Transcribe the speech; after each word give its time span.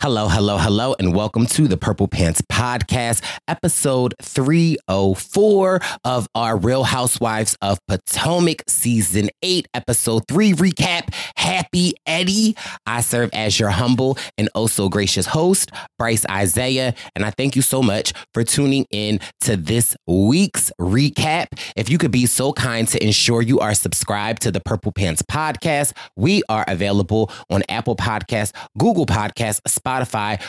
Hello, 0.00 0.28
hello, 0.28 0.58
hello, 0.58 0.94
and 1.00 1.12
welcome 1.12 1.44
to 1.46 1.66
the 1.66 1.76
Purple 1.76 2.06
Pants 2.06 2.40
Podcast, 2.42 3.20
episode 3.48 4.14
304 4.22 5.80
of 6.04 6.28
our 6.36 6.56
Real 6.56 6.84
Housewives 6.84 7.56
of 7.62 7.84
Potomac 7.88 8.62
season 8.68 9.28
8, 9.42 9.66
episode 9.74 10.22
3 10.28 10.52
recap. 10.52 11.12
Happy 11.34 11.94
Eddie. 12.06 12.54
I 12.86 13.00
serve 13.00 13.30
as 13.32 13.58
your 13.58 13.70
humble 13.70 14.16
and 14.38 14.48
oh 14.54 14.68
so 14.68 14.88
gracious 14.88 15.26
host, 15.26 15.72
Brice 15.98 16.24
Izyah, 16.26 16.96
and 17.16 17.24
I 17.24 17.30
thank 17.30 17.56
you 17.56 17.62
so 17.62 17.82
much 17.82 18.12
for 18.32 18.44
tuning 18.44 18.86
in 18.92 19.18
to 19.40 19.56
this 19.56 19.96
week's 20.06 20.70
recap. 20.80 21.46
If 21.74 21.90
you 21.90 21.98
could 21.98 22.12
be 22.12 22.26
so 22.26 22.52
kind 22.52 22.86
to 22.86 23.04
ensure 23.04 23.42
you 23.42 23.58
are 23.58 23.74
subscribed 23.74 24.42
to 24.42 24.52
the 24.52 24.60
Purple 24.60 24.92
Pants 24.92 25.22
Podcast, 25.22 25.92
we 26.14 26.44
are 26.48 26.64
available 26.68 27.32
on 27.50 27.64
Apple 27.68 27.96
Podcasts, 27.96 28.52
Google 28.78 29.04
Podcasts, 29.04 29.60
Spotify, 29.62 29.87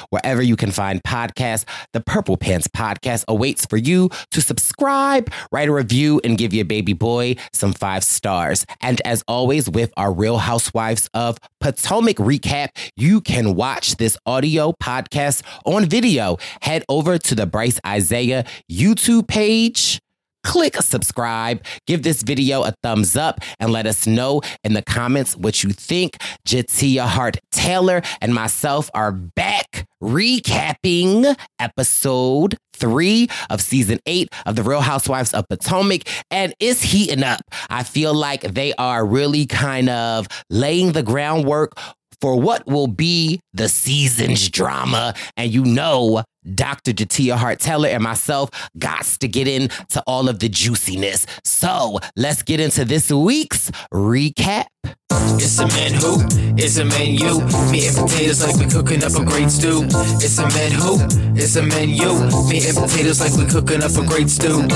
wherever 0.10 0.42
you 0.42 0.56
can 0.56 0.72
find 0.72 1.02
podcasts. 1.04 1.66
The 1.94 2.02
Purple 2.02 2.38
Pants 2.38 2.68
podcast 2.68 3.26
awaits 3.28 3.66
for 3.66 3.78
you 3.78 4.10
to 4.32 4.42
subscribe, 4.42 5.32
write 5.52 5.70
a 5.70 5.74
review, 5.74 6.20
and 6.24 6.38
give 6.38 6.54
your 6.54 6.66
baby 6.66 6.94
boy 6.94 7.36
some 7.54 7.74
five 7.74 8.04
stars. 8.04 8.66
And 8.82 9.02
as 9.06 9.24
always, 9.28 9.70
with 9.70 9.92
our 9.98 10.14
Real 10.14 10.38
Housewives 10.38 11.10
of 11.14 11.38
Potomac 11.60 12.18
recap, 12.18 12.70
you 12.96 13.22
can 13.22 13.56
watch 13.56 13.96
this 13.98 14.18
audio 14.26 14.74
podcast 14.82 15.44
on 15.66 15.86
video. 15.86 16.38
Head 16.62 16.84
over 16.90 17.18
to 17.18 17.36
the 17.36 17.46
Brice 17.46 17.80
Izyah 17.82 18.48
YouTube 18.70 19.28
page 19.28 20.00
click 20.44 20.76
subscribe, 20.78 21.64
give 21.88 22.04
this 22.04 22.24
video 22.24 22.64
a 22.64 22.74
thumbs 22.84 23.16
up, 23.16 23.40
and 23.60 23.72
let 23.72 23.86
us 23.86 24.08
know 24.08 24.42
in 24.64 24.74
the 24.74 24.82
comments 24.82 25.36
what 25.36 25.64
you 25.64 25.72
think. 25.72 26.18
Jatia 26.48 27.08
Hart 27.08 27.38
Taylor 27.52 28.02
and 28.22 28.34
myself 28.34 28.90
are 28.94 29.12
back 29.12 29.86
recapping 30.02 31.36
episode 31.60 32.58
three 32.74 33.28
of 33.50 33.62
season 33.62 34.00
eight 34.06 34.30
of 34.46 34.56
The 34.56 34.64
Real 34.64 34.82
Housewives 34.82 35.34
of 35.34 35.48
Potomac, 35.50 36.04
and 36.32 36.54
it's 36.60 36.82
heating 36.82 37.24
up. 37.24 37.42
I 37.70 37.84
feel 37.84 38.14
like 38.14 38.42
they 38.42 38.74
are 38.76 39.06
really 39.06 39.46
kind 39.46 39.90
of 39.90 40.28
laying 40.50 40.94
the 40.94 41.04
groundwork 41.04 41.74
for 42.22 42.40
what 42.40 42.68
will 42.68 42.88
be 42.88 43.40
the 43.54 43.70
season's 43.70 44.50
drama. 44.50 45.14
And 45.38 45.52
you 45.52 45.64
know, 45.64 46.24
Dr. 46.56 46.94
Jatia 46.94 47.36
Hart 47.36 47.60
Taylor 47.60 47.90
and 47.90 48.04
myself 48.04 48.50
got 48.78 49.04
to 49.06 49.28
get 49.28 49.48
into 49.48 50.04
all 50.08 50.30
of 50.30 50.40
the 50.40 50.50
juiciness. 50.50 51.26
So 51.44 52.00
let's 52.16 52.44
get 52.44 52.60
into 52.60 52.86
this 52.86 53.12
week's 53.12 53.72
recap. 53.94 54.66
It's 55.12 55.60
a 55.60 55.68
man 55.68 55.94
who, 55.94 56.18
it's 56.58 56.78
a 56.78 56.86
man 56.86 57.14
you. 57.14 57.42
Meat 57.72 57.88
and 57.88 57.98
potatoes 57.98 58.42
like 58.44 58.56
we 58.58 58.66
cooking 58.66 59.04
up 59.04 59.14
a 59.14 59.26
great 59.26 59.50
stew. 59.50 59.84
It's 60.22 60.38
a 60.38 60.48
man 60.48 60.72
who, 60.72 60.98
it's 61.36 61.56
a 61.56 61.64
man 61.64 61.90
you. 61.90 62.14
Meat 62.48 62.68
and 62.68 62.78
potatoes 62.78 63.20
like 63.20 63.34
we 63.34 63.46
cooking 63.46 63.84
up 63.84 63.92
a 63.92 64.06
great 64.06 64.30
stew. 64.30 64.68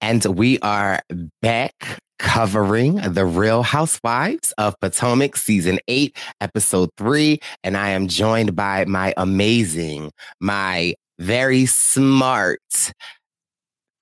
And 0.00 0.24
we 0.24 0.58
are 0.60 1.00
back 1.42 1.98
covering 2.18 2.96
The 2.96 3.24
Real 3.24 3.62
Housewives 3.62 4.52
of 4.58 4.78
Potomac, 4.80 5.36
Season 5.36 5.78
8, 5.88 6.16
Episode 6.40 6.90
3. 6.96 7.38
And 7.64 7.76
I 7.76 7.90
am 7.90 8.08
joined 8.08 8.56
by 8.56 8.84
my 8.84 9.14
amazing, 9.16 10.12
my 10.40 10.94
very 11.18 11.66
smart 11.66 12.60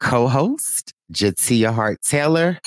co 0.01 0.29
host, 0.29 0.93
Jatia 1.13 1.73
Hart 1.73 2.01
Taylor. 2.03 2.59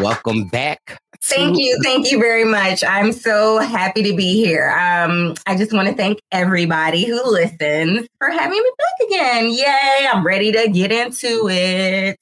welcome 0.00 0.48
back. 0.48 0.98
Thank 1.22 1.58
you. 1.58 1.78
Thank 1.82 2.12
you 2.12 2.18
very 2.18 2.44
much. 2.44 2.84
I'm 2.84 3.12
so 3.12 3.58
happy 3.58 4.02
to 4.02 4.14
be 4.14 4.34
here. 4.34 4.70
Um, 4.70 5.34
I 5.46 5.56
just 5.56 5.72
want 5.72 5.88
to 5.88 5.94
thank 5.94 6.20
everybody 6.32 7.06
who 7.06 7.22
listens 7.24 8.06
for 8.18 8.28
having 8.28 8.58
me 8.58 8.72
back 8.78 9.08
again. 9.08 9.50
Yay. 9.50 10.08
I'm 10.12 10.24
ready 10.24 10.52
to 10.52 10.68
get 10.68 10.92
into 10.92 11.48
it. 11.48 12.18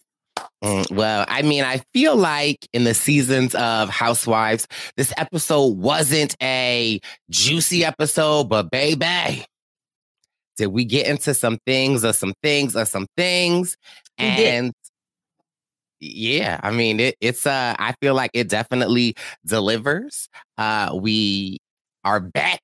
Mm, 0.62 0.90
well, 0.92 1.24
I 1.28 1.42
mean, 1.42 1.64
I 1.64 1.78
feel 1.92 2.14
like 2.16 2.68
in 2.72 2.84
the 2.84 2.94
seasons 2.94 3.54
of 3.56 3.88
Housewives, 3.90 4.68
this 4.96 5.12
episode 5.16 5.76
wasn't 5.76 6.36
a 6.40 7.00
juicy 7.30 7.84
episode, 7.84 8.44
but 8.48 8.70
baby, 8.70 9.44
did 10.56 10.66
we 10.68 10.84
get 10.84 11.06
into 11.06 11.34
some 11.34 11.58
things 11.66 12.04
or 12.04 12.12
some 12.12 12.34
things 12.42 12.76
or 12.76 12.84
some 12.84 13.06
things? 13.16 13.76
And 14.18 14.72
yeah, 16.00 16.58
I 16.62 16.70
mean, 16.72 16.98
it, 17.00 17.16
it's 17.20 17.46
uh, 17.46 17.74
I 17.78 17.94
feel 18.00 18.14
like 18.14 18.30
it 18.34 18.48
definitely 18.48 19.14
delivers. 19.46 20.28
Uh, 20.58 20.90
we 21.00 21.58
are 22.04 22.20
back 22.20 22.62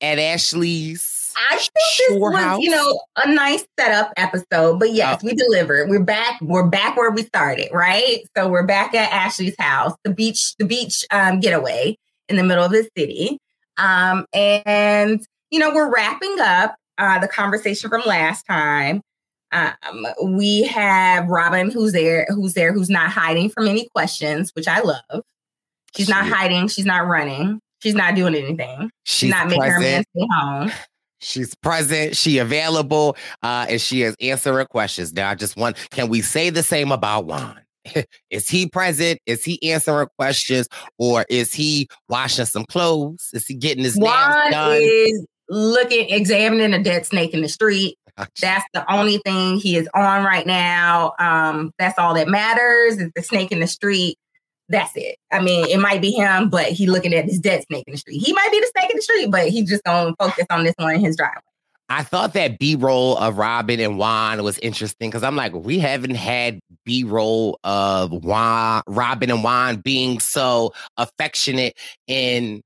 at 0.00 0.18
Ashley's. 0.18 1.17
I 1.50 1.56
think 1.56 1.72
this 1.74 2.18
was, 2.18 2.58
you 2.60 2.70
know, 2.70 3.00
a 3.16 3.32
nice 3.32 3.64
setup 3.78 4.12
episode. 4.16 4.78
But 4.78 4.92
yes, 4.92 5.22
we 5.22 5.34
delivered. 5.34 5.88
We're 5.88 6.02
back. 6.02 6.40
We're 6.40 6.66
back 6.68 6.96
where 6.96 7.10
we 7.10 7.22
started, 7.22 7.68
right? 7.72 8.20
So 8.36 8.48
we're 8.48 8.66
back 8.66 8.94
at 8.94 9.12
Ashley's 9.12 9.54
house, 9.58 9.94
the 10.04 10.12
beach, 10.12 10.54
the 10.58 10.64
beach 10.64 11.04
um, 11.10 11.40
getaway 11.40 11.96
in 12.28 12.36
the 12.36 12.44
middle 12.44 12.64
of 12.64 12.72
the 12.72 12.88
city. 12.96 13.38
Um, 13.76 14.26
and 14.32 15.24
you 15.50 15.58
know, 15.58 15.72
we're 15.72 15.92
wrapping 15.92 16.36
up 16.40 16.74
uh, 16.98 17.18
the 17.18 17.28
conversation 17.28 17.88
from 17.88 18.02
last 18.04 18.44
time. 18.44 19.00
Um, 19.52 20.06
we 20.24 20.64
have 20.64 21.26
Robin, 21.28 21.70
who's 21.70 21.92
there, 21.92 22.26
who's 22.28 22.54
there, 22.54 22.72
who's 22.72 22.90
not 22.90 23.10
hiding 23.10 23.48
from 23.48 23.66
any 23.66 23.88
questions, 23.94 24.50
which 24.54 24.68
I 24.68 24.80
love. 24.80 25.22
She's 25.96 26.08
not 26.08 26.26
hiding. 26.26 26.68
She's 26.68 26.84
not 26.84 27.06
running. 27.06 27.60
She's 27.82 27.94
not 27.94 28.14
doing 28.14 28.34
anything. 28.34 28.90
She's, 29.04 29.28
She's 29.28 29.30
not 29.30 29.48
making 29.48 29.62
her 29.62 29.80
man 29.80 30.04
stay 30.14 30.26
home. 30.32 30.70
She's 31.20 31.54
present, 31.56 32.16
she 32.16 32.38
available, 32.38 33.16
uh, 33.42 33.66
and 33.68 33.80
she 33.80 34.02
is 34.02 34.14
answering 34.20 34.66
questions. 34.66 35.12
Now, 35.12 35.30
I 35.30 35.34
just 35.34 35.56
want, 35.56 35.76
can 35.90 36.08
we 36.08 36.22
say 36.22 36.50
the 36.50 36.62
same 36.62 36.92
about 36.92 37.26
Juan? 37.26 37.60
is 38.30 38.48
he 38.48 38.68
present? 38.68 39.20
Is 39.26 39.44
he 39.44 39.72
answering 39.72 40.08
questions? 40.16 40.68
Or 40.98 41.24
is 41.28 41.52
he 41.52 41.88
washing 42.08 42.44
some 42.44 42.64
clothes? 42.66 43.30
Is 43.32 43.46
he 43.46 43.54
getting 43.54 43.84
his 43.84 43.96
Juan 43.96 44.50
done? 44.50 44.78
is 44.80 45.26
looking, 45.48 46.08
examining 46.10 46.74
a 46.74 46.82
dead 46.82 47.06
snake 47.06 47.34
in 47.34 47.40
the 47.40 47.48
street. 47.48 47.96
That's 48.40 48.64
the 48.74 48.92
only 48.92 49.18
thing 49.18 49.58
he 49.58 49.76
is 49.76 49.88
on 49.94 50.24
right 50.24 50.46
now. 50.46 51.12
Um, 51.18 51.70
that's 51.78 51.98
all 51.98 52.14
that 52.14 52.28
matters 52.28 52.96
is 52.98 53.10
the 53.14 53.22
snake 53.22 53.52
in 53.52 53.60
the 53.60 53.66
street. 53.66 54.16
That's 54.68 54.92
it. 54.96 55.16
I 55.32 55.40
mean, 55.40 55.66
it 55.66 55.78
might 55.78 56.02
be 56.02 56.10
him, 56.10 56.50
but 56.50 56.66
he 56.66 56.86
looking 56.86 57.14
at 57.14 57.26
this 57.26 57.38
dead 57.38 57.64
snake 57.64 57.84
in 57.86 57.92
the 57.92 57.98
street. 57.98 58.18
He 58.18 58.32
might 58.32 58.50
be 58.50 58.60
the 58.60 58.70
snake 58.76 58.90
in 58.90 58.96
the 58.96 59.02
street, 59.02 59.30
but 59.30 59.48
he 59.48 59.62
just 59.62 59.82
gonna 59.84 60.14
focus 60.18 60.44
on 60.50 60.64
this 60.64 60.74
one 60.76 60.94
in 60.94 61.00
his 61.00 61.16
driveway. 61.16 61.42
I 61.90 62.02
thought 62.02 62.34
that 62.34 62.58
B 62.58 62.74
roll 62.74 63.16
of 63.16 63.38
Robin 63.38 63.80
and 63.80 63.96
Juan 63.96 64.42
was 64.42 64.58
interesting 64.58 65.08
because 65.08 65.22
I'm 65.22 65.36
like, 65.36 65.54
we 65.54 65.78
haven't 65.78 66.16
had 66.16 66.60
B 66.84 67.02
roll 67.02 67.58
of 67.64 68.12
Juan, 68.12 68.82
Robin 68.86 69.30
and 69.30 69.42
Juan 69.42 69.76
being 69.76 70.20
so 70.20 70.74
affectionate 70.98 71.78
in 72.06 72.62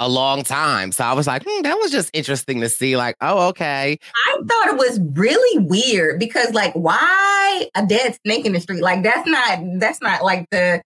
a 0.00 0.08
long 0.08 0.42
time. 0.42 0.90
So 0.90 1.04
I 1.04 1.12
was 1.12 1.28
like, 1.28 1.44
hmm, 1.46 1.62
that 1.62 1.78
was 1.78 1.92
just 1.92 2.10
interesting 2.12 2.60
to 2.60 2.68
see. 2.68 2.96
Like, 2.96 3.14
oh, 3.20 3.48
okay. 3.48 3.96
I 4.26 4.38
thought 4.44 4.68
it 4.68 4.76
was 4.76 4.98
really 5.14 5.64
weird 5.64 6.18
because, 6.18 6.52
like, 6.52 6.72
why 6.74 7.68
a 7.76 7.86
dead 7.86 8.16
snake 8.26 8.44
in 8.44 8.52
the 8.52 8.60
street? 8.60 8.82
Like, 8.82 9.04
that's 9.04 9.28
not 9.28 9.60
that's 9.78 10.00
not 10.00 10.24
like 10.24 10.46
the. 10.50 10.82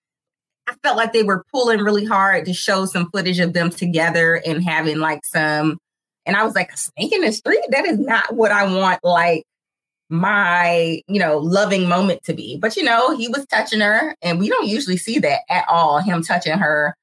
I 0.66 0.74
felt 0.82 0.96
like 0.96 1.12
they 1.12 1.22
were 1.22 1.44
pulling 1.52 1.80
really 1.80 2.04
hard 2.04 2.44
to 2.46 2.52
show 2.52 2.86
some 2.86 3.10
footage 3.10 3.38
of 3.38 3.52
them 3.52 3.70
together 3.70 4.40
and 4.44 4.64
having 4.64 4.98
like 4.98 5.24
some. 5.24 5.78
And 6.24 6.36
I 6.36 6.44
was 6.44 6.54
like, 6.56 6.72
a 6.72 6.76
snake 6.76 7.12
in 7.12 7.20
the 7.20 7.32
street? 7.32 7.64
That 7.70 7.86
is 7.86 7.98
not 7.98 8.34
what 8.34 8.50
I 8.50 8.64
want. 8.64 9.00
Like 9.04 9.44
my, 10.08 11.00
you 11.06 11.20
know, 11.20 11.38
loving 11.38 11.88
moment 11.88 12.24
to 12.24 12.34
be. 12.34 12.58
But 12.58 12.76
you 12.76 12.82
know, 12.82 13.16
he 13.16 13.28
was 13.28 13.46
touching 13.46 13.80
her, 13.80 14.14
and 14.22 14.38
we 14.40 14.48
don't 14.48 14.66
usually 14.66 14.96
see 14.96 15.18
that 15.20 15.40
at 15.48 15.64
all. 15.68 15.98
Him 16.00 16.22
touching 16.22 16.58
her 16.58 16.96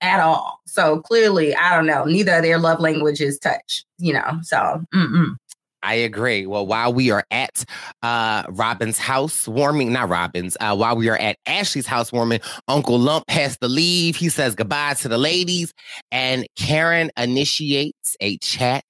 at 0.00 0.20
all. 0.20 0.60
So 0.66 1.00
clearly, 1.00 1.54
I 1.54 1.74
don't 1.76 1.86
know. 1.86 2.04
Neither 2.04 2.34
of 2.34 2.42
their 2.42 2.58
love 2.58 2.80
languages 2.80 3.38
touch. 3.38 3.84
You 3.98 4.14
know, 4.14 4.38
so. 4.42 4.82
Mm-mm. 4.94 5.36
I 5.82 5.94
agree. 5.94 6.46
Well, 6.46 6.66
while 6.66 6.92
we 6.92 7.10
are 7.10 7.24
at 7.30 7.64
uh, 8.02 8.44
Robin's 8.48 8.98
house 8.98 9.46
warming, 9.46 9.92
not 9.92 10.08
Robin's, 10.08 10.56
uh, 10.60 10.74
while 10.74 10.96
we 10.96 11.08
are 11.08 11.16
at 11.18 11.36
Ashley's 11.46 11.86
house 11.86 12.12
warming, 12.12 12.40
Uncle 12.66 12.98
Lump 12.98 13.24
has 13.28 13.56
to 13.58 13.68
leave. 13.68 14.16
He 14.16 14.28
says 14.28 14.54
goodbye 14.54 14.94
to 14.94 15.08
the 15.08 15.18
ladies, 15.18 15.72
and 16.10 16.46
Karen 16.56 17.10
initiates 17.16 18.16
a 18.20 18.38
chat 18.38 18.84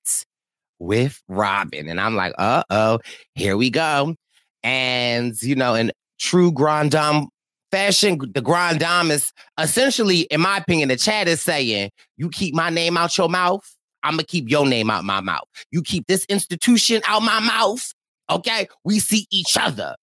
with 0.78 1.22
Robin. 1.28 1.88
And 1.88 2.00
I'm 2.00 2.14
like, 2.14 2.34
uh 2.38 2.62
oh, 2.70 3.00
here 3.34 3.56
we 3.56 3.70
go. 3.70 4.14
And, 4.62 5.40
you 5.42 5.54
know, 5.54 5.74
in 5.74 5.92
true 6.18 6.50
Grand 6.52 6.92
Dame 6.92 7.26
fashion, 7.70 8.18
the 8.32 8.40
Grand 8.40 8.80
Dame 8.80 9.10
is 9.10 9.32
essentially, 9.60 10.20
in 10.22 10.40
my 10.40 10.58
opinion, 10.58 10.88
the 10.88 10.96
chat 10.96 11.28
is 11.28 11.42
saying, 11.42 11.90
you 12.16 12.30
keep 12.30 12.54
my 12.54 12.70
name 12.70 12.96
out 12.96 13.16
your 13.18 13.28
mouth. 13.28 13.75
I'm 14.06 14.12
gonna 14.12 14.24
keep 14.24 14.48
your 14.48 14.66
name 14.66 14.88
out 14.88 15.04
my 15.04 15.20
mouth. 15.20 15.48
You 15.72 15.82
keep 15.82 16.06
this 16.06 16.24
institution 16.26 17.02
out 17.06 17.22
my 17.22 17.40
mouth. 17.40 17.92
Okay, 18.30 18.68
we 18.84 19.00
see 19.00 19.26
each 19.30 19.56
other. 19.56 19.96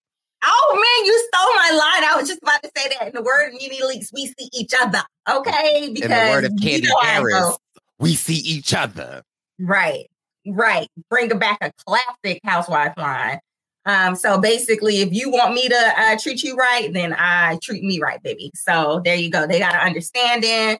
Oh 0.44 0.74
man, 0.74 1.06
you 1.06 1.30
stole 1.34 1.56
my 1.56 1.70
line. 1.70 2.12
I 2.12 2.18
was 2.18 2.28
just 2.28 2.44
about 2.44 2.62
to 2.64 2.72
say 2.76 2.90
that. 2.90 3.08
In 3.08 3.14
the 3.14 3.22
word 3.22 3.48
of 3.48 3.54
NeNe 3.54 3.82
Leakes, 3.82 4.10
we 4.14 4.28
see 4.28 4.50
each 4.52 4.74
other. 4.82 5.02
Okay, 5.32 5.90
because 5.94 6.12
In 6.12 6.12
the 6.12 6.32
word 6.32 6.46
of 6.46 6.52
you 6.58 6.82
know 6.82 7.00
Harris, 7.02 7.58
we 7.98 8.16
see 8.16 8.36
each 8.36 8.74
other. 8.74 9.24
Right, 9.58 10.10
right. 10.46 10.90
Bring 11.10 11.30
back 11.40 11.60
a 11.62 11.72
classic 11.86 12.42
housewife 12.44 12.94
line. 12.98 13.40
Um, 13.86 14.16
so 14.16 14.40
basically, 14.40 15.02
if 15.02 15.14
you 15.14 15.30
want 15.30 15.54
me 15.54 15.70
to 15.70 15.94
uh, 15.98 16.18
treat 16.22 16.44
you 16.44 16.56
right, 16.56 16.92
then 16.92 17.16
I 17.18 17.58
treat 17.62 17.84
me 17.84 18.02
right, 18.02 18.22
baby. 18.22 18.52
So 18.54 19.02
there 19.04 19.16
you 19.16 19.30
go. 19.30 19.48
They 19.48 19.60
got 19.60 19.74
to 19.74 19.80
understand 19.80 20.44
it. 20.46 20.80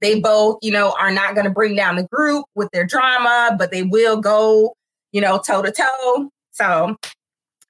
They 0.00 0.20
both, 0.20 0.58
you 0.62 0.70
know, 0.70 0.94
are 0.98 1.10
not 1.10 1.34
going 1.34 1.44
to 1.44 1.50
bring 1.50 1.74
down 1.74 1.96
the 1.96 2.04
group 2.04 2.46
with 2.54 2.70
their 2.72 2.86
drama, 2.86 3.56
but 3.58 3.70
they 3.70 3.82
will 3.82 4.20
go, 4.20 4.74
you 5.12 5.20
know, 5.20 5.38
toe 5.38 5.62
to 5.62 5.72
toe. 5.72 6.30
So 6.52 6.96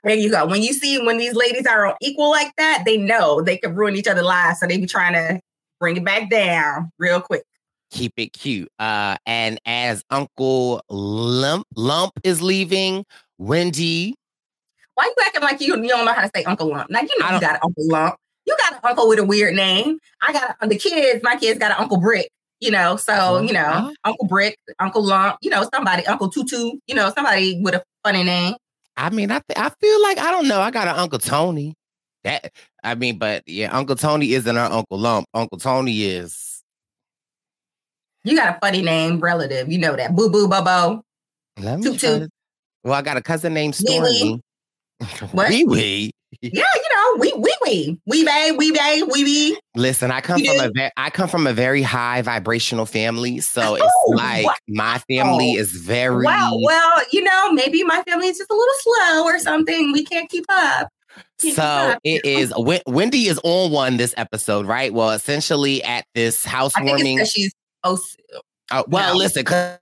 there 0.04 0.14
you 0.14 0.30
go. 0.30 0.46
When 0.46 0.62
you 0.62 0.72
see 0.72 1.00
when 1.04 1.18
these 1.18 1.34
ladies 1.34 1.66
are 1.66 1.86
on 1.86 1.94
equal 2.00 2.30
like 2.30 2.52
that, 2.56 2.82
they 2.84 2.96
know 2.96 3.40
they 3.40 3.56
can 3.56 3.74
ruin 3.74 3.96
each 3.96 4.06
other's 4.06 4.24
lives. 4.24 4.60
So 4.60 4.66
they 4.66 4.78
be 4.78 4.86
trying 4.86 5.14
to 5.14 5.40
bring 5.80 5.96
it 5.96 6.04
back 6.04 6.30
down 6.30 6.90
real 6.98 7.20
quick. 7.20 7.44
Keep 7.90 8.14
it 8.18 8.32
cute. 8.34 8.70
Uh, 8.78 9.16
and 9.24 9.58
as 9.64 10.04
Uncle 10.10 10.82
Lump 10.90 11.66
Lump 11.74 12.12
is 12.22 12.42
leaving, 12.42 13.04
Wendy. 13.38 14.14
Why 14.94 15.04
you 15.04 15.14
acting 15.24 15.42
like 15.42 15.60
you, 15.60 15.76
you 15.80 15.88
don't 15.88 16.04
know 16.04 16.12
how 16.12 16.22
to 16.22 16.30
say 16.34 16.44
Uncle 16.44 16.68
Lump? 16.68 16.90
Now 16.90 17.00
you 17.00 17.18
know 17.18 17.30
you 17.30 17.40
got 17.40 17.60
Uncle 17.62 17.88
Lump. 17.88 18.16
You 18.48 18.56
got 18.58 18.72
an 18.72 18.78
uncle 18.82 19.06
with 19.08 19.18
a 19.18 19.24
weird 19.24 19.54
name. 19.54 19.98
I 20.26 20.32
got 20.32 20.56
a, 20.62 20.66
the 20.66 20.78
kids. 20.78 21.22
My 21.22 21.36
kids 21.36 21.58
got 21.58 21.70
an 21.70 21.76
Uncle 21.78 21.98
Brick. 22.00 22.30
You 22.60 22.70
know, 22.70 22.96
so 22.96 23.40
you 23.42 23.52
know. 23.52 23.94
Uncle 24.04 24.26
Brick, 24.26 24.56
Uncle 24.80 25.04
Lump. 25.04 25.36
You 25.42 25.50
know, 25.50 25.68
somebody, 25.72 26.06
Uncle 26.06 26.30
Tutu. 26.30 26.72
You 26.86 26.94
know, 26.94 27.12
somebody 27.14 27.60
with 27.62 27.74
a 27.74 27.82
funny 28.02 28.24
name. 28.24 28.54
I 28.96 29.10
mean, 29.10 29.30
I 29.30 29.40
th- 29.46 29.58
I 29.58 29.68
feel 29.68 30.02
like 30.02 30.18
I 30.18 30.30
don't 30.30 30.48
know. 30.48 30.60
I 30.60 30.70
got 30.70 30.88
an 30.88 30.96
Uncle 30.96 31.18
Tony. 31.18 31.74
That 32.24 32.50
I 32.82 32.94
mean, 32.94 33.18
but 33.18 33.42
yeah, 33.46 33.70
Uncle 33.70 33.94
Tony 33.96 34.32
isn't 34.32 34.56
our 34.56 34.72
Uncle 34.72 34.98
Lump. 34.98 35.26
Uncle 35.34 35.58
Tony 35.58 36.02
is. 36.04 36.62
You 38.24 38.34
got 38.34 38.56
a 38.56 38.58
funny 38.60 38.82
name 38.82 39.20
relative. 39.20 39.70
You 39.70 39.78
know 39.78 39.94
that. 39.94 40.16
Boo 40.16 40.30
Boo 40.30 40.48
Bobo. 40.48 41.02
Let 41.60 41.78
me 41.78 41.84
Toot 41.84 42.00
try 42.00 42.08
toot. 42.10 42.22
to- 42.22 42.28
Well, 42.82 42.94
I 42.94 43.02
got 43.02 43.16
a 43.18 43.22
cousin 43.22 43.52
named. 43.54 43.74
Stormy. 43.76 44.40
What? 45.30 45.48
Wee 45.50 45.64
wee. 45.64 46.10
Yeah, 46.42 46.50
you 46.52 46.82
know, 46.92 47.16
we 47.20 47.32
we 47.38 47.54
we 47.64 48.00
we 48.06 48.24
bay 48.24 48.52
we 48.56 48.70
bay 48.70 49.02
we 49.02 49.24
we. 49.24 49.58
Listen, 49.76 50.10
I 50.10 50.20
come 50.20 50.38
You 50.40 50.52
from 50.54 50.60
a 50.66 50.68
do? 50.68 50.72
ve- 50.74 50.90
I 50.96 51.10
come 51.10 51.28
from 51.28 51.46
a 51.46 51.52
very 51.54 51.80
high 51.82 52.20
vibrational 52.22 52.84
family, 52.86 53.40
so 53.40 53.62
oh, 53.62 53.74
it's 53.76 53.84
Oh, 54.06 54.10
like 54.12 54.44
wow. 54.44 54.54
my 54.68 54.98
family 55.08 55.52
is 55.52 55.72
very 55.72 56.24
Wow. 56.26 56.58
Well, 56.62 57.02
you 57.12 57.22
know, 57.22 57.52
maybe 57.52 57.82
my 57.82 58.02
family 58.02 58.28
is 58.28 58.36
just 58.38 58.50
a 58.50 58.54
little 58.54 58.74
slow 58.80 59.24
or 59.24 59.38
something. 59.38 59.90
We 59.92 60.04
can't 60.04 60.28
keep 60.30 60.44
up. 60.50 60.88
Can't 61.14 61.26
keep 61.40 61.54
So 61.54 61.62
up. 61.62 61.98
it 62.04 62.24
is. 62.24 62.52
Wen- 62.58 62.82
Wendy 62.86 63.26
is 63.26 63.40
on 63.42 63.70
one 63.72 63.96
this 63.96 64.12
episode, 64.18 64.66
right? 64.66 64.92
Well, 64.92 65.10
essentially 65.12 65.82
at 65.82 66.04
this 66.14 66.46
I 66.46 66.50
think 66.50 66.60
it's 66.60 66.74
housewarming. 66.76 67.24
she's 67.24 67.54
oh 67.84 67.98
Oh, 68.70 68.84
well, 68.88 69.14
No. 69.14 69.18
listen, 69.18 69.44
cause 69.46 69.78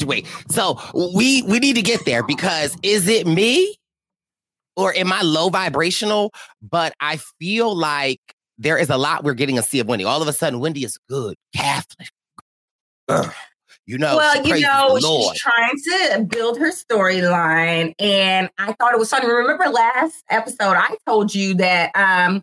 you, 0.00 0.06
wait. 0.06 0.26
So 0.50 0.80
we 1.14 1.42
we 1.42 1.60
need 1.60 1.74
to 1.76 1.82
get 1.82 2.04
there 2.06 2.22
because 2.24 2.76
is 2.82 3.06
it 3.06 3.26
me 3.26 3.76
or 4.78 4.94
am 4.94 5.12
I 5.12 5.22
low 5.22 5.50
vibrational? 5.50 6.32
But 6.62 6.94
I 7.00 7.18
feel 7.38 7.74
like 7.76 8.20
there 8.56 8.78
is 8.78 8.88
a 8.88 8.96
lot 8.96 9.24
we're 9.24 9.34
getting 9.34 9.58
a 9.58 9.62
see 9.62 9.80
of 9.80 9.88
Wendy. 9.88 10.04
All 10.04 10.22
of 10.22 10.28
a 10.28 10.32
sudden, 10.32 10.60
Wendy 10.60 10.84
is 10.84 10.96
good, 11.08 11.36
Catholic. 11.54 12.08
Ugh. 13.08 13.32
You 13.86 13.96
know, 13.96 14.18
well, 14.18 14.46
you 14.46 14.60
know, 14.60 14.98
she's 14.98 15.40
trying 15.40 15.74
to 15.76 16.26
build 16.28 16.58
her 16.58 16.70
storyline, 16.70 17.94
and 17.98 18.50
I 18.58 18.74
thought 18.74 18.92
it 18.92 18.98
was 18.98 19.08
funny. 19.08 19.26
Remember 19.26 19.64
last 19.64 20.22
episode, 20.28 20.76
I 20.76 20.94
told 21.06 21.34
you 21.34 21.54
that 21.54 21.90
um 21.94 22.42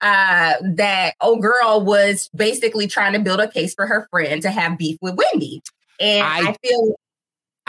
uh, 0.00 0.54
that 0.62 1.14
old 1.20 1.42
girl 1.42 1.84
was 1.84 2.30
basically 2.34 2.86
trying 2.86 3.12
to 3.12 3.18
build 3.18 3.40
a 3.40 3.48
case 3.48 3.74
for 3.74 3.86
her 3.86 4.08
friend 4.10 4.40
to 4.40 4.50
have 4.50 4.78
beef 4.78 4.96
with 5.02 5.14
Wendy. 5.14 5.60
And 6.00 6.26
I, 6.26 6.50
I 6.50 6.56
feel 6.66 6.94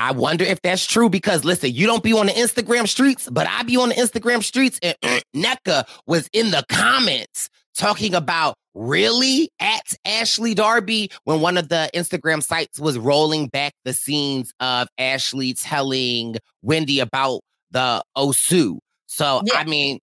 I 0.01 0.13
wonder 0.13 0.43
if 0.43 0.59
that's 0.63 0.83
true 0.83 1.09
because 1.09 1.45
listen, 1.45 1.71
you 1.71 1.85
don't 1.85 2.01
be 2.01 2.11
on 2.11 2.25
the 2.25 2.31
Instagram 2.31 2.87
streets, 2.87 3.29
but 3.29 3.47
I 3.47 3.61
be 3.61 3.77
on 3.77 3.89
the 3.89 3.95
Instagram 3.95 4.41
streets, 4.41 4.79
and 4.81 4.95
uh, 5.03 5.19
Nneka 5.35 5.87
was 6.07 6.27
in 6.33 6.49
the 6.49 6.65
comments 6.69 7.49
talking 7.77 8.15
about 8.15 8.55
really 8.73 9.51
at 9.59 9.93
Ashley 10.03 10.55
Darby 10.55 11.11
when 11.25 11.39
one 11.39 11.55
of 11.55 11.69
the 11.69 11.87
Instagram 11.93 12.41
sites 12.41 12.79
was 12.79 12.97
rolling 12.97 13.47
back 13.49 13.73
the 13.85 13.93
scenes 13.93 14.51
of 14.59 14.87
Ashley 14.97 15.53
telling 15.53 16.37
Wendy 16.63 16.99
about 16.99 17.41
the 17.69 18.01
Osu. 18.17 18.79
So 19.05 19.43
yeah. 19.45 19.53
I 19.59 19.65
mean, 19.65 19.99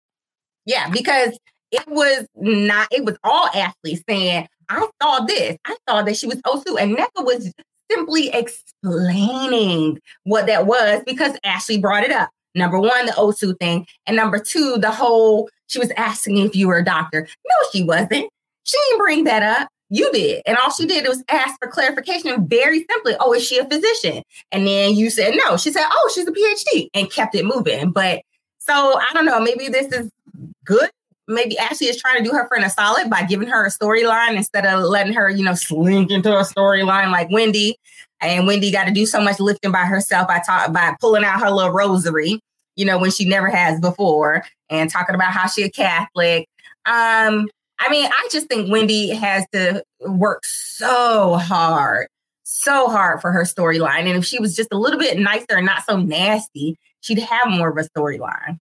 yeah, 0.65 0.89
because 0.89 1.37
it 1.71 1.87
was 1.87 2.25
not. 2.35 2.87
It 2.89 3.05
was 3.05 3.15
all 3.23 3.47
Ashley 3.53 4.01
saying, 4.09 4.47
"I 4.69 4.87
saw 4.99 5.19
this. 5.19 5.55
I 5.65 5.75
saw 5.87 6.01
that 6.01 6.17
she 6.17 6.25
was 6.25 6.41
Osu," 6.47 6.81
and 6.81 6.97
Nneka 6.97 7.23
was 7.23 7.53
simply 7.93 8.29
explaining 8.29 9.99
what 10.23 10.47
that 10.47 10.65
was 10.65 11.01
because 11.05 11.37
Ashley 11.43 11.77
brought 11.77 12.03
it 12.03 12.11
up. 12.11 12.29
Number 12.55 12.79
one, 12.79 13.07
the 13.07 13.13
Osu 13.13 13.57
thing, 13.59 13.87
and 14.05 14.15
number 14.15 14.37
two, 14.37 14.77
the 14.77 14.91
whole 14.91 15.49
she 15.67 15.79
was 15.79 15.91
asking 15.97 16.37
if 16.37 16.55
you 16.55 16.67
were 16.67 16.77
a 16.77 16.85
doctor. 16.85 17.21
No, 17.21 17.69
she 17.71 17.83
wasn't. 17.83 18.29
She 18.63 18.77
didn't 18.89 18.99
bring 18.99 19.23
that 19.23 19.41
up. 19.43 19.69
You 19.89 20.11
did. 20.11 20.41
And 20.45 20.57
all 20.57 20.71
she 20.71 20.85
did 20.85 21.07
was 21.07 21.23
ask 21.29 21.55
for 21.59 21.67
clarification 21.67 22.47
very 22.47 22.85
simply. 22.89 23.15
Oh, 23.19 23.33
is 23.33 23.45
she 23.45 23.57
a 23.57 23.65
physician? 23.65 24.23
And 24.51 24.67
then 24.67 24.95
you 24.95 25.09
said 25.09 25.33
no. 25.35 25.57
She 25.57 25.71
said, 25.71 25.85
oh, 25.87 26.11
she's 26.13 26.27
a 26.27 26.31
PhD 26.31 26.89
and 26.93 27.11
kept 27.11 27.35
it 27.35 27.45
moving. 27.45 27.91
But 27.91 28.21
so 28.59 28.73
I 28.73 29.13
don't 29.13 29.25
know. 29.25 29.39
Maybe 29.39 29.67
this 29.67 29.91
is 29.91 30.09
good. 30.63 30.89
Maybe 31.33 31.57
Ashley 31.57 31.87
is 31.87 32.01
trying 32.01 32.23
to 32.23 32.29
do 32.29 32.35
her 32.35 32.47
friend 32.47 32.63
a 32.63 32.69
solid 32.69 33.09
by 33.09 33.23
giving 33.23 33.47
her 33.47 33.65
a 33.65 33.69
storyline 33.71 34.35
instead 34.35 34.65
of 34.65 34.83
letting 34.83 35.13
her, 35.13 35.29
you 35.29 35.43
know, 35.43 35.55
slink 35.55 36.11
into 36.11 36.31
a 36.31 36.43
storyline 36.43 37.11
like 37.11 37.29
Wendy. 37.31 37.77
And 38.21 38.47
Wendy 38.47 38.71
got 38.71 38.85
to 38.85 38.91
do 38.91 39.05
so 39.05 39.21
much 39.21 39.39
lifting 39.39 39.71
by 39.71 39.85
herself 39.85 40.27
by 40.27 40.39
talk, 40.39 40.71
by 40.71 40.95
pulling 41.01 41.25
out 41.25 41.41
her 41.41 41.51
little 41.51 41.71
rosary, 41.71 42.39
you 42.75 42.85
know, 42.85 42.97
when 42.97 43.11
she 43.11 43.25
never 43.25 43.47
has 43.47 43.81
before, 43.81 44.43
and 44.69 44.89
talking 44.89 45.15
about 45.15 45.31
how 45.31 45.47
she 45.47 45.63
a 45.63 45.69
Catholic. 45.69 46.47
Um, 46.85 47.49
I 47.79 47.89
mean, 47.89 48.05
I 48.05 48.29
just 48.31 48.47
think 48.47 48.71
Wendy 48.71 49.09
has 49.09 49.45
to 49.51 49.83
work 50.01 50.45
so 50.45 51.35
hard, 51.35 52.07
so 52.43 52.87
hard 52.87 53.19
for 53.19 53.31
her 53.31 53.43
storyline. 53.43 54.07
And 54.07 54.17
if 54.17 54.25
she 54.25 54.39
was 54.39 54.55
just 54.55 54.69
a 54.71 54.77
little 54.77 54.99
bit 54.99 55.17
nicer 55.19 55.57
and 55.57 55.65
not 55.65 55.83
so 55.83 55.97
nasty, 55.97 56.77
she'd 57.01 57.19
have 57.19 57.47
more 57.49 57.69
of 57.69 57.77
a 57.77 57.83
storyline. 57.89 58.57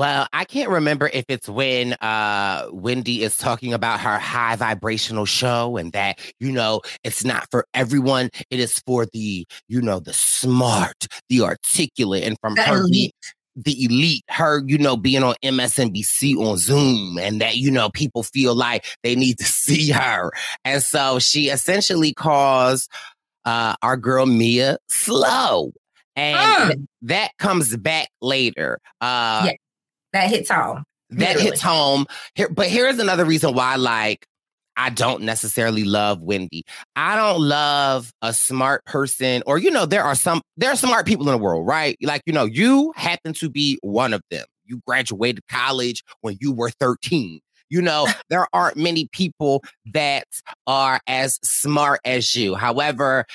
Well, 0.00 0.26
I 0.32 0.46
can't 0.46 0.70
remember 0.70 1.10
if 1.12 1.26
it's 1.28 1.46
when 1.46 1.92
uh, 1.92 2.68
Wendy 2.72 3.22
is 3.22 3.36
talking 3.36 3.74
about 3.74 4.00
her 4.00 4.18
high 4.18 4.56
vibrational 4.56 5.26
show 5.26 5.76
and 5.76 5.92
that, 5.92 6.18
you 6.40 6.50
know, 6.50 6.80
it's 7.04 7.22
not 7.22 7.46
for 7.50 7.66
everyone. 7.74 8.30
It 8.48 8.60
is 8.60 8.78
for 8.86 9.04
the, 9.12 9.46
you 9.68 9.82
know, 9.82 10.00
the 10.00 10.14
smart, 10.14 11.06
the 11.28 11.42
articulate, 11.42 12.24
and 12.24 12.38
from 12.40 12.54
the 12.54 12.62
her 12.62 12.78
elite 12.78 13.14
the 13.56 13.84
elite, 13.84 14.24
her, 14.30 14.62
you 14.64 14.78
know, 14.78 14.96
being 14.96 15.22
on 15.22 15.34
MSNBC 15.44 16.34
on 16.34 16.56
Zoom 16.56 17.18
and 17.18 17.38
that, 17.42 17.58
you 17.58 17.70
know, 17.70 17.90
people 17.90 18.22
feel 18.22 18.54
like 18.54 18.86
they 19.02 19.14
need 19.14 19.36
to 19.36 19.44
see 19.62 19.90
her. 19.90 20.30
And 20.64 20.82
so 20.82 21.18
she 21.18 21.50
essentially 21.50 22.14
calls 22.14 22.88
uh, 23.44 23.74
our 23.82 23.98
girl 23.98 24.24
Mia 24.24 24.78
slow. 24.88 25.72
And 26.16 26.72
mm. 26.72 26.86
that 27.02 27.30
comes 27.38 27.76
back 27.76 28.08
later. 28.20 28.78
Uh, 29.00 29.42
yeah, 29.46 29.52
that 30.12 30.28
hits 30.28 30.50
home. 30.50 30.84
That 31.10 31.18
literally. 31.18 31.44
hits 31.44 31.60
home. 31.60 32.06
Here, 32.34 32.48
but 32.48 32.68
here's 32.68 32.98
another 32.98 33.24
reason 33.24 33.54
why, 33.54 33.76
like, 33.76 34.26
I 34.76 34.90
don't 34.90 35.22
necessarily 35.22 35.84
love 35.84 36.22
Wendy. 36.22 36.64
I 36.96 37.16
don't 37.16 37.40
love 37.40 38.12
a 38.22 38.32
smart 38.32 38.84
person, 38.86 39.42
or 39.46 39.58
you 39.58 39.70
know, 39.70 39.86
there 39.86 40.04
are 40.04 40.14
some 40.14 40.40
there 40.56 40.70
are 40.70 40.76
smart 40.76 41.06
people 41.06 41.28
in 41.28 41.36
the 41.36 41.42
world, 41.42 41.66
right? 41.66 41.96
Like, 42.00 42.22
you 42.26 42.32
know, 42.32 42.44
you 42.44 42.92
happen 42.96 43.32
to 43.34 43.50
be 43.50 43.78
one 43.82 44.14
of 44.14 44.22
them. 44.30 44.46
You 44.64 44.80
graduated 44.86 45.42
college 45.50 46.02
when 46.20 46.38
you 46.40 46.52
were 46.52 46.70
13. 46.70 47.40
You 47.68 47.82
know, 47.82 48.08
there 48.30 48.46
aren't 48.52 48.76
many 48.76 49.08
people 49.12 49.62
that 49.92 50.26
are 50.66 51.00
as 51.06 51.38
smart 51.42 52.00
as 52.04 52.34
you. 52.34 52.54
However, 52.54 53.26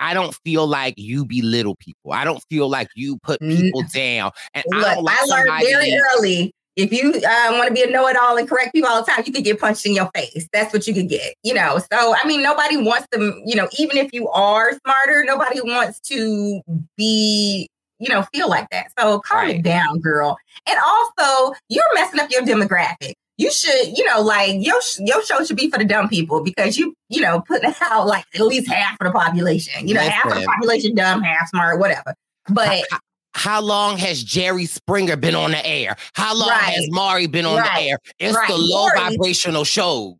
I 0.00 0.14
don't 0.14 0.34
feel 0.44 0.66
like 0.66 0.94
you 0.96 1.24
belittle 1.24 1.76
people. 1.76 2.12
I 2.12 2.24
don't 2.24 2.42
feel 2.50 2.68
like 2.68 2.88
you 2.96 3.18
put 3.22 3.40
people 3.40 3.82
down. 3.92 4.32
And 4.54 4.64
Look, 4.68 4.86
I, 4.86 4.98
like 4.98 5.18
I 5.18 5.24
learned 5.26 5.62
very 5.62 5.92
early 6.14 6.54
if 6.76 6.92
you 6.92 7.10
uh, 7.10 7.48
want 7.52 7.68
to 7.68 7.74
be 7.74 7.82
a 7.82 7.90
know-it-all 7.90 8.38
and 8.38 8.48
correct 8.48 8.72
people 8.72 8.88
all 8.88 9.02
the 9.02 9.10
time, 9.10 9.22
you 9.26 9.32
could 9.32 9.44
get 9.44 9.60
punched 9.60 9.84
in 9.84 9.94
your 9.94 10.10
face. 10.14 10.48
That's 10.52 10.72
what 10.72 10.86
you 10.86 10.94
could 10.94 11.08
get, 11.08 11.34
you 11.42 11.52
know. 11.52 11.78
So 11.78 12.14
I 12.14 12.26
mean, 12.26 12.42
nobody 12.42 12.76
wants 12.76 13.06
to, 13.12 13.42
you 13.44 13.56
know, 13.56 13.68
even 13.78 13.96
if 13.98 14.12
you 14.12 14.28
are 14.28 14.72
smarter, 14.84 15.24
nobody 15.24 15.60
wants 15.60 16.00
to 16.00 16.62
be, 16.96 17.68
you 17.98 18.08
know, 18.08 18.22
feel 18.32 18.48
like 18.48 18.68
that. 18.70 18.86
So 18.98 19.20
calm 19.20 19.46
right. 19.46 19.56
it 19.56 19.62
down, 19.62 20.00
girl. 20.00 20.38
And 20.66 20.78
also, 20.84 21.54
you're 21.68 21.84
messing 21.94 22.20
up 22.20 22.30
your 22.30 22.42
demographic. 22.42 23.14
You 23.40 23.50
should, 23.50 23.96
you 23.96 24.04
know, 24.04 24.20
like 24.20 24.56
your 24.58 24.78
your 24.98 25.24
show 25.24 25.42
should 25.44 25.56
be 25.56 25.70
for 25.70 25.78
the 25.78 25.84
dumb 25.86 26.10
people 26.10 26.42
because 26.42 26.76
you, 26.76 26.94
you 27.08 27.22
know, 27.22 27.40
putting 27.40 27.72
out 27.80 28.06
like 28.06 28.26
at 28.34 28.42
least 28.42 28.70
half 28.70 28.98
of 29.00 29.06
the 29.06 29.18
population. 29.18 29.88
You 29.88 29.94
know, 29.94 30.00
Listen. 30.00 30.12
half 30.12 30.26
of 30.26 30.34
the 30.34 30.44
population 30.44 30.94
dumb, 30.94 31.22
half 31.22 31.48
smart, 31.48 31.78
whatever. 31.78 32.14
But 32.50 32.84
how 33.32 33.62
long 33.62 33.96
has 33.96 34.22
Jerry 34.22 34.66
Springer 34.66 35.16
been 35.16 35.34
on 35.34 35.52
the 35.52 35.66
air? 35.66 35.96
How 36.12 36.36
long 36.36 36.50
right. 36.50 36.64
has 36.64 36.86
Maury 36.90 37.28
been 37.28 37.46
on 37.46 37.56
right. 37.56 37.70
the 37.76 37.88
air? 37.88 37.98
It's 38.18 38.36
right. 38.36 38.46
the 38.46 38.58
low 38.58 38.88
Maury. 38.88 38.98
vibrational 38.98 39.64
shows. 39.64 40.16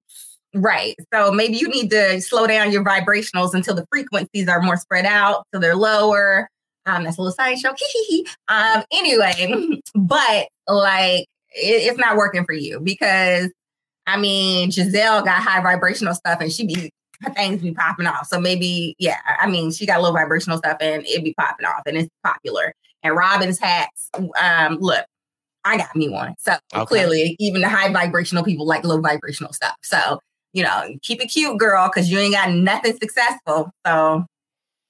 Right. 0.54 0.96
So 1.12 1.30
maybe 1.30 1.58
you 1.58 1.68
need 1.68 1.90
to 1.90 2.22
slow 2.22 2.46
down 2.46 2.72
your 2.72 2.82
vibrationals 2.82 3.52
until 3.52 3.74
the 3.74 3.86
frequencies 3.92 4.48
are 4.48 4.62
more 4.62 4.78
spread 4.78 5.04
out, 5.04 5.46
so 5.52 5.60
they're 5.60 5.76
lower. 5.76 6.48
Um, 6.86 7.04
that's 7.04 7.18
a 7.18 7.20
little 7.20 7.34
side 7.34 7.58
show. 7.58 7.74
um, 8.48 8.82
anyway, 8.90 9.78
but 9.94 10.48
like 10.66 11.26
it, 11.52 11.88
it's 11.88 11.98
not 11.98 12.16
working 12.16 12.44
for 12.44 12.52
you 12.52 12.80
because 12.80 13.50
I 14.06 14.16
mean 14.16 14.70
Gizelle 14.70 15.24
got 15.24 15.42
high 15.42 15.62
vibrational 15.62 16.14
stuff 16.14 16.40
and 16.40 16.52
she 16.52 16.66
be 16.66 16.90
her 17.22 17.32
things 17.34 17.62
be 17.62 17.72
popping 17.72 18.06
off. 18.06 18.26
So 18.26 18.40
maybe, 18.40 18.96
yeah, 18.98 19.18
I 19.40 19.46
mean, 19.46 19.70
she 19.72 19.86
got 19.86 20.02
low 20.02 20.12
vibrational 20.12 20.58
stuff 20.58 20.78
and 20.80 21.04
it 21.06 21.22
be 21.22 21.34
popping 21.34 21.66
off 21.66 21.82
and 21.86 21.96
it's 21.96 22.08
popular 22.24 22.74
and 23.02 23.14
Robin's 23.14 23.58
hats. 23.58 24.10
Um, 24.40 24.78
look, 24.80 25.04
I 25.64 25.76
got 25.76 25.94
me 25.94 26.08
one. 26.08 26.34
So 26.38 26.54
okay. 26.74 26.86
clearly, 26.86 27.36
even 27.38 27.60
the 27.60 27.68
high 27.68 27.92
vibrational 27.92 28.44
people 28.44 28.66
like 28.66 28.84
low 28.84 29.00
vibrational 29.00 29.52
stuff. 29.52 29.76
So, 29.82 30.20
you 30.52 30.62
know, 30.62 30.96
keep 31.02 31.22
it 31.22 31.26
cute, 31.26 31.58
girl, 31.58 31.88
because 31.88 32.10
you 32.10 32.18
ain't 32.18 32.34
got 32.34 32.50
nothing 32.52 32.96
successful. 32.98 33.70
So 33.86 34.24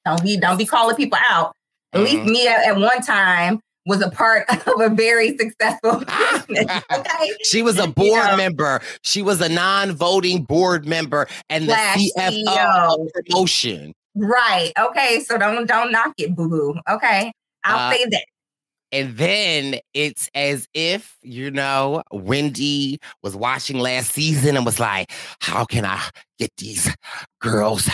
don't 0.05 0.23
be 0.23 0.37
don't 0.37 0.57
be 0.57 0.67
calling 0.67 0.97
people 0.97 1.19
out. 1.29 1.53
At 1.93 2.01
mm. 2.01 2.05
least 2.05 2.31
me 2.31 2.47
at, 2.47 2.69
at 2.69 2.77
one 2.77 3.03
time 3.03 3.61
was 3.91 4.01
a 4.01 4.09
part 4.09 4.49
of 4.69 4.81
a 4.81 4.89
very 4.89 5.37
successful 5.37 5.99
business. 6.49 6.83
Okay? 6.93 7.31
she 7.43 7.61
was 7.61 7.79
a 7.79 7.89
board 7.89 8.09
you 8.09 8.31
know, 8.31 8.37
member. 8.37 8.81
She 9.03 9.21
was 9.21 9.41
a 9.41 9.49
non-voting 9.49 10.45
board 10.45 10.87
member 10.87 11.27
and 11.51 11.69
the 11.69 11.75
CFO 11.75 12.47
CEO. 12.47 13.09
promotion. 13.13 13.93
Right. 14.15 14.73
Okay. 14.79 15.21
So 15.21 15.37
don't 15.37 15.67
don't 15.67 15.93
knock 15.93 16.15
it, 16.19 16.35
boo 16.35 16.49
boo. 16.49 16.75
Okay. 16.89 17.33
I'll 17.65 17.91
uh, 17.91 17.93
say 17.93 18.07
that. 18.07 18.25
And 18.93 19.17
then 19.17 19.81
it's 19.95 20.29
as 20.35 20.67
if, 20.75 21.17
you 21.23 21.51
know, 21.51 22.03
Wendy 22.11 22.99
was 23.23 23.37
watching 23.37 23.79
last 23.79 24.13
season 24.13 24.57
and 24.57 24.67
was 24.67 24.81
like, 24.81 25.13
how 25.41 25.65
can 25.65 25.85
I 25.85 26.01
get 26.39 26.51
these 26.57 26.93
girls 27.41 27.89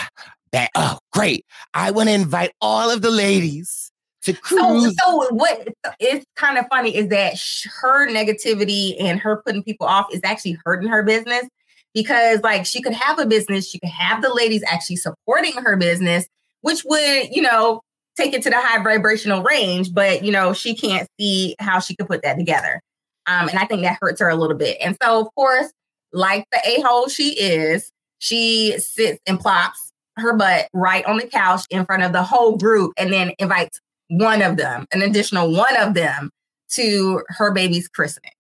back? 0.53 0.71
Oh, 0.75 0.99
great. 1.13 1.45
I 1.75 1.91
want 1.91 2.09
to 2.09 2.15
invite 2.15 2.53
all 2.63 2.91
of 2.91 3.03
the 3.03 3.11
ladies 3.11 3.86
to 4.27 4.33
cruise. 4.35 4.95
So, 5.03 5.23
so 5.23 5.35
what 5.35 5.69
is 5.99 6.25
kind 6.37 6.59
of 6.59 6.67
funny 6.69 6.95
is 6.95 7.09
that 7.09 7.35
her 7.81 8.09
negativity 8.09 8.95
and 9.01 9.19
her 9.19 9.43
putting 9.45 9.63
people 9.63 9.87
off 9.87 10.07
is 10.13 10.21
actually 10.23 10.59
hurting 10.65 10.89
her 10.89 11.03
business 11.03 11.49
because, 11.95 12.43
like, 12.43 12.67
she 12.67 12.83
could 12.83 12.93
have 12.93 13.19
a 13.19 13.27
business, 13.27 13.69
she 13.69 13.79
could 13.79 13.91
have 13.91 14.23
the 14.23 14.33
ladies 14.33 14.63
actually 14.67 14.97
supporting 14.97 15.55
her 15.55 15.77
business, 15.77 16.27
which 16.61 16.85
would, 16.85 17.29
you 17.31 17.41
know, 17.41 17.81
take 18.17 18.33
it 18.35 18.43
to 18.43 18.51
the 18.51 18.61
high 18.61 18.83
vibrational 18.83 19.43
range, 19.43 19.93
but 19.93 20.25
you 20.25 20.33
know, 20.33 20.53
she 20.53 20.75
can't 20.75 21.09
see 21.21 21.55
how 21.59 21.79
she 21.79 21.95
could 21.95 22.09
put 22.09 22.23
that 22.23 22.39
together. 22.39 22.81
Um, 23.27 23.49
and 23.49 23.59
I 23.59 23.67
think 23.67 23.83
that 23.83 23.99
hurts 24.01 24.21
her 24.21 24.29
a 24.29 24.37
little 24.37 24.57
bit. 24.57 24.79
And 24.81 24.97
so, 25.03 25.21
of 25.21 25.29
course, 25.35 25.71
like 26.13 26.47
the 26.51 26.61
a 26.65 26.81
hole 26.81 27.09
she 27.09 27.39
is, 27.39 27.91
she 28.19 28.79
sits 28.79 29.21
and 29.27 29.39
plops 29.39 29.93
her 30.17 30.35
butt 30.35 30.69
right 30.73 31.05
on 31.05 31.19
the 31.19 31.27
couch 31.27 31.67
in 31.71 31.85
front 31.85 32.03
of 32.03 32.13
the 32.13 32.23
whole 32.23 32.57
group 32.57 32.93
and 32.97 33.13
then 33.13 33.33
invites 33.39 33.81
one 34.09 34.43
of 34.43 34.57
them, 34.57 34.87
an 34.93 35.03
additional 35.03 35.53
one 35.53 35.77
of 35.77 35.95
them, 35.95 36.31
to 36.71 37.23
her 37.29 37.53
baby's 37.53 37.89
christenings. 37.89 38.33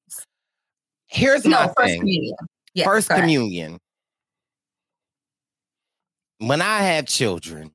Here's 1.07 1.45
no, 1.45 1.51
my 1.51 1.67
first 1.77 1.91
thing. 1.91 2.01
communion. 2.01 2.37
Yes, 2.75 2.87
first 2.87 3.09
communion. 3.09 3.79
When 6.39 6.61
I 6.61 6.79
have 6.79 7.07
children, 7.07 7.73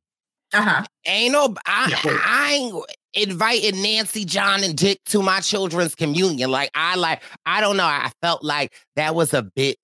uh-huh. 0.54 0.84
Ain't 1.06 1.32
no 1.32 1.56
I, 1.66 2.20
I 2.26 2.54
ain't 2.54 2.86
inviting 3.14 3.82
Nancy, 3.82 4.26
John, 4.26 4.64
and 4.64 4.76
Dick 4.76 5.00
to 5.06 5.22
my 5.22 5.40
children's 5.40 5.96
communion. 5.96 6.52
Like 6.52 6.72
I 6.76 6.96
like, 6.96 7.22
I 7.46 7.62
don't 7.62 7.78
know. 7.78 7.86
I 7.86 8.12
felt 8.22 8.44
like 8.44 8.74
that 8.96 9.16
was 9.16 9.34
a 9.34 9.44
bit 9.44 9.80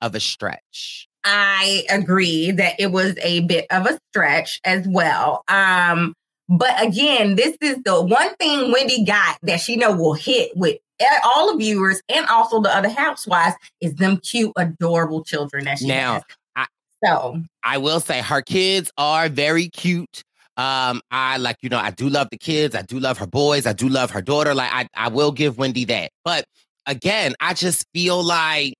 of 0.00 0.14
a 0.14 0.20
stretch. 0.20 1.08
I 1.24 1.84
agree 1.90 2.50
that 2.52 2.74
it 2.78 2.90
was 2.92 3.14
a 3.22 3.40
bit 3.40 3.66
of 3.70 3.86
a 3.86 3.98
stretch 4.10 4.60
as 4.64 4.86
well. 4.88 5.44
Um, 5.48 6.14
but 6.48 6.82
again, 6.82 7.36
this 7.36 7.56
is 7.60 7.76
the 7.84 8.02
one 8.02 8.34
thing 8.36 8.72
Wendy 8.72 9.04
got 9.04 9.38
that 9.42 9.60
she 9.60 9.76
know 9.76 9.92
will 9.92 10.14
hit 10.14 10.56
with 10.56 10.78
all 11.24 11.52
the 11.52 11.58
viewers 11.58 12.00
and 12.08 12.26
also 12.26 12.60
the 12.60 12.74
other 12.74 12.88
housewives 12.88 13.54
is 13.80 13.94
them 13.94 14.16
cute, 14.18 14.52
adorable 14.56 15.22
children 15.22 15.64
that 15.66 15.78
she 15.78 15.86
now, 15.86 16.14
has. 16.14 16.22
I, 16.56 16.66
so 17.04 17.42
I 17.62 17.78
will 17.78 18.00
say 18.00 18.20
her 18.20 18.42
kids 18.42 18.90
are 18.96 19.28
very 19.28 19.68
cute. 19.68 20.24
Um, 20.56 21.00
I 21.10 21.36
like, 21.36 21.58
you 21.60 21.68
know, 21.68 21.78
I 21.78 21.90
do 21.90 22.08
love 22.08 22.28
the 22.30 22.38
kids. 22.38 22.74
I 22.74 22.82
do 22.82 22.98
love 22.98 23.18
her 23.18 23.28
boys. 23.28 23.64
I 23.66 23.72
do 23.72 23.88
love 23.88 24.10
her 24.10 24.22
daughter. 24.22 24.54
Like, 24.54 24.70
I, 24.72 24.88
I 24.94 25.08
will 25.08 25.30
give 25.30 25.56
Wendy 25.56 25.84
that. 25.84 26.10
But 26.24 26.46
again, 26.86 27.34
I 27.40 27.54
just 27.54 27.86
feel 27.94 28.24
like 28.24 28.74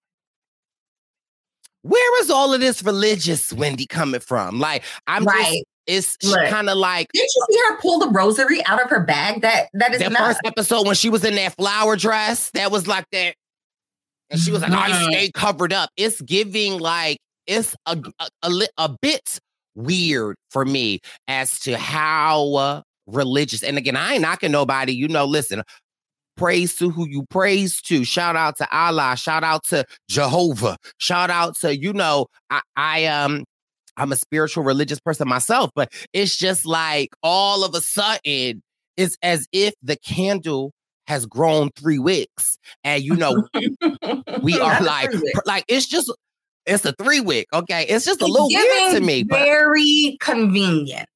where 1.83 2.23
is 2.23 2.31
all 2.31 2.53
of 2.53 2.61
this 2.61 2.83
religious 2.83 3.53
Wendy 3.53 3.87
coming 3.87 4.21
from? 4.21 4.59
Like, 4.59 4.83
I'm 5.07 5.25
right. 5.25 5.45
just 5.45 5.65
it's 5.89 6.17
kind 6.51 6.71
of 6.71 6.77
like 6.77 7.09
didn't 7.13 7.31
you 7.35 7.47
see 7.51 7.59
her 7.69 7.79
pull 7.81 7.99
the 7.99 8.09
rosary 8.11 8.65
out 8.67 8.81
of 8.81 8.89
her 8.91 9.01
bag? 9.01 9.41
That 9.43 9.69
that 9.73 9.93
is 9.95 10.01
the 10.01 10.11
not- 10.11 10.21
first 10.21 10.41
episode 10.45 10.87
when 10.87 10.95
she 10.95 11.11
was 11.11 11.25
in 11.25 11.35
that 11.35 11.57
flower 11.57 11.97
dress. 11.97 12.51
That 12.53 12.71
was 12.71 12.87
like 12.87 13.07
that, 13.11 13.35
and 14.31 14.39
she 14.41 14.53
was 14.53 14.61
like, 14.63 14.71
"I 14.71 14.91
Mm-hmm. 14.91 15.11
stay 15.13 15.31
covered 15.33 15.73
up." 15.73 15.91
It's 15.97 16.21
giving 16.21 16.79
like 16.79 17.19
it's 17.47 17.75
a 17.87 17.99
a, 18.21 18.29
a, 18.45 18.61
a 18.77 18.97
bit 19.03 19.41
weird 19.75 20.37
for 20.51 20.65
me 20.65 21.01
as 21.27 21.59
to 21.61 21.77
how 21.79 22.55
uh, 22.55 22.83
religious. 23.07 23.63
And 23.63 23.79
again, 23.79 23.97
I 23.97 24.13
ain't 24.15 24.23
knocking 24.23 24.53
nobody. 24.53 24.93
You 24.93 25.09
know, 25.09 25.25
listen, 25.25 25.63
praise 26.37 26.75
to 26.77 26.91
who 26.91 27.09
you 27.09 27.25
praise 27.31 27.81
to. 27.83 28.05
Shout 28.05 28.37
out 28.37 28.57
to 28.59 28.69
Allah. 28.77 29.17
Shout 29.17 29.43
out 29.45 29.65
to 29.69 29.85
Jehovah. 30.09 30.77
Shout 30.99 31.31
out 31.31 31.57
to, 31.61 31.77
you 31.77 31.93
know, 31.93 32.27
I, 32.51 32.61
I 32.77 33.05
um 33.07 33.45
I'm 33.99 34.13
a 34.13 34.17
spiritual 34.17 34.65
religious 34.65 35.01
person 35.01 35.29
myself, 35.29 35.71
but 35.75 35.93
it's 36.13 36.37
just 36.37 36.65
like 36.65 37.11
all 37.23 37.65
of 37.65 37.75
a 37.75 37.81
sudden 37.81 38.63
it's 38.97 39.17
as 39.23 39.47
if 39.53 39.75
the 39.83 39.97
candle 39.97 40.73
has 41.07 41.27
grown 41.27 41.71
three 41.77 41.99
wicks. 41.99 42.59
And 42.85 43.03
you 43.03 43.17
know, 43.17 43.47
we 44.43 44.59
are 44.61 44.81
like 44.83 45.11
like 45.47 45.65
it's 45.69 45.87
just 45.87 46.13
it's 46.67 46.85
a 46.85 46.93
three 46.93 47.21
wick. 47.21 47.47
Okay. 47.53 47.87
It's 47.89 48.05
just 48.05 48.21
a 48.21 48.25
It's 48.25 48.33
little 48.33 48.49
weird 48.49 48.95
to 48.95 49.01
me. 49.01 49.25
But 49.25 49.39
Very 49.39 50.17
convenient. 50.21 51.09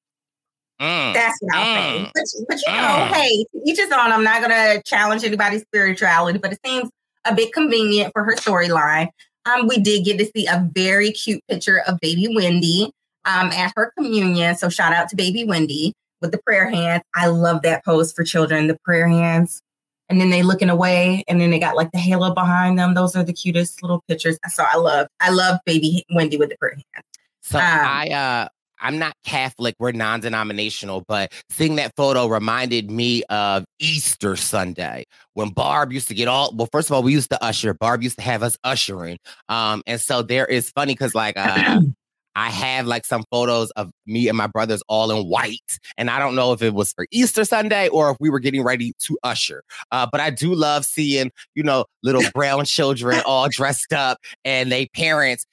Mm, 0.80 1.14
That's 1.14 1.38
what 1.40 1.54
I'll 1.54 1.64
say. 1.64 1.98
mm, 2.00 2.10
But, 2.14 2.24
but 2.48 2.58
you 2.66 2.72
know, 2.72 2.82
mm. 2.82 3.08
hey, 3.08 3.46
each 3.66 3.78
his 3.78 3.92
own. 3.92 4.10
I'm 4.12 4.24
not 4.24 4.40
going 4.40 4.50
to 4.50 4.82
challenge 4.84 5.22
anybody's 5.22 5.62
spirituality, 5.62 6.38
but 6.38 6.52
it 6.52 6.58
seems 6.64 6.90
a 7.24 7.34
bit 7.34 7.52
convenient 7.52 8.12
for 8.12 8.24
her 8.24 8.34
storyline. 8.34 9.08
Um, 9.46 9.66
we 9.66 9.78
did 9.78 10.04
get 10.04 10.18
to 10.18 10.30
see 10.36 10.46
a 10.46 10.68
very 10.72 11.10
cute 11.10 11.42
picture 11.48 11.82
of 11.86 11.98
baby 12.00 12.28
Wendy 12.34 12.92
um, 13.24 13.48
at 13.48 13.72
her 13.76 13.92
communion. 13.96 14.56
So 14.56 14.68
shout 14.68 14.92
out 14.92 15.08
to 15.08 15.16
baby 15.16 15.44
Wendy 15.44 15.92
with 16.20 16.32
the 16.32 16.38
prayer 16.38 16.70
hands. 16.70 17.02
I 17.14 17.26
love 17.26 17.62
that 17.62 17.84
pose 17.84 18.12
for 18.12 18.22
children, 18.24 18.68
the 18.68 18.78
prayer 18.84 19.08
hands. 19.08 19.60
And 20.08 20.20
then 20.20 20.30
they 20.30 20.42
looking 20.42 20.68
away, 20.68 21.24
and 21.26 21.40
then 21.40 21.50
they 21.50 21.58
got 21.58 21.74
like 21.74 21.90
the 21.92 21.98
halo 21.98 22.34
behind 22.34 22.78
them. 22.78 22.92
Those 22.94 23.16
are 23.16 23.22
the 23.22 23.32
cutest 23.32 23.82
little 23.82 24.02
pictures. 24.08 24.38
So 24.50 24.62
I 24.62 24.76
love, 24.76 25.06
I 25.20 25.30
love 25.30 25.58
baby 25.64 26.04
Wendy 26.10 26.36
with 26.36 26.50
the 26.50 26.56
prayer 26.58 26.74
hands. 26.74 27.06
So 27.40 27.58
Um, 27.58 27.64
I 27.64 28.08
uh 28.08 28.48
I'm 28.82 28.98
not 28.98 29.14
Catholic, 29.24 29.74
we're 29.78 29.92
non-denominational, 29.92 31.04
but 31.08 31.32
seeing 31.50 31.76
that 31.76 31.94
photo 31.96 32.26
reminded 32.26 32.90
me 32.90 33.22
of 33.30 33.64
Easter 33.78 34.36
Sunday 34.36 35.04
when 35.34 35.50
Barb 35.50 35.92
used 35.92 36.08
to 36.08 36.14
get 36.14 36.28
all 36.28 36.52
well, 36.54 36.68
first 36.70 36.90
of 36.90 36.94
all, 36.94 37.02
we 37.02 37.12
used 37.12 37.30
to 37.30 37.42
usher. 37.42 37.72
Barb 37.72 38.02
used 38.02 38.16
to 38.16 38.22
have 38.22 38.42
us 38.42 38.58
ushering. 38.64 39.18
Um, 39.48 39.82
and 39.86 40.00
so 40.00 40.22
there 40.22 40.46
is 40.46 40.70
funny 40.70 40.94
because 40.94 41.14
like 41.14 41.36
uh 41.36 41.80
I 42.34 42.50
have 42.50 42.86
like 42.86 43.04
some 43.04 43.24
photos 43.30 43.70
of 43.72 43.90
me 44.06 44.28
and 44.28 44.36
my 44.36 44.46
brothers 44.46 44.82
all 44.88 45.10
in 45.10 45.28
white. 45.28 45.78
And 45.98 46.10
I 46.10 46.18
don't 46.18 46.34
know 46.34 46.52
if 46.52 46.62
it 46.62 46.74
was 46.74 46.92
for 46.92 47.06
Easter 47.10 47.44
Sunday 47.44 47.88
or 47.88 48.10
if 48.10 48.16
we 48.20 48.30
were 48.30 48.40
getting 48.40 48.62
ready 48.62 48.94
to 49.00 49.18
usher. 49.22 49.62
Uh, 49.90 50.06
but 50.10 50.20
I 50.20 50.30
do 50.30 50.54
love 50.54 50.84
seeing, 50.84 51.30
you 51.54 51.62
know, 51.62 51.84
little 52.02 52.22
brown 52.34 52.64
children 52.64 53.20
all 53.26 53.48
dressed 53.48 53.92
up 53.92 54.18
and 54.44 54.72
they 54.72 54.86
parents 54.86 55.46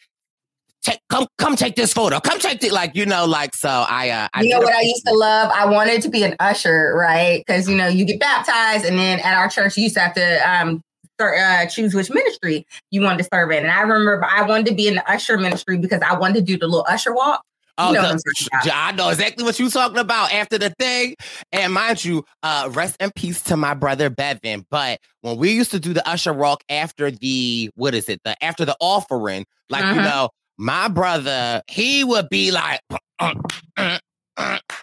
take 0.83 0.99
come 1.09 1.27
come 1.37 1.55
take 1.55 1.75
this 1.75 1.93
photo. 1.93 2.19
Come 2.19 2.39
take 2.39 2.63
it. 2.63 2.71
Like, 2.71 2.95
you 2.95 3.05
know, 3.05 3.25
like 3.25 3.55
so 3.55 3.69
I 3.69 4.09
uh 4.09 4.27
I 4.33 4.41
you 4.41 4.49
know 4.49 4.59
what 4.59 4.73
I 4.73 4.81
used 4.81 5.05
to 5.05 5.13
love? 5.13 5.51
I 5.53 5.65
wanted 5.65 6.01
to 6.03 6.09
be 6.09 6.23
an 6.23 6.35
usher, 6.39 6.93
right? 6.95 7.43
Because 7.45 7.69
you 7.69 7.75
know 7.75 7.87
you 7.87 8.05
get 8.05 8.19
baptized, 8.19 8.85
and 8.85 8.97
then 8.97 9.19
at 9.19 9.35
our 9.37 9.49
church 9.49 9.77
you 9.77 9.83
used 9.83 9.95
to 9.95 10.01
have 10.01 10.13
to 10.15 10.49
um 10.49 10.81
start, 11.15 11.37
uh, 11.37 11.65
choose 11.65 11.93
which 11.93 12.09
ministry 12.09 12.65
you 12.91 13.01
wanted 13.01 13.17
to 13.19 13.29
serve 13.33 13.51
in. 13.51 13.63
And 13.63 13.71
I 13.71 13.81
remember 13.81 14.23
I 14.23 14.43
wanted 14.43 14.67
to 14.67 14.73
be 14.75 14.87
in 14.87 14.95
the 14.95 15.11
usher 15.11 15.37
ministry 15.37 15.77
because 15.77 16.01
I 16.01 16.17
wanted 16.17 16.35
to 16.35 16.41
do 16.41 16.57
the 16.57 16.67
little 16.67 16.85
usher 16.87 17.13
walk. 17.13 17.43
You 17.77 17.85
Oh, 17.85 17.93
know 17.93 18.01
the- 18.01 18.07
I'm 18.09 18.17
talking 18.17 18.47
about. 18.51 18.73
I 18.73 18.91
know 18.91 19.09
exactly 19.09 19.43
what 19.45 19.57
you're 19.57 19.69
talking 19.69 19.99
about 19.99 20.33
after 20.33 20.57
the 20.57 20.69
thing. 20.79 21.15
And 21.53 21.71
mind 21.73 22.03
you, 22.03 22.25
uh, 22.43 22.69
rest 22.73 22.97
in 22.99 23.09
peace 23.11 23.41
to 23.43 23.55
my 23.55 23.73
brother 23.73 24.09
Bevan. 24.09 24.65
But 24.69 24.99
when 25.21 25.37
we 25.37 25.51
used 25.51 25.71
to 25.71 25.79
do 25.79 25.93
the 25.93 26.05
usher 26.07 26.33
walk 26.33 26.61
after 26.69 27.09
the 27.09 27.69
what 27.75 27.93
is 27.95 28.09
it? 28.09 28.19
The 28.25 28.41
after 28.43 28.65
the 28.65 28.75
offering, 28.81 29.45
like 29.69 29.85
you 29.85 30.01
Mhm. 30.01 30.03
know, 30.03 30.29
my 30.59 30.89
brother, 30.89 31.63
he 31.67 32.03
would 32.03 32.27
be 32.29 32.51
like, 32.51 32.81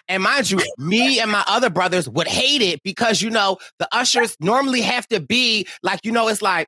and 0.07 0.23
mind 0.23 0.49
you, 0.49 0.59
me 0.77 1.19
and 1.19 1.31
my 1.31 1.43
other 1.47 1.69
brothers 1.69 2.09
would 2.09 2.27
hate 2.27 2.63
it 2.63 2.81
because 2.83 3.21
you 3.21 3.29
know 3.29 3.57
the 3.77 3.87
ushers 3.91 4.35
normally 4.39 4.81
have 4.81 5.07
to 5.07 5.19
be 5.19 5.67
like, 5.83 5.99
you 6.03 6.11
know, 6.11 6.27
it's 6.27 6.41
like 6.41 6.67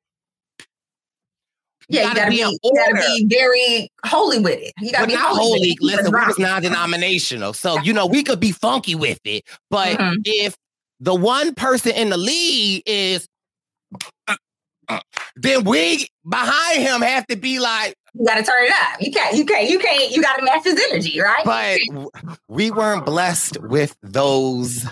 Yeah, 1.88 2.08
you 2.08 2.16
gotta, 2.16 2.30
be, 2.30 2.38
you 2.38 2.74
gotta 2.76 2.96
be 2.96 3.26
very 3.28 3.90
holy 4.06 4.38
with 4.38 4.60
it. 4.60 4.74
You 4.80 4.92
gotta 4.92 5.02
Well, 5.02 5.08
be 5.08 5.14
not 5.16 5.36
holy. 5.36 5.78
Listen, 5.82 6.12
we 6.14 6.26
was 6.28 6.38
non-denominational, 6.38 7.54
so 7.54 7.82
you 7.82 7.92
know 7.94 8.06
we 8.06 8.22
could 8.22 8.40
be 8.40 8.52
funky 8.52 8.94
with 8.94 9.20
it. 9.26 9.44
But 9.72 9.98
Mhm. 9.98 10.18
if 10.24 10.56
the 11.00 11.16
one 11.16 11.56
person 11.56 11.94
in 11.94 12.12
the 12.12 12.18
lead 12.18 12.84
is, 12.86 13.28
then 15.36 15.64
we 15.64 16.08
behind 16.30 16.82
him 16.84 17.02
have 17.02 17.26
to 17.28 17.36
be 17.36 17.60
like. 17.60 17.96
You 18.20 18.26
gotta 18.26 18.44
turn 18.44 18.66
it 18.66 18.72
up. 18.72 19.02
You 19.02 19.12
can't. 19.12 19.38
You 19.38 19.46
can't. 19.46 19.70
You 19.70 19.80
can't. 19.80 20.12
You 20.12 20.22
gotta 20.22 20.44
match 20.44 20.66
his 20.66 20.80
energy, 20.92 21.22
right? 21.22 21.46
But 21.46 21.80
we 22.50 22.70
weren't 22.70 23.06
blessed 23.06 23.62
with 23.62 23.96
those 24.04 24.86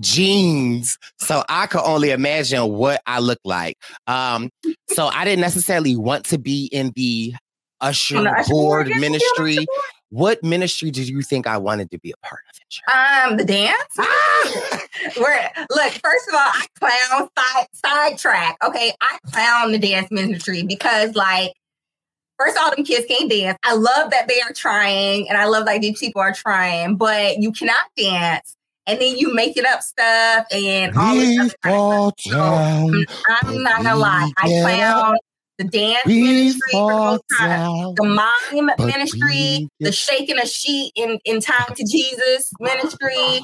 genes, 0.00 0.96
so 1.18 1.44
I 1.50 1.66
could 1.66 1.82
only 1.82 2.10
imagine 2.10 2.72
what 2.72 3.02
I 3.06 3.18
look 3.18 3.38
like. 3.44 3.76
Um, 4.06 4.48
so 4.88 5.08
I 5.08 5.26
didn't 5.26 5.42
necessarily 5.42 5.94
want 5.94 6.24
to 6.26 6.38
be 6.38 6.70
in 6.72 6.92
the 6.96 7.34
usher 7.82 8.14
the 8.14 8.44
board 8.48 8.48
board? 8.48 8.88
Yes, 8.88 8.94
you 8.96 9.02
did, 9.02 9.10
ministry. 9.12 9.66
What 10.10 10.42
ministry 10.42 10.90
did 10.90 11.06
you 11.06 11.20
think 11.20 11.46
I 11.46 11.58
wanted 11.58 11.90
to 11.90 11.98
be 11.98 12.12
a 12.12 12.26
part 12.26 12.40
of? 12.48 13.30
Um, 13.30 13.36
the 13.36 13.44
dance. 13.44 13.76
Where 15.18 15.50
look, 15.68 15.92
first 15.92 16.28
of 16.28 16.34
all, 16.34 16.40
I 16.40 16.66
clown 16.80 17.28
side 17.36 17.66
sidetrack. 17.72 18.56
Okay, 18.64 18.92
I 19.02 19.18
clown 19.30 19.72
the 19.72 19.78
dance 19.78 20.10
ministry 20.10 20.62
because 20.62 21.14
like 21.14 21.52
first 22.38 22.56
of 22.56 22.62
all, 22.62 22.74
them 22.74 22.84
kids 22.84 23.06
can't 23.06 23.30
dance. 23.30 23.58
I 23.64 23.74
love 23.74 24.10
that 24.10 24.28
they 24.28 24.40
are 24.40 24.52
trying, 24.52 25.28
and 25.28 25.36
I 25.36 25.46
love 25.46 25.66
that 25.66 25.80
these 25.80 25.98
people 25.98 26.20
are 26.22 26.32
trying, 26.32 26.96
but 26.96 27.38
you 27.38 27.52
cannot 27.52 27.76
dance. 27.96 28.54
And 28.86 28.98
then 29.00 29.18
you 29.18 29.34
making 29.34 29.66
up 29.66 29.82
stuff 29.82 30.46
and 30.50 30.92
all 30.96 31.14
this 31.14 31.34
other 31.38 31.54
kind 31.62 31.76
of 31.76 31.82
stuff. 31.82 32.04
So, 32.30 33.04
I'm, 33.28 33.62
not 33.62 33.82
gonna 33.82 33.96
lie, 33.96 34.26
I 34.38 34.48
clown 34.62 35.16
the 35.58 35.64
dance 35.64 36.04
We 36.06 36.22
ministry 36.22 36.72
for 36.86 36.94
the 36.94 37.00
most 37.02 37.22
fall 37.30 37.48
time, 37.48 37.58
down, 37.58 37.94
the 37.96 38.04
mime 38.04 38.70
ministry, 38.78 39.68
the 39.80 39.92
shaking 39.92 40.38
a 40.38 40.46
sheet 40.46 40.92
in 40.94 41.18
in 41.24 41.40
time 41.40 41.74
to 41.74 41.84
Jesus 41.84 42.52
ministry. 42.60 43.40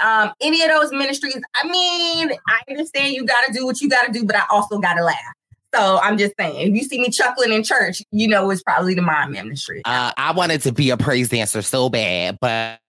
Um, 0.00 0.32
any 0.40 0.62
of 0.62 0.70
those 0.70 0.92
ministries, 0.92 1.38
I 1.54 1.68
mean, 1.68 2.30
I 2.48 2.60
understand 2.70 3.12
you 3.12 3.26
got 3.26 3.44
to 3.46 3.52
do 3.52 3.66
what 3.66 3.82
you 3.82 3.88
got 3.90 4.06
to 4.06 4.12
do, 4.12 4.24
but 4.24 4.34
I 4.34 4.44
also 4.50 4.78
got 4.78 4.94
to 4.94 5.04
laugh. 5.04 5.34
So 5.74 5.98
I'm 6.00 6.18
just 6.18 6.34
saying, 6.38 6.68
if 6.68 6.74
you 6.74 6.82
see 6.84 7.00
me 7.00 7.10
chuckling 7.10 7.52
in 7.52 7.62
church, 7.62 8.02
you 8.10 8.26
know 8.26 8.50
it's 8.50 8.62
probably 8.62 8.94
the 8.94 9.02
mime 9.02 9.32
ministry. 9.32 9.82
Uh, 9.84 10.12
I 10.16 10.32
wanted 10.32 10.62
to 10.62 10.72
be 10.72 10.90
a 10.90 10.96
praise 10.96 11.28
dancer 11.28 11.62
so 11.62 11.88
bad, 11.88 12.38
but 12.40 12.80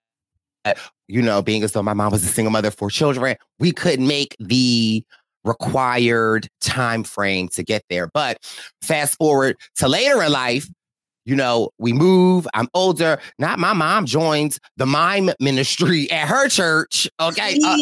you 1.08 1.22
know, 1.22 1.42
being 1.42 1.64
as 1.64 1.74
though 1.74 1.84
my 1.84 1.94
mom 1.94 2.12
was 2.12 2.24
a 2.24 2.28
single 2.28 2.52
mother 2.52 2.70
of 2.70 2.76
four 2.76 2.90
children, 2.90 3.36
we 3.60 3.72
couldn't 3.72 4.08
make 4.08 4.36
the 4.40 5.04
required 5.44 6.48
time 6.62 7.04
frame 7.04 7.48
to 7.50 7.64
get 7.64 7.84
there. 7.90 8.10
But 8.14 8.38
fast 8.82 9.18
forward 9.18 9.58
to 9.78 9.88
later 9.88 10.22
in 10.24 10.32
life, 10.32 10.70
you 11.26 11.36
know, 11.36 11.70
we 11.78 11.94
move. 11.94 12.48
I'm 12.54 12.68
older. 12.74 13.20
Not 13.38 13.60
my 13.60 13.74
mom 13.74 14.06
joins 14.06 14.60
the 14.78 14.86
mime 14.86 15.32
ministry 15.40 16.10
at 16.12 16.28
her 16.28 16.48
church. 16.48 17.08
Okay. 17.20 17.60
Uh, 17.64 17.78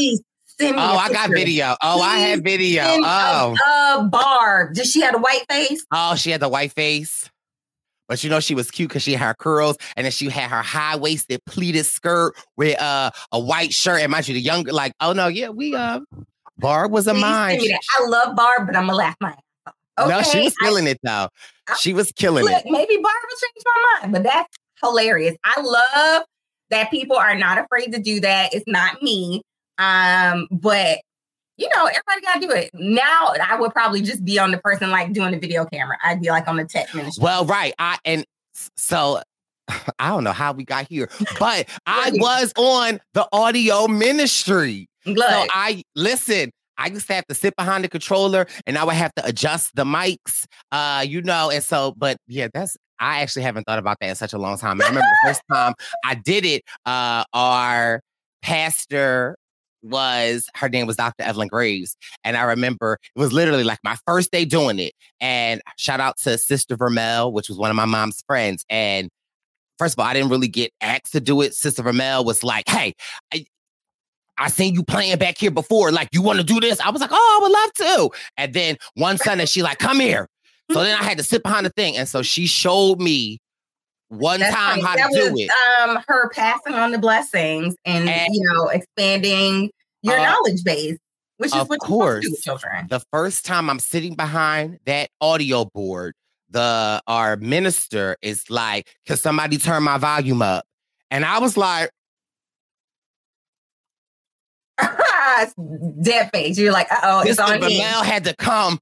send 0.60 0.76
me 0.76 0.82
oh, 0.82 0.98
I 0.98 1.12
got 1.12 1.30
video. 1.30 1.76
Oh, 1.82 2.02
I 2.02 2.17
had 2.19 2.43
video. 2.43 2.84
Oh, 2.86 3.56
a, 3.67 4.00
a 4.02 4.04
Barb. 4.08 4.74
Did 4.74 4.86
she 4.88 5.02
have 5.02 5.15
a 5.15 5.19
white 5.19 5.45
face? 5.50 5.86
oh, 5.91 6.15
she 6.15 6.32
had 6.32 6.41
the 6.41 6.50
white 6.50 6.74
face. 6.74 7.30
But 8.08 8.24
you 8.24 8.30
know, 8.32 8.39
she 8.39 8.56
was 8.56 8.72
cute 8.72 8.89
because 8.89 9.04
she 9.04 9.13
had 9.13 9.26
her 9.28 9.34
curls 9.36 9.78
and 9.95 10.04
then 10.06 10.12
she 10.12 10.30
had 10.30 10.50
her 10.50 10.63
high 10.63 10.95
waisted 10.95 11.41
pleated 11.45 11.86
skirt 11.86 12.34
with 12.58 12.80
uh, 12.82 13.12
a 13.32 13.39
white 13.39 13.72
shirt. 13.72 14.02
And 14.02 14.12
mind 14.12 14.28
you, 14.28 14.34
the 14.34 14.41
younger, 14.41 14.72
like, 14.74 14.93
oh 15.00 15.13
no, 15.13 15.28
yeah, 15.28 15.50
we 15.50 15.76
uh 15.76 16.00
Barb 16.58 16.91
was 16.91 17.06
a 17.08 17.12
Please 17.13 17.22
mine. 17.22 17.50
send 17.52 17.62
me 17.62 17.67
that. 17.69 17.80
I 18.00 18.08
love 18.08 18.36
Barb, 18.36 18.65
but 18.65 18.76
I'm 18.76 18.86
gonna 18.88 18.98
laugh 18.98 19.15
my 19.22 19.30
ass 19.30 19.38
off. 19.67 19.74
Okay, 20.00 20.10
No, 20.10 20.22
she 20.24 20.39
was 20.43 20.56
I- 20.60 20.65
killing 20.65 20.88
it 20.88 21.00
though. 21.04 21.30
She 21.78 21.93
was 21.93 22.12
killing 22.13 22.45
Look, 22.45 22.65
it. 22.65 22.72
maybe 22.72 22.95
Barb 22.95 23.06
will 23.06 23.38
change 23.38 23.63
my 23.63 24.00
mind, 24.02 24.13
but 24.13 24.24
that's 24.24 24.58
hilarious. 24.82 25.36
I 25.43 25.62
love 25.62 26.24
that 26.72 26.89
people 26.89 27.15
are 27.15 27.36
not 27.36 27.60
afraid 27.60 27.91
to 27.93 28.00
do 28.02 28.19
that. 28.22 28.56
It's 28.56 28.65
not 28.67 29.04
me. 29.04 29.43
Um, 29.80 30.48
but 30.52 31.00
you 31.58 31.68
know, 31.76 31.86
everybody 31.86 32.22
gotta 32.22 32.39
do 32.39 32.52
it. 32.52 32.70
Now 32.74 33.34
I 33.44 33.60
would 33.60 33.74
probably 33.74 34.02
just 34.02 34.24
be 34.24 34.39
on 34.39 34.52
the 34.52 34.58
person 34.58 34.92
like 34.92 35.12
doing 35.12 35.32
the 35.32 35.39
video 35.39 35.65
camera. 35.65 35.98
I'd 36.04 36.22
be 36.22 36.30
like 36.30 36.48
on 36.48 36.56
the 36.56 36.65
tech 36.65 36.94
ministry. 36.96 37.22
Well, 37.22 37.46
right. 37.46 37.74
I 37.80 37.98
and 38.06 38.26
so 38.78 39.22
I 40.00 40.10
don't 40.10 40.24
know 40.24 40.32
how 40.32 40.54
we 40.54 40.63
got 40.63 40.88
here, 40.88 41.10
but 41.38 41.68
I 41.86 42.12
was 42.13 42.54
on 42.58 43.00
the 43.13 43.28
audio 43.32 43.88
ministry. 43.88 44.88
So 45.06 45.15
I 45.18 45.84
listen. 45.96 46.52
I 46.78 46.88
used 46.88 47.08
to 47.08 47.13
have 47.13 47.28
to 47.28 47.36
sit 47.36 47.58
behind 47.58 47.84
the 47.84 47.89
controller, 47.89 48.48
and 48.65 48.78
I 48.78 48.86
would 48.86 48.96
have 48.96 49.13
to 49.15 49.26
adjust 49.26 49.76
the 49.76 49.84
mics. 49.84 50.46
Uh, 50.72 51.04
you 51.06 51.22
know, 51.22 51.50
and 51.52 51.63
so, 51.63 51.94
but 51.98 52.18
yeah, 52.28 52.48
that's. 52.54 52.78
I 53.02 53.22
actually 53.22 53.44
haven't 53.44 53.63
thought 53.63 53.80
about 53.80 53.98
that 54.02 54.10
in 54.10 54.15
such 54.15 54.34
a 54.34 54.38
long 54.38 54.58
time. 54.58 54.74
And 54.74 54.84
I 54.84 54.88
remember 54.88 55.08
the 55.24 55.30
first 55.30 55.42
time 55.52 55.74
I 56.06 56.15
did 56.15 56.46
it. 56.46 56.63
Uh, 56.86 57.24
our 57.34 58.02
pastor 58.42 59.36
was 59.82 60.48
her 60.56 60.70
name 60.70 60.88
was 60.88 60.98
Dr. 60.98 61.24
Evelyn 61.24 61.48
Graves. 61.48 61.96
And 62.24 62.38
I 62.38 62.44
remember 62.44 62.98
it 63.15 63.20
was 63.20 63.34
literally 63.34 63.63
like 63.63 63.80
my 63.84 63.96
first 64.06 64.32
day 64.32 64.46
doing 64.46 64.80
it. 64.80 64.94
And 65.20 65.62
shout 65.78 66.00
out 66.00 66.18
to 66.20 66.38
Sister 66.38 66.78
Vermel, 66.78 67.32
which 67.32 67.50
was 67.50 67.58
one 67.58 67.70
of 67.70 67.76
my 67.76 67.86
mom's 67.86 68.22
friends. 68.28 68.65
And 68.70 69.10
first 69.78 69.96
of 69.96 70.00
all, 70.00 70.06
I 70.06 70.13
didn't 70.13 70.30
really 70.30 70.48
get 70.48 70.72
asked 70.82 71.12
to 71.13 71.20
do 71.20 71.42
it. 71.42 71.54
Sister 71.54 71.84
Vermel 71.84 72.26
was 72.26 72.44
like, 72.44 72.68
hey, 72.68 72.94
I, 73.34 73.46
I 74.38 74.50
seen 74.50 74.74
you 74.74 74.84
playing 74.84 75.18
back 75.18 75.38
here 75.38 75.52
before. 75.52 75.92
Like, 75.92 76.10
you 76.13 76.22
want 76.22 76.39
to 76.39 76.46
do 76.46 76.60
this? 76.60 76.80
I 76.80 76.89
was 76.92 77.02
like, 77.02 77.12
oh, 77.12 77.39
I 77.39 77.44
would 77.44 77.52
love 77.52 78.10
to. 78.12 78.18
And 78.38 78.54
then 78.54 78.78
one 78.96 79.18
Sunday, 79.18 79.46
she 79.46 79.62
like, 79.62 79.80
come 79.80 80.00
here. 80.00 80.28
So 80.72 80.84
then 80.84 80.96
I 80.98 81.04
had 81.04 81.18
to 81.18 81.24
sit 81.24 81.42
behind 81.42 81.65
the 81.65 81.72
thing. 81.72 81.98
And 81.98 82.08
so 82.08 82.22
she 82.22 82.46
showed 82.46 83.02
me 83.02 83.39
one 84.10 84.39
That's 84.39 84.56
time 84.56 84.82
funny. 84.82 84.82
how 84.84 84.95
that 84.95 85.12
to 85.13 85.30
do 85.30 85.36
it. 85.38 85.50
Um, 85.82 86.04
her 86.08 86.30
passing 86.30 86.74
on 86.76 86.91
the 86.91 86.98
blessings 87.00 87.76
and, 87.86 88.10
you 88.10 88.43
know 88.54 88.67
expanding 88.67 89.72
your 90.02 90.19
Uh, 90.19 90.24
knowledge 90.24 90.63
base, 90.63 90.98
which 91.38 91.48
is 91.50 91.54
of 91.62 91.69
what 91.69 91.80
you're 91.82 91.88
to 92.15 92.22
do 92.22 92.28
course. 92.28 92.28
with 92.30 92.41
children. 92.41 92.88
The 92.89 93.02
first 93.12 93.45
time 93.45 93.69
I'm 93.69 93.80
sitting 93.80 94.15
behind 94.15 94.80
that 94.86 95.10
audio 95.22 95.65
board, 95.65 96.13
the 96.50 97.02
our 97.08 97.38
minister 97.38 98.17
is 98.22 98.50
like, 98.50 98.88
"Can 99.06 99.17
somebody 99.17 99.58
turn 99.58 99.84
my 99.84 99.98
volume 99.98 100.41
up?" 100.41 100.65
And 101.12 101.24
I 101.26 101.39
was 101.39 101.56
like, 101.58 101.89
Dead 106.02 106.30
face. 106.34 106.58
You're 106.58 106.72
like, 106.72 106.91
uh 106.91 107.00
oh, 107.04 107.22
it's 107.26 107.39
Mr. 107.39 107.48
on 107.48 107.60
me. 107.60 107.80
Bamel 107.80 108.04
had 108.06 108.24
to 108.26 108.36
come. 108.38 108.80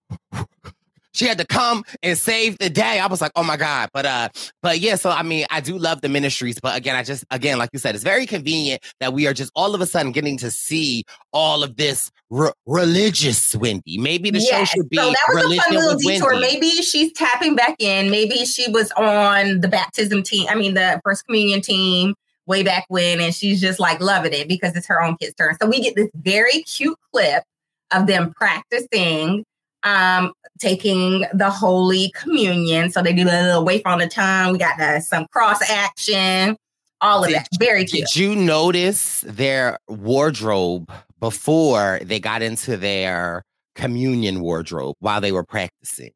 She 1.17 1.25
had 1.25 1.39
to 1.39 1.47
come 1.47 1.83
and 2.03 2.15
save 2.15 2.59
the 2.59 2.69
day. 2.69 2.99
I 2.99 3.07
was 3.07 3.21
like, 3.21 3.31
oh 3.35 3.43
my 3.43 3.57
God. 3.57 3.89
But 3.91 4.05
uh, 4.05 4.29
but 4.61 4.79
yeah, 4.79 4.95
so 4.95 5.09
I 5.09 5.23
mean, 5.23 5.45
I 5.49 5.61
do 5.61 5.77
love 5.77 6.01
the 6.01 6.09
ministries, 6.09 6.59
but 6.59 6.77
again, 6.77 6.95
I 6.95 7.01
just 7.01 7.25
again, 7.31 7.57
like 7.57 7.71
you 7.73 7.79
said, 7.79 7.95
it's 7.95 8.03
very 8.03 8.27
convenient 8.27 8.83
that 8.99 9.13
we 9.13 9.25
are 9.25 9.33
just 9.33 9.51
all 9.55 9.73
of 9.73 9.81
a 9.81 9.87
sudden 9.87 10.11
getting 10.11 10.37
to 10.37 10.51
see 10.51 11.03
all 11.33 11.63
of 11.63 11.75
this 11.75 12.11
re- 12.29 12.51
religious 12.67 13.55
Wendy. 13.55 13.97
Maybe 13.97 14.29
the 14.29 14.39
show 14.39 14.63
should 14.65 14.89
be 14.89 14.97
so 14.97 15.09
that 15.09 15.17
was 15.29 15.45
a 15.45 15.61
fun 15.61 15.75
little 15.75 15.97
detour. 15.97 16.33
Wendy. 16.33 16.47
Maybe 16.53 16.69
she's 16.83 17.11
tapping 17.13 17.55
back 17.55 17.75
in. 17.79 18.11
Maybe 18.11 18.45
she 18.45 18.69
was 18.71 18.91
on 18.91 19.61
the 19.61 19.67
baptism 19.67 20.21
team. 20.21 20.47
I 20.49 20.55
mean, 20.55 20.75
the 20.75 21.01
first 21.03 21.25
communion 21.25 21.61
team 21.61 22.13
way 22.45 22.61
back 22.61 22.85
when, 22.89 23.19
and 23.19 23.33
she's 23.33 23.59
just 23.59 23.79
like 23.79 23.99
loving 23.99 24.33
it 24.33 24.47
because 24.47 24.75
it's 24.75 24.87
her 24.87 25.01
own 25.01 25.17
kid's 25.17 25.33
turn. 25.33 25.57
So 25.59 25.67
we 25.67 25.81
get 25.81 25.95
this 25.95 26.09
very 26.13 26.61
cute 26.61 26.97
clip 27.11 27.43
of 27.91 28.05
them 28.05 28.33
practicing 28.35 29.45
um 29.83 30.33
taking 30.59 31.25
the 31.33 31.49
holy 31.49 32.11
communion. 32.11 32.89
So 32.89 33.01
they 33.01 33.13
do 33.13 33.23
a 33.23 33.25
little 33.25 33.65
wafer 33.65 33.87
on 33.89 33.99
the 33.99 34.07
tongue. 34.07 34.53
We 34.53 34.57
got 34.59 34.77
the, 34.77 34.99
some 34.99 35.27
cross 35.27 35.61
action. 35.69 36.57
All 37.01 37.23
of 37.23 37.31
that. 37.31 37.47
Very 37.59 37.85
cute. 37.85 38.07
Did 38.07 38.15
you 38.15 38.35
notice 38.35 39.21
their 39.21 39.77
wardrobe 39.87 40.91
before 41.19 41.99
they 42.03 42.19
got 42.19 42.41
into 42.41 42.77
their 42.77 43.43
communion 43.75 44.41
wardrobe 44.41 44.95
while 44.99 45.21
they 45.21 45.31
were 45.31 45.43
practicing? 45.43 46.11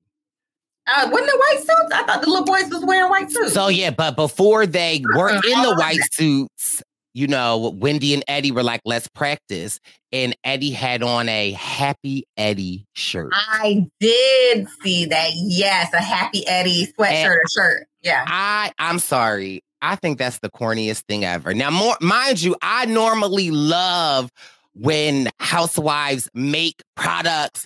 uh 0.88 1.08
wasn't 1.12 1.30
it 1.30 1.39
white 1.39 1.60
suits? 1.60 1.93
I 1.93 2.04
thought 2.04 2.21
the 2.21 2.30
little 2.30 2.45
boys 2.45 2.67
was 2.69 2.84
wearing 2.84 3.10
white 3.10 3.30
suits. 3.32 3.54
So 3.54 3.67
yeah, 3.67 3.91
but 3.91 4.15
before 4.15 4.65
they 4.65 5.04
were 5.15 5.30
Uh-uh, 5.30 5.41
in 5.45 5.62
the 5.62 5.75
white 5.75 5.99
suits, 6.12 6.82
you 7.13 7.28
know, 7.28 7.76
Wendy 7.76 8.13
and 8.13 8.24
Eddie 8.28 8.52
were 8.52 8.63
like, 8.63 8.82
"Let's 8.86 9.08
practice," 9.08 9.80
and 10.12 10.36
Eddie 10.43 10.71
had 10.71 11.04
on 11.04 11.30
a 11.30 11.52
Happy 11.52 12.26
Eddie 12.38 12.86
shirt. 12.93 13.32
I 13.34 13.88
did 14.00 14.67
see 14.84 15.06
that. 15.06 15.32
Yes, 15.34 15.93
a 15.93 16.02
Happy 16.02 16.47
Eddie 16.47 16.88
sweatshirt 16.97 17.36
or 17.36 17.41
shirt. 17.56 17.88
Yeah. 18.02 18.26
I 18.28 18.71
I'm 18.80 19.00
sorry. 19.00 19.63
I 19.82 19.95
think 19.95 20.17
that's 20.19 20.39
the 20.39 20.50
corniest 20.50 21.04
thing 21.08 21.26
ever. 21.26 21.54
Now, 21.54 21.71
more 21.71 21.97
mind 22.02 22.41
you, 22.41 22.56
I 22.62 22.86
normally 22.86 23.50
love 23.52 24.30
when 24.74 25.30
housewives 25.39 26.30
make 26.34 26.82
products 26.95 27.65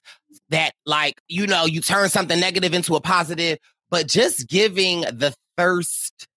that 0.50 0.72
like, 0.86 1.20
you 1.28 1.46
know, 1.46 1.66
you 1.66 1.82
turn 1.82 2.10
something 2.10 2.40
negative 2.40 2.74
into 2.74 2.96
a 2.96 3.02
positive, 3.02 3.58
but 3.90 4.08
just 4.08 4.48
giving 4.48 5.02
the 5.02 5.34
thirst 5.58 6.28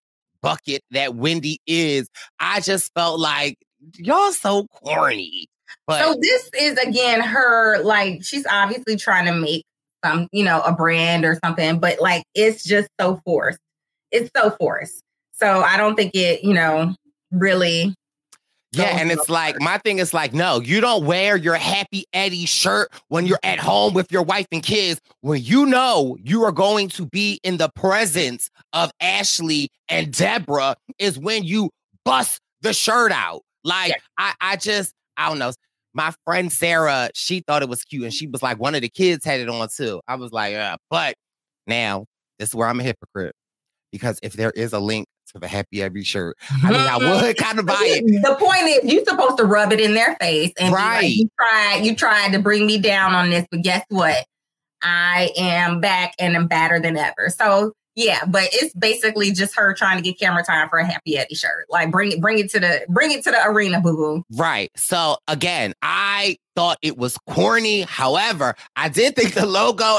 bucket 0.43 0.83
that 0.91 1.15
Wendy 1.15 1.61
is, 1.67 2.09
I 2.41 2.61
just 2.61 2.93
felt 2.95 3.21
like 3.21 3.59
y'all 3.97 4.33
so 4.33 4.67
corny. 4.67 5.47
But 5.87 6.05
so 6.05 6.17
this 6.21 6.51
is 6.59 6.79
again 6.79 7.21
her 7.21 7.83
like 7.83 8.25
she's 8.25 8.47
obviously 8.47 8.97
trying 8.97 9.27
to 9.27 9.33
make 9.33 9.65
some, 10.05 10.29
you 10.33 10.45
know, 10.45 10.61
a 10.63 10.73
brand 10.73 11.25
or 11.25 11.39
something, 11.45 11.79
but 11.79 12.01
like 12.01 12.25
it's 12.35 12.65
just 12.65 12.89
so 13.01 13.21
forced. 13.25 13.59
It's 14.11 14.31
so 14.37 14.51
forced. 14.51 15.03
So 15.33 15.63
I 15.63 15.77
don't 15.77 15.95
think 15.95 16.15
it, 16.15 16.43
you 16.43 16.55
know, 16.55 16.95
really 17.31 17.95
Yeah, 18.73 18.99
and 18.99 19.11
it's 19.11 19.31
like 19.31 19.61
my 19.61 19.79
thing 19.79 19.99
is 19.99 20.13
like, 20.13 20.35
no, 20.35 20.61
you 20.61 20.81
don't 20.83 21.07
wear 21.07 21.37
your 21.37 21.55
Happy 21.55 22.05
Eddie 22.13 22.45
shirt 22.45 22.91
when 23.09 23.27
you're 23.27 23.39
at 23.43 23.59
home 23.59 23.95
with 23.95 24.13
your 24.13 24.23
wife 24.23 24.47
and 24.53 24.63
kids. 24.63 25.01
When 25.23 25.43
you 25.43 25.65
know 25.65 26.19
you 26.23 26.43
are 26.45 26.53
going 26.53 26.91
to 26.91 27.07
be 27.07 27.41
in 27.43 27.57
the 27.57 27.71
presence 27.71 28.51
of 28.75 28.91
Ashley 29.01 29.71
and 29.89 30.13
Deborah, 30.13 30.77
is 30.99 31.19
when 31.19 31.45
you 31.45 31.71
bust 32.05 32.41
the 32.61 32.75
shirt 32.75 33.11
out. 33.11 33.41
Like 33.65 33.95
I, 34.19 34.35
I 34.41 34.57
just, 34.57 34.93
I 35.17 35.29
don't 35.29 35.39
know. 35.39 35.53
My 35.95 36.13
friend 36.27 36.53
Sarah, 36.53 37.09
she 37.15 37.41
thought 37.41 37.63
it 37.63 37.69
was 37.71 37.85
cute, 37.85 38.05
and 38.05 38.13
she 38.13 38.27
was 38.27 38.43
like, 38.43 38.61
one 38.61 38.75
of 38.75 38.83
the 38.83 38.91
kids 38.91 39.25
had 39.25 39.41
it 39.41 39.49
on 39.49 39.69
too. 39.75 40.03
I 40.07 40.17
was 40.17 40.31
like, 40.31 40.53
yeah, 40.53 40.77
but 40.91 41.15
now 41.67 42.05
this 42.39 42.51
is 42.51 42.55
where 42.55 42.69
I'm 42.69 42.81
a 42.81 42.83
hypocrite 42.83 43.35
because 43.93 44.19
if 44.23 44.35
there 44.35 44.51
is 44.51 44.75
a 44.75 44.79
link 44.79 45.07
to 45.33 45.39
the 45.39 45.49
Happy 45.49 45.83
Eddie 45.83 46.05
shirt, 46.05 46.37
I 46.63 46.71
mean, 46.71 46.81
I 46.81 46.99
mm-hmm. 46.99 47.27
would 47.27 47.37
kind 47.37 47.59
of 47.59 47.67
buy 47.67 47.81
it. 47.81 48.05
The 48.29 48.35
point 48.35 48.63
is, 48.63 48.93
you're 48.93 49.05
supposed 49.05 49.39
to 49.39 49.45
rub 49.45 49.73
it 49.73 49.81
in 49.81 49.95
their 49.95 50.17
face, 50.21 50.53
and 50.59 50.71
be 50.71 50.75
like, 50.75 50.83
Right. 50.83 51.11
you 51.11 51.29
tried, 51.39 51.81
you 51.85 51.95
tried 51.95 52.33
to 52.33 52.39
bring 52.39 52.67
me 52.67 52.79
down 52.79 53.15
on 53.15 53.31
this, 53.31 53.47
but 53.51 53.63
guess 53.63 53.85
what? 53.89 54.27
I 54.83 55.31
am 55.37 55.81
back 55.81 56.15
and 56.19 56.37
I'm 56.37 56.47
badder 56.47 56.81
than 56.81 56.97
ever. 56.97 57.29
So 57.31 57.73
yeah, 57.99 58.25
but 58.27 58.45
it's 58.53 58.73
basically 58.75 59.33
just 59.33 59.57
her 59.57 59.75
trying 59.75 59.97
to 59.97 60.03
get 60.05 60.21
camera 60.21 60.45
time 60.45 60.69
for 60.69 60.79
a 60.79 60.87
Happy 60.87 61.19
Eddie 61.19 61.35
shirt. 61.35 61.67
Like 61.69 61.91
bring 61.91 62.13
it, 62.13 62.21
bring 62.21 62.39
it 62.39 62.49
to 62.53 62.61
the, 62.61 62.87
bring 62.89 63.11
it 63.11 63.25
to 63.25 63.33
the 63.33 63.45
arena, 63.45 63.81
boo 63.81 63.97
boo. 63.97 64.23
Right. 64.37 64.71
So 64.77 65.17
again, 65.27 65.75
I 65.83 66.37
thought 66.55 66.79
it 66.81 66.97
was 66.97 67.19
corny. 67.29 67.81
However, 67.83 68.55
I 68.77 68.89
did 68.89 69.17
think 69.17 69.35
the 69.35 69.47
logo 69.47 69.99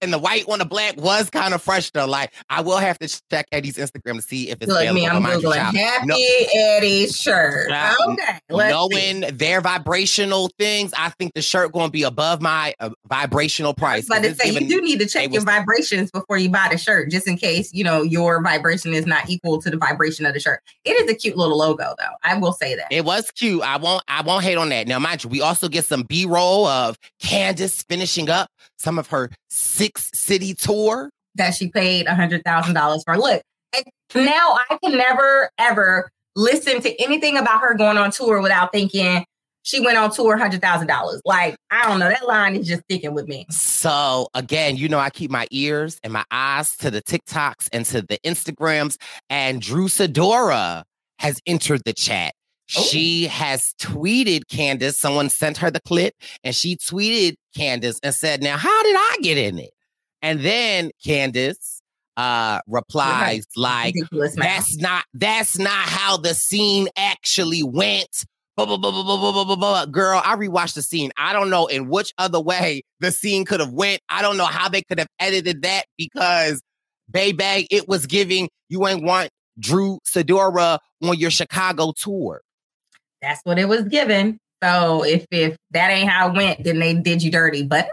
and 0.00 0.12
the 0.12 0.18
white 0.18 0.44
on 0.48 0.58
the 0.58 0.64
black 0.64 0.96
was 0.96 1.30
kind 1.30 1.54
of 1.54 1.62
fresh 1.62 1.90
though. 1.90 2.06
Like 2.06 2.32
I 2.48 2.60
will 2.60 2.76
have 2.78 2.98
to 3.00 3.22
check 3.30 3.46
Eddie's 3.52 3.76
Instagram 3.76 4.16
to 4.16 4.22
see 4.22 4.50
if 4.50 4.58
it's 4.60 4.68
Look, 4.68 4.76
available. 4.82 4.94
me, 5.00 5.06
I'm 5.08 5.16
for 5.16 5.20
Mind 5.20 5.42
You 5.42 5.48
googling. 5.50 5.74
Happy 5.74 6.06
No- 6.06 6.16
Eddie 6.54 7.06
shirt. 7.08 7.68
Now, 7.70 7.94
Okay, 8.08 8.38
let's 8.50 8.68
see. 8.72 8.96
knowing 9.22 9.36
their 9.36 9.60
vibrational 9.60 10.50
things, 10.58 10.92
I 10.96 11.10
think 11.10 11.34
the 11.34 11.42
shirt 11.42 11.72
going 11.72 11.86
to 11.86 11.92
be 11.92 12.02
above 12.04 12.40
my 12.40 12.74
uh, 12.80 12.90
vibrational 13.08 13.74
price. 13.74 14.06
But 14.08 14.22
to 14.22 14.34
say 14.34 14.50
you 14.50 14.68
do 14.68 14.80
need 14.80 15.00
to 15.00 15.06
check 15.06 15.32
your 15.32 15.42
vibrations 15.42 16.10
before 16.10 16.38
you 16.38 16.48
buy 16.50 16.68
the 16.70 16.78
shirt, 16.78 17.10
just 17.10 17.26
in 17.26 17.36
case 17.36 17.72
you 17.72 17.84
know 17.84 18.02
your 18.02 18.42
vibration 18.42 18.94
is 18.94 19.06
not 19.06 19.28
equal 19.28 19.60
to 19.62 19.70
the 19.70 19.76
vibration 19.76 20.26
of 20.26 20.34
the 20.34 20.40
shirt. 20.40 20.62
It 20.84 20.92
is 20.92 21.10
a 21.10 21.14
cute 21.14 21.36
little 21.36 21.58
logo, 21.58 21.94
though. 21.98 22.14
I 22.22 22.36
will 22.38 22.52
say 22.52 22.74
that. 22.76 22.86
It 22.90 23.04
was 23.04 23.30
cute. 23.32 23.62
I 23.62 23.76
won't. 23.76 24.02
I 24.08 24.22
won't 24.22 24.44
hate 24.44 24.56
on 24.56 24.68
that. 24.70 24.86
Now, 24.86 24.98
mind 24.98 25.24
you, 25.24 25.30
we 25.30 25.40
also 25.40 25.68
get 25.68 25.84
some 25.84 26.02
B 26.02 26.24
roll 26.26 26.66
of 26.66 26.98
Candiace 27.20 27.82
finishing 27.88 28.30
up 28.30 28.50
some 28.78 28.98
of 28.98 29.08
her 29.08 29.30
six 29.50 30.10
city 30.14 30.54
tour. 30.54 31.10
that 31.34 31.54
she 31.54 31.68
paid 31.68 32.06
a 32.06 32.14
hundred 32.14 32.42
thousand 32.44 32.74
dollars 32.74 33.02
for. 33.04 33.16
Look, 33.18 33.42
now 34.14 34.58
I 34.70 34.78
can 34.82 34.96
never 34.96 35.50
ever 35.58 36.10
listen 36.36 36.80
to 36.82 37.02
anything 37.02 37.36
about 37.36 37.60
her 37.60 37.74
going 37.74 37.98
on 37.98 38.10
tour 38.10 38.40
without 38.40 38.72
thinking 38.72 39.24
she 39.64 39.80
went 39.80 39.98
on 39.98 40.10
tour 40.10 40.36
hundred 40.38 40.62
thousand 40.62 40.86
dollars. 40.86 41.20
Like 41.24 41.56
I 41.70 41.86
don't 41.86 41.98
know, 41.98 42.08
that 42.08 42.26
line 42.26 42.56
is 42.56 42.66
just 42.66 42.82
sticking 42.84 43.14
with 43.14 43.28
me. 43.28 43.46
So 43.50 44.28
again, 44.34 44.76
you 44.76 44.88
know, 44.88 44.98
I 44.98 45.10
keep 45.10 45.30
my 45.30 45.46
ears 45.50 46.00
and 46.02 46.12
my 46.12 46.24
eyes 46.30 46.76
to 46.78 46.90
the 46.90 47.02
TikToks 47.02 47.68
and 47.72 47.84
to 47.86 48.02
the 48.02 48.18
Instagrams. 48.24 48.96
And 49.28 49.60
Drew 49.60 49.86
Sidora 49.86 50.84
has 51.18 51.40
entered 51.46 51.82
the 51.84 51.92
chat. 51.92 52.32
Oh. 52.76 52.82
She 52.82 53.26
has 53.26 53.74
tweeted 53.80 54.42
Candiace. 54.48 54.98
Someone 54.98 55.28
sent 55.30 55.56
her 55.58 55.70
the 55.70 55.80
clip 55.80 56.14
and 56.44 56.54
she 56.54 56.76
tweeted 56.76 57.34
Candiace 57.58 58.00
and 58.02 58.14
said, 58.14 58.42
Now, 58.42 58.56
how 58.56 58.82
did 58.82 58.96
I 58.96 59.16
get 59.20 59.38
in 59.38 59.58
it? 59.58 59.70
And 60.22 60.40
then 60.40 60.90
Candiace 61.04 61.80
uh, 62.16 62.60
replies 62.66 63.44
right. 63.56 63.94
like 63.94 63.94
that's 64.34 64.76
not 64.76 65.04
that's 65.14 65.58
not 65.58 65.70
how 65.70 66.16
the 66.16 66.34
scene 66.34 66.88
actually 66.96 67.62
went. 67.62 68.24
Blah, 68.56 68.66
blah, 68.66 68.76
blah, 68.76 68.90
blah, 68.90 69.04
blah, 69.04 69.32
blah, 69.32 69.44
blah, 69.44 69.56
blah. 69.56 69.86
Girl, 69.86 70.20
I 70.24 70.34
rewatched 70.34 70.74
the 70.74 70.82
scene. 70.82 71.12
I 71.16 71.32
don't 71.32 71.48
know 71.48 71.68
in 71.68 71.88
which 71.88 72.12
other 72.18 72.40
way 72.40 72.82
the 72.98 73.12
scene 73.12 73.44
could 73.44 73.60
have 73.60 73.72
went. 73.72 74.00
I 74.08 74.20
don't 74.20 74.36
know 74.36 74.46
how 74.46 74.68
they 74.68 74.82
could 74.82 74.98
have 74.98 75.06
edited 75.20 75.62
that 75.62 75.84
because 75.96 76.60
baby, 77.08 77.68
it 77.70 77.86
was 77.88 78.06
giving 78.06 78.48
you 78.68 78.86
ain't 78.88 79.04
want 79.04 79.30
Drew 79.60 80.00
Sidora 80.04 80.78
on 81.02 81.18
your 81.18 81.30
Chicago 81.30 81.92
tour. 81.96 82.40
That's 83.22 83.40
what 83.44 83.58
it 83.58 83.66
was 83.66 83.82
given. 83.84 84.38
So 84.62 85.04
if 85.04 85.26
if 85.30 85.56
that 85.70 85.90
ain't 85.90 86.08
how 86.08 86.30
it 86.30 86.36
went, 86.36 86.64
then 86.64 86.78
they 86.78 86.94
did 86.94 87.22
you 87.22 87.30
dirty. 87.30 87.62
But 87.62 87.88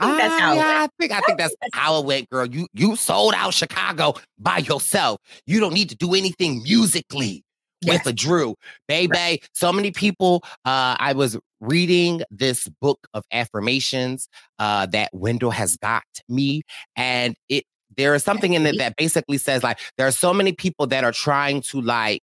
I 0.00 0.06
think 0.06 0.18
that's 0.18 0.38
how 0.40 0.54
it 0.54 0.58
Ah, 0.58 0.64
went. 0.64 0.68
I 0.68 0.88
think 0.98 1.12
I 1.12 1.20
think 1.22 1.38
that's 1.38 1.54
how 1.72 1.98
it 2.00 2.06
went, 2.06 2.30
girl. 2.30 2.46
You 2.46 2.66
you 2.74 2.96
sold 2.96 3.34
out 3.36 3.54
Chicago 3.54 4.14
by 4.38 4.58
yourself. 4.58 5.20
You 5.46 5.60
don't 5.60 5.74
need 5.74 5.88
to 5.90 5.96
do 5.96 6.14
anything 6.14 6.62
musically 6.62 7.42
with 7.86 8.06
a 8.06 8.12
Drew, 8.12 8.54
baby. 8.86 9.42
So 9.54 9.72
many 9.72 9.90
people. 9.90 10.42
Uh, 10.64 10.96
I 10.98 11.12
was 11.14 11.38
reading 11.60 12.22
this 12.30 12.68
book 12.80 12.98
of 13.14 13.24
affirmations 13.32 14.28
uh, 14.58 14.86
that 14.86 15.10
Wendell 15.12 15.50
has 15.50 15.76
got 15.76 16.04
me, 16.28 16.62
and 16.96 17.34
it 17.48 17.64
there 17.96 18.14
is 18.14 18.22
something 18.22 18.54
in 18.54 18.66
it 18.66 18.78
that 18.78 18.94
basically 18.96 19.38
says 19.38 19.62
like 19.62 19.80
there 19.96 20.06
are 20.06 20.12
so 20.12 20.32
many 20.32 20.52
people 20.52 20.86
that 20.86 21.04
are 21.04 21.12
trying 21.12 21.60
to 21.62 21.80
like 21.80 22.22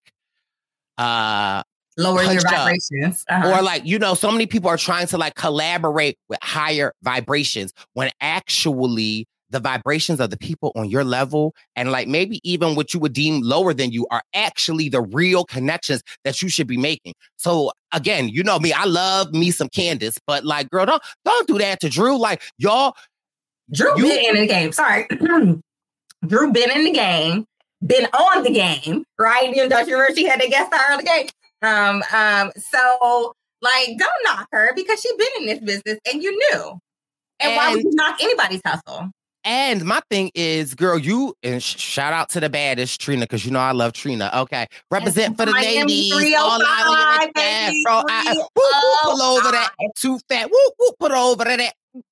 uh 0.98 1.62
Lower 1.98 2.24
your 2.24 2.42
vibrations. 2.42 3.24
Uh-huh. 3.30 3.52
Or 3.52 3.62
like, 3.62 3.86
you 3.86 3.98
know, 3.98 4.14
so 4.16 4.32
many 4.32 4.46
people 4.46 4.70
are 4.70 4.78
trying 4.78 5.08
to 5.08 5.18
like 5.18 5.36
collaborate 5.36 6.18
with 6.28 6.40
higher 6.42 6.94
vibrations 7.04 7.74
when 7.94 8.12
actually 8.20 9.28
the 9.50 9.60
vibrations 9.60 10.20
of 10.20 10.30
the 10.30 10.38
people 10.38 10.72
on 10.76 10.90
your 10.90 11.04
level 11.04 11.56
and 11.76 11.92
like 11.92 12.08
maybe 12.08 12.42
even 12.44 12.76
what 12.76 12.94
you 12.94 13.00
would 13.00 13.14
deem 13.14 13.42
lower 13.42 13.74
than 13.74 13.92
you 13.92 14.06
are 14.12 14.22
actually 14.34 14.90
the 14.90 15.02
real 15.02 15.46
connections 15.46 16.02
that 16.24 16.42
you 16.42 16.50
should 16.50 16.68
be 16.68 16.78
making. 16.78 17.14
So 17.38 17.72
again, 17.94 18.28
you 18.28 18.44
know 18.44 18.60
me, 18.60 18.74
I 18.74 18.86
love 18.86 19.34
me 19.34 19.52
some 19.52 19.70
Candiace, 19.70 20.20
but 20.28 20.44
like, 20.44 20.70
girl, 20.70 20.86
don't 20.86 21.04
don't 21.24 21.48
do 21.48 21.58
that 21.60 21.80
to 21.82 21.90
Drew. 21.90 22.18
Like, 22.18 22.42
y'all, 22.58 22.96
Drew 23.72 23.96
been 23.96 24.36
in 24.36 24.42
the 24.42 24.48
game. 24.48 24.72
Sorry. 24.72 25.08
Drew 26.28 26.52
been 26.52 26.72
in 26.72 26.84
the 26.84 26.92
game, 26.92 27.46
been 27.86 28.06
on 28.08 28.44
the 28.44 28.52
game, 28.52 29.06
right? 29.18 29.56
You 29.56 29.68
know, 29.68 29.70
don't 29.70 30.16
she 30.16 30.26
had 30.26 30.42
to 30.42 30.50
guest 30.50 30.74
star 30.74 30.92
on 30.92 30.98
the 30.98 31.04
game? 31.04 31.28
Um, 31.66 32.04
um, 32.14 32.52
so 32.58 33.34
like 33.62 33.98
don't 33.98 34.12
knock 34.24 34.48
her 34.52 34.72
because 34.76 35.00
she's 35.02 35.14
been 35.14 35.28
in 35.40 35.46
this 35.48 35.60
business 35.60 36.00
and 36.12 36.22
you 36.22 36.32
knew. 36.32 36.80
And, 37.40 37.56
why 37.56 37.74
would 37.74 37.84
you 37.84 37.92
knock 37.94 38.18
anybody's 38.22 38.62
hustle? 38.66 39.12
And 39.44 39.86
my 39.86 40.02
thing 40.10 40.32
is, 40.34 40.74
girl, 40.74 40.98
you 40.98 41.36
and 41.44 41.62
sh- 41.62 41.78
shout 41.78 42.14
out 42.14 42.30
to 42.30 42.40
the 42.40 42.50
baddest 42.50 43.00
Trina 43.00 43.22
because 43.22 43.46
you 43.46 43.52
know 43.52 43.60
I 43.60 43.74
love 43.74 43.94
Trina. 43.94 44.32
Okay, 44.34 44.66
represent 44.90 45.38
for 45.38 45.46
the 45.46 45.52
Miami 45.52 46.12
ladies. 46.12 46.36
All 46.36 46.62
out 46.66 46.88
of 46.88 46.94
that, 46.96 47.32
baby, 47.36 47.82
bro. 47.84 48.02
I- 48.10 48.34
woo, 48.36 48.44
woo, 48.56 48.96
pull 49.04 49.22
over 49.22 49.52
that 49.52 49.72
too 49.98 50.20
fat. 50.30 50.50
Woo, 50.50 50.70
woo, 50.80 50.92
put 51.00 51.12
over 51.12 51.44
to 51.44 51.58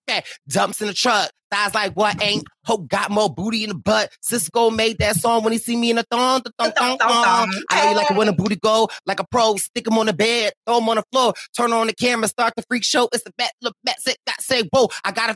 that. 0.07 0.25
Dumps 0.47 0.81
in 0.81 0.87
the 0.87 0.93
truck. 0.93 1.31
Thighs 1.51 1.75
like 1.75 1.93
what 1.93 2.21
ain't 2.21 2.43
hope 2.65 2.87
got 2.87 3.11
more 3.11 3.29
booty 3.29 3.63
in 3.63 3.69
the 3.69 3.75
butt. 3.75 4.11
Sisqó 4.27 4.75
made 4.75 4.97
that 4.97 5.15
song 5.17 5.43
when 5.43 5.53
he 5.53 5.59
see 5.59 5.75
me 5.77 5.91
in 5.91 5.97
the 5.97 6.05
thong, 6.09 6.41
the 6.43 6.51
thong, 6.57 6.71
thong, 6.71 6.97
thong. 6.97 7.53
I 7.69 7.83
know 7.83 7.89
you 7.91 7.95
like 7.95 8.09
it 8.09 8.17
when 8.17 8.25
the 8.27 8.33
booty 8.33 8.55
go 8.55 8.89
like 9.05 9.19
a 9.19 9.25
pro. 9.27 9.55
Stick 9.57 9.85
him 9.85 9.97
on 9.99 10.07
the 10.07 10.13
bed, 10.13 10.53
throw 10.65 10.79
him 10.79 10.89
on 10.89 10.95
the 10.95 11.03
floor, 11.11 11.33
turn 11.55 11.71
on 11.71 11.87
the 11.87 11.93
camera, 11.93 12.27
start 12.27 12.53
the 12.57 12.63
freak 12.63 12.83
show. 12.83 13.07
It's 13.13 13.23
the 13.23 13.31
bat, 13.37 13.51
look, 13.61 13.75
bat, 13.83 14.01
say, 14.01 14.15
got 14.25 14.41
say, 14.41 14.63
whoa, 14.71 14.87
I 15.03 15.11
gotta 15.11 15.35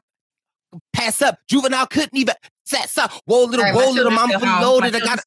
pass 0.94 1.22
up. 1.22 1.38
Juvenile 1.48 1.86
couldn't 1.88 2.16
even 2.18 2.34
set 2.66 2.92
up. 2.98 3.12
Whoa, 3.26 3.44
little, 3.46 3.64
right, 3.64 3.74
whoa, 3.76 3.92
little, 3.92 4.12
still 4.12 4.40
fully 4.40 4.62
loaded. 4.64 4.96
I 4.96 5.00
got 5.00 5.20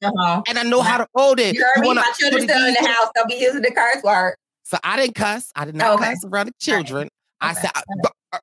and 0.48 0.58
I 0.58 0.62
know 0.64 0.82
how 0.82 0.98
to 0.98 1.06
hold 1.14 1.38
it. 1.38 1.54
You 1.54 1.64
heard 1.74 1.82
me? 1.82 1.86
wanna 1.88 2.00
My 2.00 2.08
it 2.08 2.14
still 2.16 2.36
in 2.38 2.46
the 2.46 2.88
house. 2.88 3.08
Don't 3.14 3.28
be 3.28 3.36
using 3.36 3.62
the 3.62 3.70
curse 3.70 4.02
word. 4.02 4.34
So 4.64 4.78
I 4.82 4.96
didn't 4.96 5.14
cuss. 5.14 5.50
I 5.54 5.64
did 5.64 5.74
not 5.74 6.00
Okay. 6.00 6.10
cuss 6.10 6.24
around 6.24 6.46
the 6.46 6.52
children. 6.60 7.08
I 7.40 7.54
said, 7.54 7.70
uh, 7.74 8.38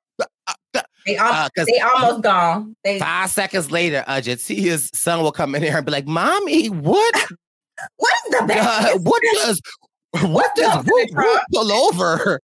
They, 1.08 1.16
al- 1.16 1.32
Uh, 1.32 1.64
they 1.64 1.80
almost 1.80 2.22
gone. 2.22 2.76
They 2.84 2.98
Five 2.98 3.30
seconds 3.30 3.70
later, 3.70 4.04
uh, 4.06 4.20
Jatia's 4.20 4.90
son 4.92 5.22
will 5.22 5.32
come 5.32 5.54
in 5.54 5.62
here 5.62 5.76
and 5.76 5.86
be 5.86 5.90
like, 5.92 6.06
"Mommy, 6.06 6.68
what? 6.68 7.14
what 7.96 8.14
is 8.26 8.32
the 8.32 8.42
uh, 8.42 8.46
best? 8.46 9.00
what 9.00 9.22
does 9.42 9.62
what 10.22 10.54
does 10.54 10.66
up 10.66 10.80
in 10.80 10.86
the 10.86 10.92
whoop, 10.92 11.08
whoop 11.14 11.40
pull 11.52 11.72
over?" 11.72 12.40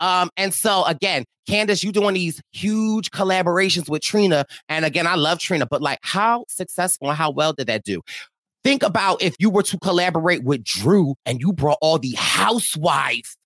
Um, 0.00 0.30
and 0.36 0.54
so 0.54 0.84
again, 0.84 1.24
Candiace, 1.48 1.84
you 1.84 1.92
doing 1.92 2.14
these 2.14 2.40
huge 2.52 3.10
collaborations 3.10 3.88
with 3.88 4.02
Trina, 4.02 4.46
and 4.68 4.84
again, 4.84 5.06
I 5.06 5.14
love 5.14 5.38
Trina, 5.38 5.66
but 5.66 5.82
like, 5.82 5.98
how 6.02 6.44
successful 6.48 7.08
and 7.08 7.16
how 7.16 7.30
well 7.30 7.52
did 7.52 7.66
that 7.66 7.84
do? 7.84 8.00
Think 8.64 8.82
about 8.82 9.22
if 9.22 9.36
you 9.38 9.48
were 9.48 9.62
to 9.64 9.78
collaborate 9.78 10.42
with 10.42 10.64
Drew 10.64 11.14
and 11.24 11.40
you 11.40 11.52
brought 11.52 11.78
all 11.80 11.98
the 11.98 12.14
housewife 12.16 13.36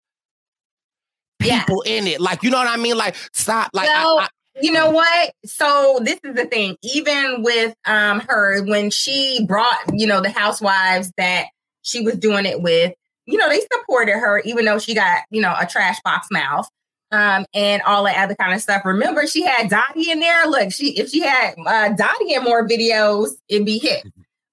people 1.41 1.83
in 1.83 2.07
it, 2.07 2.21
like 2.21 2.43
you 2.43 2.51
know 2.51 2.59
what 2.59 2.69
I 2.69 2.77
mean? 2.77 2.97
Like, 2.97 3.17
stop, 3.33 3.71
like. 3.75 3.89
I- 3.89 4.03
So, 4.03 4.19
I- 4.21 4.29
you 4.63 4.73
know 4.73 4.91
what? 4.91 5.33
So 5.47 6.01
this 6.03 6.19
is 6.25 6.35
the 6.35 6.45
thing. 6.45 6.77
Even 6.83 7.43
with 7.43 7.75
um 7.87 8.21
her, 8.29 8.63
when 8.65 8.91
she 8.91 9.45
brought, 9.47 9.79
you 9.95 10.07
know, 10.07 10.21
the 10.21 10.29
housewives 10.31 11.11
that 11.17 11.47
she 11.83 12.03
was 12.03 12.17
doing 12.17 12.45
it 12.45 12.61
with, 12.61 12.93
you 13.27 13.39
know, 13.39 13.49
they 13.49 13.61
supported 13.73 14.15
her, 14.19 14.41
even 14.41 14.65
though 14.67 14.79
she 14.79 14.95
got, 14.95 15.23
you 15.31 15.41
know, 15.41 15.55
a 15.59 15.67
trash 15.67 15.99
box 16.05 16.27
mouth. 16.31 16.69
Um, 17.13 17.45
and 17.55 17.83
all 17.83 18.05
that 18.05 18.19
other 18.19 18.37
kind 18.37 18.53
of 18.55 18.61
stuff. 18.61 18.83
Remember, 18.85 19.27
she 19.27 19.43
had 19.43 19.69
Dottie 19.69 20.11
in 20.13 20.21
there. 20.21 20.47
Look, 20.47 20.73
she 20.73 20.97
if 20.99 21.09
she 21.11 21.21
had 21.21 21.55
uh, 21.67 21.89
Dottie 21.91 22.35
in 22.35 22.45
more 22.45 22.69
videos, 22.69 23.31
it'd 23.49 23.67
be 23.67 23.79
hit. 23.79 24.05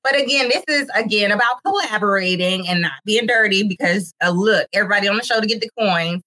But 0.03 0.19
again, 0.19 0.49
this 0.49 0.63
is 0.67 0.89
again 0.95 1.31
about 1.31 1.61
collaborating 1.65 2.67
and 2.67 2.81
not 2.81 2.93
being 3.05 3.27
dirty 3.27 3.67
because 3.67 4.13
uh, 4.25 4.29
look, 4.29 4.67
everybody 4.73 5.07
on 5.07 5.17
the 5.17 5.23
show 5.23 5.39
to 5.41 5.45
get 5.47 5.59
the 5.61 5.69
coins. 5.77 6.21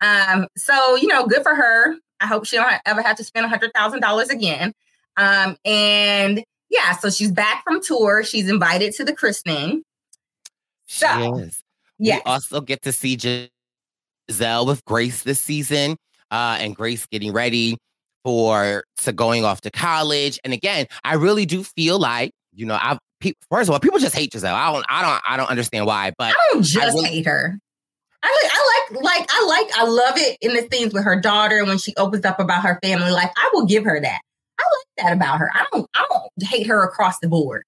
Um, 0.00 0.46
so 0.56 0.96
you 0.96 1.08
know, 1.08 1.26
good 1.26 1.42
for 1.42 1.54
her. 1.54 1.96
I 2.20 2.26
hope 2.26 2.46
she 2.46 2.56
don't 2.56 2.72
ever 2.86 3.02
have 3.02 3.16
to 3.16 3.24
spend 3.24 3.46
a 3.46 3.48
hundred 3.48 3.72
thousand 3.74 4.00
dollars 4.00 4.28
again. 4.28 4.72
Um, 5.16 5.56
and 5.64 6.44
yeah, 6.70 6.92
so 6.92 7.10
she's 7.10 7.32
back 7.32 7.64
from 7.64 7.80
tour. 7.82 8.22
She's 8.22 8.48
invited 8.48 8.94
to 8.94 9.04
the 9.04 9.14
christening. 9.14 9.82
So 10.86 11.06
yes. 11.06 11.62
We 11.98 12.30
also 12.30 12.60
get 12.60 12.82
to 12.82 12.92
see 12.92 13.16
Gizelle 13.16 14.66
with 14.66 14.84
Grace 14.84 15.22
this 15.22 15.40
season, 15.40 15.96
uh, 16.30 16.58
and 16.60 16.74
Grace 16.74 17.06
getting 17.06 17.32
ready 17.32 17.76
for 18.24 18.84
to 18.98 19.12
going 19.12 19.44
off 19.44 19.60
to 19.62 19.70
college. 19.70 20.38
And 20.44 20.52
again, 20.52 20.86
I 21.04 21.14
really 21.14 21.46
do 21.46 21.64
feel 21.64 21.98
like 21.98 22.32
you 22.54 22.66
know, 22.66 22.74
I 22.74 22.98
pe- 23.20 23.34
first 23.50 23.68
of 23.68 23.72
all, 23.72 23.80
people 23.80 23.98
just 23.98 24.14
hate 24.14 24.32
Gizelle. 24.32 24.52
I 24.52 24.72
don't, 24.72 24.84
I 24.88 25.02
don't, 25.02 25.22
I 25.28 25.36
don't 25.36 25.48
understand 25.48 25.86
why. 25.86 26.12
But 26.18 26.34
I 26.34 26.52
don't 26.52 26.62
just 26.62 26.94
will- 26.94 27.04
hate 27.04 27.26
her. 27.26 27.58
I 28.22 28.40
like, 28.42 28.52
I 28.52 29.00
like, 29.00 29.04
like, 29.04 29.30
I 29.30 29.46
like, 29.46 29.78
I 29.78 29.84
love 29.84 30.14
it 30.16 30.38
in 30.40 30.54
the 30.54 30.68
scenes 30.72 30.92
with 30.92 31.04
her 31.04 31.20
daughter 31.20 31.64
when 31.64 31.78
she 31.78 31.94
opens 31.96 32.24
up 32.24 32.40
about 32.40 32.62
her 32.62 32.78
family 32.82 33.10
life. 33.10 33.30
I 33.36 33.50
will 33.52 33.66
give 33.66 33.84
her 33.84 34.00
that. 34.00 34.20
I 34.58 34.62
like 34.62 35.06
that 35.06 35.12
about 35.16 35.38
her. 35.38 35.50
I 35.54 35.66
don't, 35.72 35.88
I 35.94 36.04
don't 36.10 36.48
hate 36.48 36.66
her 36.66 36.82
across 36.82 37.20
the 37.20 37.28
board. 37.28 37.62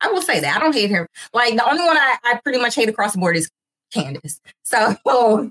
I 0.00 0.08
will 0.08 0.22
say 0.22 0.40
that 0.40 0.56
I 0.56 0.60
don't 0.60 0.74
hate 0.74 0.90
her. 0.90 1.06
Like 1.34 1.54
the 1.54 1.68
only 1.68 1.84
one 1.84 1.96
I, 1.96 2.16
I 2.24 2.40
pretty 2.42 2.58
much 2.58 2.74
hate 2.74 2.88
across 2.88 3.12
the 3.12 3.18
board 3.18 3.36
is 3.36 3.50
Candiace. 3.92 4.40
So, 4.64 4.96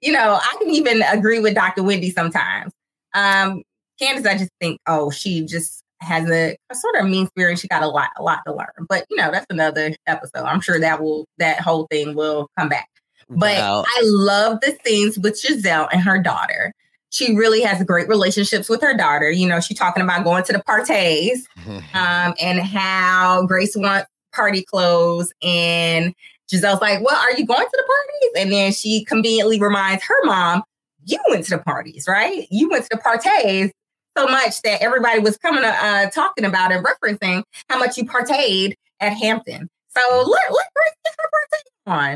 you 0.00 0.12
know, 0.12 0.38
I 0.40 0.56
can 0.58 0.70
even 0.70 1.02
agree 1.02 1.40
with 1.40 1.54
Dr. 1.54 1.82
Wendy 1.82 2.10
sometimes. 2.10 2.72
Um, 3.14 3.62
Candiace, 4.00 4.26
I 4.26 4.38
just 4.38 4.50
think, 4.60 4.78
oh, 4.86 5.10
she 5.10 5.44
just 5.44 5.82
has 6.00 6.30
a, 6.30 6.56
a 6.70 6.74
sort 6.74 6.96
of 6.96 7.06
mean 7.06 7.26
spirit. 7.26 7.58
She 7.58 7.68
got 7.68 7.82
a 7.82 7.88
lot, 7.88 8.10
a 8.16 8.22
lot 8.22 8.40
to 8.46 8.54
learn. 8.54 8.86
But 8.88 9.04
you 9.10 9.16
know, 9.16 9.30
that's 9.30 9.46
another 9.50 9.94
episode. 10.06 10.44
I'm 10.44 10.60
sure 10.60 10.78
that 10.80 11.02
will, 11.02 11.26
that 11.38 11.60
whole 11.60 11.86
thing 11.90 12.14
will 12.14 12.48
come 12.56 12.68
back. 12.68 12.88
But 13.28 13.58
Well- 13.58 13.84
I 13.86 14.00
love 14.04 14.60
the 14.60 14.76
scenes 14.84 15.18
with 15.18 15.34
Gizelle 15.34 15.88
and 15.92 16.02
her 16.02 16.18
daughter. 16.18 16.72
She 17.10 17.34
really 17.34 17.62
has 17.62 17.82
great 17.84 18.08
relationships 18.08 18.68
with 18.68 18.82
her 18.82 18.94
daughter. 18.94 19.30
You 19.30 19.48
know, 19.48 19.60
she's 19.60 19.78
talking 19.78 20.02
about 20.02 20.24
going 20.24 20.44
to 20.44 20.52
the 20.52 20.62
parties 20.62 21.46
um, 21.94 22.34
and 22.40 22.60
how 22.60 23.44
Grace 23.46 23.74
wants 23.76 24.06
party 24.34 24.62
clothes. 24.62 25.32
And 25.42 26.14
Gizelle's 26.52 26.80
like, 26.82 27.02
Well, 27.04 27.16
are 27.16 27.32
you 27.32 27.46
going 27.46 27.64
to 27.66 27.70
the 27.72 27.84
parties? 27.86 28.42
And 28.42 28.52
then 28.52 28.72
she 28.72 29.04
conveniently 29.04 29.58
reminds 29.60 30.04
her 30.04 30.24
mom, 30.24 30.62
You 31.06 31.18
went 31.28 31.44
to 31.46 31.50
the 31.56 31.62
parties, 31.62 32.06
right? 32.06 32.46
You 32.50 32.68
went 32.68 32.84
to 32.84 32.90
the 32.92 32.98
parties 32.98 33.72
so 34.16 34.26
much 34.26 34.60
that 34.62 34.82
everybody 34.82 35.20
was 35.20 35.36
coming 35.38 35.62
to, 35.62 35.68
uh, 35.68 36.10
talking 36.10 36.44
about 36.44 36.72
and 36.72 36.84
referencing 36.84 37.42
how 37.68 37.78
much 37.78 37.96
you 37.96 38.04
partayed 38.04 38.74
at 39.00 39.12
Hampton. 39.12 39.68
So 39.96 40.00
let, 40.16 40.52
let 40.52 40.66
Grace 40.74 40.94
get 41.04 41.14
her 41.18 41.30
party 41.30 41.64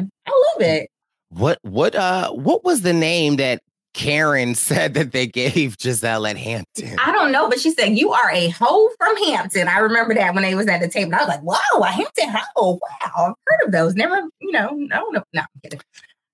on. 0.00 0.10
I 0.26 0.30
love 0.30 0.62
it. 0.68 0.90
What 1.32 1.58
what 1.62 1.94
uh 1.94 2.30
what 2.32 2.64
was 2.64 2.82
the 2.82 2.92
name 2.92 3.36
that 3.36 3.62
Karen 3.94 4.54
said 4.56 4.94
that 4.94 5.12
they 5.12 5.26
gave 5.26 5.76
Gizelle 5.78 6.28
at 6.28 6.36
Hampton? 6.36 6.98
I 6.98 7.12
don't 7.12 7.32
know, 7.32 7.48
but 7.48 7.60
she 7.60 7.70
said, 7.70 7.96
You 7.98 8.12
are 8.12 8.30
a 8.30 8.48
hoe 8.50 8.90
from 8.98 9.16
Hampton. 9.24 9.68
I 9.68 9.78
remember 9.78 10.14
that 10.14 10.34
when 10.34 10.42
they 10.42 10.54
was 10.54 10.66
at 10.68 10.80
the 10.80 10.88
table. 10.88 11.14
I 11.14 11.18
was 11.18 11.28
like, 11.28 11.42
Wow, 11.42 11.80
a 11.80 11.86
Hampton 11.86 12.28
hoe. 12.30 12.72
Wow, 12.82 13.10
I've 13.16 13.34
heard 13.46 13.66
of 13.66 13.72
those. 13.72 13.94
Never, 13.94 14.16
you 14.40 14.52
know, 14.52 14.70
no, 14.70 15.08
no, 15.10 15.22
no, 15.32 15.40
I'm 15.40 15.46
kidding. 15.62 15.80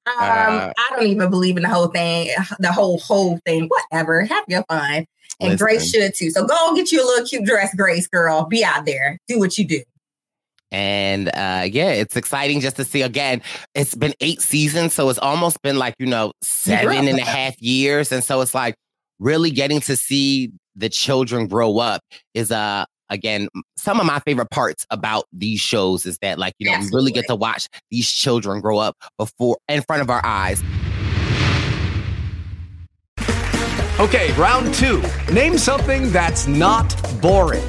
Um, 0.06 0.14
Uh, 0.16 0.72
I 0.76 0.96
don't 0.96 1.06
even 1.06 1.30
believe 1.30 1.56
in 1.56 1.62
the 1.64 1.68
whole 1.68 1.88
thing, 1.88 2.30
the 2.58 2.72
whole 2.72 2.98
whole 2.98 3.38
thing. 3.44 3.68
Whatever. 3.68 4.24
Have 4.24 4.44
your 4.48 4.64
fun. 4.64 5.04
And 5.40 5.56
Grace 5.58 5.90
should 5.90 6.14
too. 6.14 6.30
So 6.30 6.44
go 6.46 6.68
and 6.68 6.76
get 6.76 6.90
you 6.90 7.00
a 7.00 7.06
little 7.06 7.24
cute 7.26 7.44
dress, 7.44 7.72
Grace 7.74 8.08
girl. 8.08 8.46
Be 8.46 8.64
out 8.64 8.87
there. 8.87 9.18
Do 9.28 9.38
what 9.38 9.56
you 9.56 9.64
do. 9.64 9.82
And 10.70 11.28
uh 11.28 11.66
yeah, 11.70 11.90
it's 11.90 12.16
exciting 12.16 12.61
just 12.61 12.76
to 12.76 12.85
see 12.85 13.02
again. 13.02 13.42
It's 13.74 13.94
been 13.94 14.14
eight 14.20 14.40
seasons, 14.40 14.94
so 14.94 15.09
it's 15.09 15.18
almost 15.18 15.61
been 15.62 15.78
like, 15.78 15.94
you 15.98 16.07
know, 16.07 16.33
seven 16.42 17.09
and 17.09 17.18
a 17.18 17.24
half 17.24 17.61
years. 17.61 18.12
And 18.12 18.22
so 18.22 18.40
it's 18.40 18.54
like 18.54 18.74
really 19.18 19.50
getting 19.50 19.81
to 19.81 19.96
see 19.96 20.52
the 20.76 20.88
children 20.88 21.48
grow 21.48 21.78
up 21.78 22.02
is 22.35 22.52
uh 22.52 22.85
again 23.11 23.48
some 23.76 23.98
of 23.98 24.07
my 24.07 24.20
favorite 24.20 24.50
parts 24.50 24.87
about 24.90 25.24
these 25.33 25.61
shows 25.61 26.07
is 26.07 26.18
that 26.18 26.38
like 26.38 26.54
you 26.59 26.70
know 26.70 26.78
we 26.78 26.88
really 26.92 27.11
get 27.11 27.26
to 27.26 27.35
watch 27.35 27.66
these 27.90 28.09
children 28.09 28.61
grow 28.61 28.78
up 28.78 28.96
before 29.16 29.57
in 29.68 29.83
front 29.83 30.02
of 30.02 30.11
our 30.11 30.24
eyes 30.24 30.62
Okay, 34.00 34.33
round 34.35 34.72
two. 34.74 35.02
Name 35.33 35.59
something 35.59 36.12
that's 36.12 36.46
not 36.46 36.94
boring. 37.20 37.68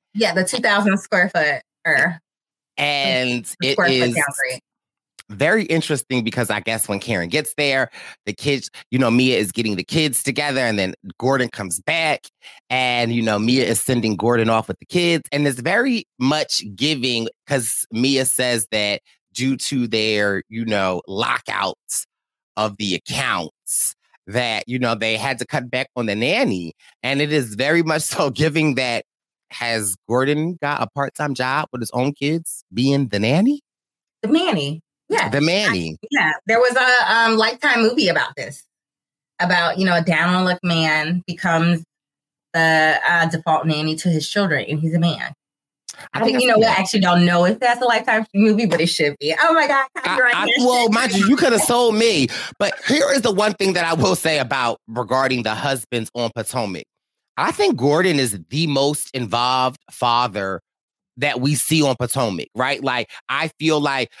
Yeah, 0.13 0.33
the 0.33 0.43
2,000 0.43 0.97
square 0.97 1.29
foot 1.29 1.61
or 1.85 2.19
and 2.77 3.53
it 3.61 3.77
is 3.79 4.17
very 5.29 5.63
interesting 5.65 6.23
because 6.23 6.49
I 6.49 6.59
guess 6.59 6.89
when 6.89 6.99
Karen 6.99 7.29
gets 7.29 7.53
there, 7.55 7.89
the 8.25 8.33
kids, 8.33 8.69
you 8.89 8.99
know, 8.99 9.09
Mia 9.09 9.37
is 9.37 9.51
getting 9.51 9.75
the 9.75 9.83
kids 9.83 10.23
together, 10.23 10.61
and 10.61 10.77
then 10.77 10.93
Gordon 11.17 11.49
comes 11.49 11.79
back, 11.79 12.27
and 12.69 13.13
you 13.13 13.21
know, 13.21 13.39
Mia 13.39 13.65
is 13.65 13.79
sending 13.79 14.15
Gordon 14.15 14.49
off 14.49 14.67
with 14.67 14.79
the 14.79 14.85
kids, 14.85 15.23
and 15.31 15.47
it's 15.47 15.61
very 15.61 16.05
much 16.19 16.63
giving 16.75 17.27
because 17.45 17.85
Mia 17.91 18.25
says 18.25 18.67
that 18.71 19.01
due 19.33 19.55
to 19.55 19.87
their, 19.87 20.43
you 20.49 20.65
know, 20.65 21.01
lockouts 21.07 22.05
of 22.57 22.75
the 22.77 22.95
accounts, 22.95 23.95
that 24.27 24.67
you 24.67 24.77
know 24.79 24.95
they 24.95 25.17
had 25.17 25.39
to 25.39 25.45
cut 25.45 25.69
back 25.71 25.87
on 25.95 26.07
the 26.07 26.15
nanny, 26.15 26.73
and 27.03 27.21
it 27.21 27.31
is 27.31 27.55
very 27.55 27.83
much 27.83 28.01
so 28.03 28.29
giving 28.29 28.75
that. 28.75 29.05
Has 29.51 29.95
Gordon 30.07 30.57
got 30.61 30.81
a 30.81 30.87
part 30.87 31.13
time 31.13 31.33
job 31.33 31.67
with 31.71 31.81
his 31.81 31.91
own 31.91 32.13
kids 32.13 32.63
being 32.73 33.09
the 33.09 33.19
nanny? 33.19 33.61
The 34.21 34.29
Manny. 34.29 34.81
Yeah. 35.09 35.29
The 35.29 35.41
Manny. 35.41 35.97
Yeah. 36.09 36.31
There 36.47 36.59
was 36.59 36.75
a 36.75 37.13
um, 37.13 37.37
lifetime 37.37 37.81
movie 37.81 38.07
about 38.07 38.35
this. 38.35 38.63
About, 39.39 39.77
you 39.77 39.85
know, 39.85 39.95
a 39.95 40.01
down 40.01 40.33
on 40.33 40.45
luck 40.45 40.59
man 40.63 41.23
becomes 41.25 41.83
the 42.53 42.99
uh, 43.07 43.25
default 43.27 43.65
nanny 43.65 43.95
to 43.95 44.09
his 44.09 44.29
children, 44.29 44.65
and 44.69 44.79
he's 44.79 44.93
a 44.93 44.99
man. 44.99 45.33
I, 46.13 46.23
think, 46.23 46.41
you 46.41 46.47
know, 46.47 46.57
we 46.57 46.65
actually 46.65 47.01
don't 47.01 47.25
know 47.25 47.45
if 47.45 47.59
that's 47.59 47.81
a 47.81 47.85
lifetime 47.85 48.25
movie, 48.33 48.65
but 48.65 48.81
it 48.81 48.87
should 48.87 49.15
be. 49.19 49.35
Oh 49.39 49.53
my 49.53 49.67
God. 49.67 49.85
copyright 49.97 50.35
I, 50.35 50.47
well, 50.59 50.89
mind 50.89 51.13
you, 51.13 51.27
you 51.27 51.35
could 51.35 51.51
have 51.51 51.61
sold 51.65 51.95
me. 51.95 52.27
But 52.59 52.73
here 52.87 53.11
is 53.11 53.21
the 53.21 53.31
one 53.31 53.53
thing 53.53 53.73
that 53.73 53.85
I 53.85 53.93
will 53.93 54.15
say 54.15 54.39
about 54.39 54.79
regarding 54.87 55.43
the 55.43 55.53
husbands 55.53 56.09
on 56.13 56.31
Potomac. 56.35 56.83
I 57.41 57.51
think 57.51 57.75
Gordon 57.75 58.19
is 58.19 58.39
the 58.49 58.67
most 58.67 59.09
involved 59.15 59.79
father 59.89 60.61
that 61.17 61.41
we 61.41 61.55
see 61.55 61.81
on 61.81 61.95
Potomac, 61.95 62.47
right? 62.55 62.83
Like, 62.83 63.09
I 63.29 63.49
feel 63.59 63.79
like 63.79 64.11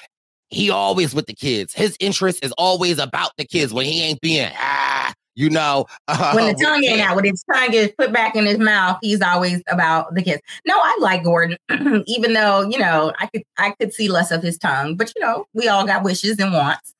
he 0.49 0.71
always 0.71 1.13
with 1.13 1.27
the 1.27 1.35
kids. 1.35 1.71
His 1.73 1.95
interest 1.99 2.43
is 2.43 2.51
always 2.53 2.97
about 2.97 3.31
the 3.37 3.45
kids 3.45 3.73
when 3.73 3.85
he 3.85 4.01
ain't 4.01 4.19
being, 4.21 4.49
ah, 4.57 5.13
you 5.35 5.51
know. 5.51 5.85
uh, 6.07 6.31
when 6.35 6.47
the 6.47 6.63
tongue 6.63 6.83
ain't 6.83 6.99
out, 6.99 7.15
when 7.15 7.25
his 7.25 7.43
tongue 7.53 7.73
is 7.73 7.91
put 7.95 8.11
back 8.11 8.35
in 8.35 8.47
his 8.47 8.57
mouth, 8.57 8.97
he's 9.03 9.21
always 9.21 9.61
about 9.69 10.13
the 10.15 10.23
kids. 10.23 10.41
No, 10.65 10.73
I 10.75 10.97
like 10.99 11.23
Gordon, 11.23 11.57
even 12.07 12.33
though 12.33 12.61
you 12.61 12.79
know 12.79 13.13
I 13.19 13.27
could 13.27 13.43
I 13.57 13.75
could 13.79 13.93
see 13.93 14.09
less 14.09 14.31
of 14.31 14.41
his 14.41 14.57
tongue, 14.57 14.97
but 14.97 15.13
you 15.15 15.21
know 15.21 15.45
we 15.53 15.67
all 15.67 15.85
got 15.85 16.03
wishes 16.03 16.39
and 16.39 16.53
wants. 16.53 16.93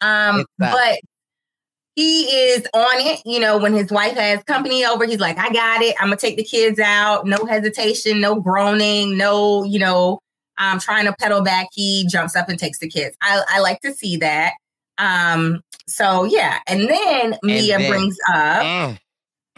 Um, 0.00 0.46
but 0.58 1.00
he 1.96 2.24
is 2.24 2.66
on 2.74 3.00
it. 3.00 3.22
You 3.24 3.40
know, 3.40 3.58
when 3.58 3.72
his 3.72 3.90
wife 3.90 4.16
has 4.16 4.42
company 4.44 4.84
over, 4.84 5.06
he's 5.06 5.18
like, 5.18 5.38
I 5.38 5.50
got 5.50 5.82
it. 5.82 5.96
I'm 5.98 6.08
gonna 6.08 6.16
take 6.16 6.36
the 6.36 6.44
kids 6.44 6.78
out. 6.78 7.26
No 7.26 7.44
hesitation, 7.46 8.20
no 8.20 8.38
groaning, 8.38 9.16
no, 9.16 9.64
you 9.64 9.78
know, 9.78 10.20
um, 10.58 10.78
trying 10.78 11.06
to 11.06 11.14
pedal 11.18 11.42
back. 11.42 11.68
He 11.72 12.06
jumps 12.08 12.36
up 12.36 12.48
and 12.48 12.58
takes 12.58 12.78
the 12.78 12.88
kids. 12.88 13.16
I, 13.20 13.42
I 13.48 13.60
like 13.60 13.80
to 13.80 13.92
see 13.92 14.18
that. 14.18 14.52
Um, 14.98 15.62
so 15.88 16.24
yeah. 16.24 16.58
And 16.68 16.82
then 16.82 17.32
and 17.32 17.38
Mia 17.42 17.78
then, 17.78 17.90
brings 17.90 18.16
up 18.32 18.62
mm, 18.62 18.98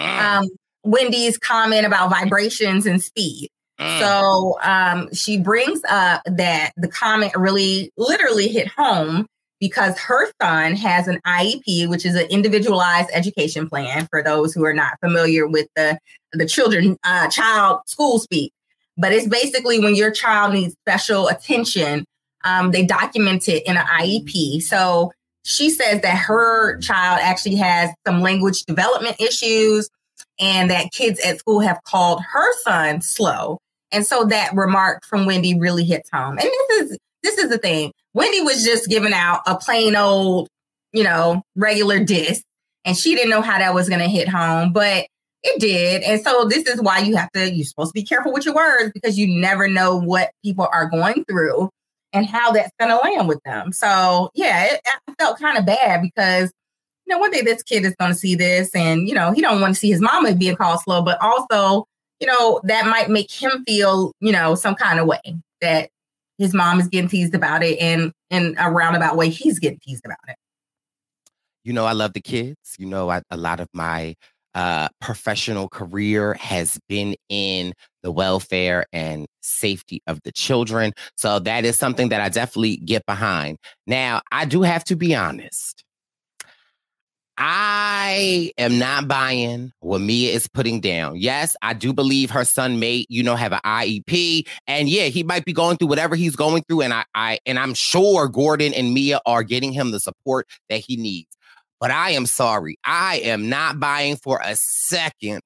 mm. 0.00 0.38
um 0.38 0.48
Wendy's 0.84 1.38
comment 1.38 1.86
about 1.86 2.08
vibrations 2.08 2.86
and 2.86 3.02
speed. 3.02 3.50
Mm. 3.80 4.00
So 4.00 4.58
um, 4.62 5.12
she 5.12 5.38
brings 5.38 5.80
up 5.88 6.22
that 6.24 6.72
the 6.76 6.88
comment 6.88 7.32
really 7.36 7.92
literally 7.96 8.48
hit 8.48 8.68
home 8.68 9.26
because 9.60 9.98
her 9.98 10.30
son 10.40 10.76
has 10.76 11.08
an 11.08 11.20
IEP, 11.26 11.88
which 11.88 12.06
is 12.06 12.14
an 12.14 12.26
individualized 12.30 13.10
education 13.12 13.68
plan 13.68 14.06
for 14.10 14.22
those 14.22 14.54
who 14.54 14.64
are 14.64 14.74
not 14.74 14.98
familiar 15.00 15.46
with 15.46 15.68
the 15.74 15.98
the 16.32 16.46
children 16.46 16.96
uh, 17.04 17.28
child 17.28 17.80
school 17.86 18.18
speak. 18.18 18.52
But 18.96 19.12
it's 19.12 19.28
basically 19.28 19.78
when 19.78 19.94
your 19.94 20.10
child 20.10 20.52
needs 20.52 20.74
special 20.84 21.28
attention, 21.28 22.04
um, 22.44 22.72
they 22.72 22.84
document 22.84 23.48
it 23.48 23.66
in 23.66 23.76
an 23.76 23.86
IEP. 23.86 24.62
So 24.62 25.12
she 25.44 25.70
says 25.70 26.02
that 26.02 26.18
her 26.18 26.78
child 26.78 27.20
actually 27.22 27.56
has 27.56 27.90
some 28.06 28.20
language 28.20 28.64
development 28.64 29.16
issues 29.20 29.88
and 30.38 30.70
that 30.70 30.92
kids 30.92 31.20
at 31.20 31.38
school 31.38 31.60
have 31.60 31.82
called 31.84 32.20
her 32.32 32.52
son 32.62 33.00
slow. 33.00 33.58
And 33.90 34.04
so 34.04 34.24
that 34.26 34.54
remark 34.54 35.04
from 35.04 35.26
Wendy 35.26 35.58
really 35.58 35.84
hits 35.84 36.10
home. 36.12 36.38
And 36.38 36.50
this 36.68 36.90
is 36.90 36.98
this 37.22 37.38
is 37.38 37.48
the 37.50 37.58
thing. 37.58 37.92
Wendy 38.14 38.40
was 38.40 38.64
just 38.64 38.88
giving 38.88 39.12
out 39.12 39.42
a 39.46 39.56
plain 39.56 39.96
old, 39.96 40.48
you 40.92 41.04
know, 41.04 41.42
regular 41.56 42.02
diss, 42.02 42.42
and 42.84 42.96
she 42.96 43.14
didn't 43.14 43.30
know 43.30 43.42
how 43.42 43.58
that 43.58 43.74
was 43.74 43.88
going 43.88 44.00
to 44.00 44.08
hit 44.08 44.28
home, 44.28 44.72
but 44.72 45.06
it 45.42 45.60
did. 45.60 46.02
And 46.02 46.20
so 46.20 46.46
this 46.46 46.66
is 46.66 46.80
why 46.80 46.98
you 47.00 47.16
have 47.16 47.30
to, 47.32 47.50
you're 47.50 47.64
supposed 47.64 47.90
to 47.90 48.00
be 48.00 48.04
careful 48.04 48.32
with 48.32 48.44
your 48.44 48.54
words 48.54 48.92
because 48.92 49.18
you 49.18 49.40
never 49.40 49.68
know 49.68 49.96
what 49.96 50.30
people 50.44 50.68
are 50.72 50.88
going 50.88 51.24
through 51.24 51.70
and 52.12 52.26
how 52.26 52.50
that's 52.52 52.72
going 52.80 52.90
to 52.90 52.96
land 52.96 53.28
with 53.28 53.42
them. 53.44 53.72
So 53.72 54.30
yeah, 54.34 54.74
it, 54.74 54.80
I 54.86 55.14
felt 55.18 55.38
kind 55.38 55.58
of 55.58 55.66
bad 55.66 56.02
because, 56.02 56.50
you 57.06 57.14
know, 57.14 57.18
one 57.18 57.30
day 57.30 57.42
this 57.42 57.62
kid 57.62 57.84
is 57.84 57.94
going 58.00 58.10
to 58.10 58.18
see 58.18 58.34
this 58.34 58.74
and, 58.74 59.08
you 59.08 59.14
know, 59.14 59.32
he 59.32 59.40
don't 59.40 59.60
want 59.60 59.74
to 59.74 59.80
see 59.80 59.90
his 59.90 60.00
mama 60.00 60.34
being 60.34 60.56
called 60.56 60.80
slow, 60.80 61.02
but 61.02 61.20
also, 61.20 61.84
you 62.20 62.26
know, 62.26 62.60
that 62.64 62.86
might 62.86 63.08
make 63.08 63.30
him 63.30 63.64
feel, 63.64 64.12
you 64.20 64.32
know, 64.32 64.54
some 64.54 64.74
kind 64.74 64.98
of 64.98 65.06
way 65.06 65.20
that 65.60 65.90
his 66.38 66.54
mom 66.54 66.80
is 66.80 66.88
getting 66.88 67.08
teased 67.08 67.34
about 67.34 67.62
it 67.62 67.78
and 67.78 68.12
in 68.30 68.54
a 68.58 68.70
roundabout 68.70 69.16
way 69.16 69.28
he's 69.28 69.58
getting 69.58 69.80
teased 69.82 70.04
about 70.04 70.18
it. 70.28 70.36
You 71.64 71.72
know 71.72 71.84
i 71.84 71.92
love 71.92 72.12
the 72.14 72.20
kids. 72.20 72.76
You 72.78 72.86
know 72.86 73.10
I, 73.10 73.22
a 73.30 73.36
lot 73.36 73.60
of 73.60 73.68
my 73.74 74.14
uh, 74.54 74.88
professional 75.00 75.68
career 75.68 76.34
has 76.34 76.80
been 76.88 77.14
in 77.28 77.74
the 78.02 78.10
welfare 78.10 78.86
and 78.92 79.26
safety 79.40 80.02
of 80.06 80.20
the 80.24 80.32
children. 80.32 80.92
So 81.16 81.38
that 81.40 81.64
is 81.64 81.78
something 81.78 82.08
that 82.08 82.20
i 82.20 82.28
definitely 82.28 82.78
get 82.78 83.04
behind. 83.06 83.58
Now 83.86 84.22
i 84.32 84.44
do 84.44 84.62
have 84.62 84.84
to 84.84 84.96
be 84.96 85.14
honest 85.14 85.84
I 87.40 88.50
am 88.58 88.80
not 88.80 89.06
buying 89.06 89.72
what 89.78 90.00
Mia 90.00 90.32
is 90.32 90.48
putting 90.48 90.80
down. 90.80 91.14
Yes, 91.16 91.56
I 91.62 91.72
do 91.72 91.92
believe 91.92 92.30
her 92.30 92.44
son 92.44 92.80
may, 92.80 93.06
you 93.08 93.22
know, 93.22 93.36
have 93.36 93.52
an 93.52 93.60
IEP. 93.64 94.48
And 94.66 94.88
yeah, 94.88 95.04
he 95.04 95.22
might 95.22 95.44
be 95.44 95.52
going 95.52 95.76
through 95.76 95.86
whatever 95.86 96.16
he's 96.16 96.34
going 96.34 96.64
through. 96.64 96.80
And 96.80 96.92
I, 96.92 97.04
I 97.14 97.38
and 97.46 97.56
I'm 97.56 97.74
sure 97.74 98.26
Gordon 98.26 98.74
and 98.74 98.92
Mia 98.92 99.20
are 99.24 99.44
getting 99.44 99.72
him 99.72 99.92
the 99.92 100.00
support 100.00 100.48
that 100.68 100.80
he 100.80 100.96
needs. 100.96 101.28
But 101.78 101.92
I 101.92 102.10
am 102.10 102.26
sorry. 102.26 102.76
I 102.84 103.18
am 103.18 103.48
not 103.48 103.78
buying 103.78 104.16
for 104.16 104.40
a 104.42 104.56
second 104.56 105.42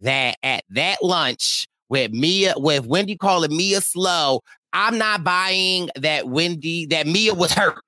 that 0.00 0.36
at 0.44 0.62
that 0.70 1.02
lunch 1.02 1.66
with 1.88 2.12
Mia, 2.12 2.54
with 2.56 2.86
Wendy 2.86 3.16
calling 3.16 3.56
Mia 3.56 3.80
slow, 3.80 4.42
I'm 4.72 4.96
not 4.96 5.24
buying 5.24 5.90
that 5.96 6.28
Wendy, 6.28 6.86
that 6.86 7.08
Mia 7.08 7.34
was 7.34 7.52
hurt. 7.52 7.82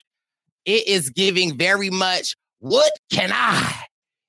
It 0.65 0.89
is 0.89 1.11
giving 1.11 1.57
very 1.57 1.91
much 1.91 2.35
what 2.65 2.93
can 3.11 3.31
I 3.31 3.85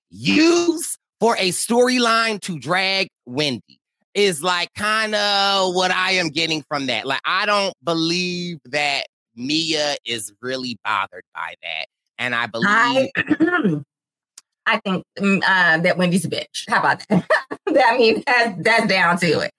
use 0.10 0.98
for 1.22 1.38
a 1.38 1.52
storyline 1.52 2.42
to 2.42 2.60
drag 2.60 3.08
Wendy? 3.26 3.80
Is 4.14 4.44
like 4.44 4.74
kind 4.74 5.16
of 5.16 5.74
what 5.74 5.92
I 5.92 6.12
am 6.12 6.28
getting 6.28 6.62
from 6.64 6.88
that. 6.88 7.06
Like, 7.06 7.22
I 7.24 7.46
don't 7.46 7.74
believe 7.84 8.60
that 8.66 9.06
Mia 9.36 9.96
is 10.06 10.34
really 10.42 10.78
bothered 10.84 11.24
by 11.34 11.56
that. 11.64 11.86
And 12.18 12.36
I 12.36 12.48
believe. 12.48 12.68
I, 12.70 13.10
I 14.66 14.80
think 14.80 15.06
mm, 15.18 15.42
uh, 15.42 15.78
that 15.80 15.98
Wendy's 15.98 16.26
a 16.26 16.30
bitch. 16.30 16.66
How 16.68 16.80
about 16.80 17.08
that? 17.10 17.26
I 17.74 17.98
mean, 17.98 18.22
that's, 18.26 18.64
that's 18.64 18.88
down 18.88 19.18
to 19.20 19.40
it. 19.42 19.52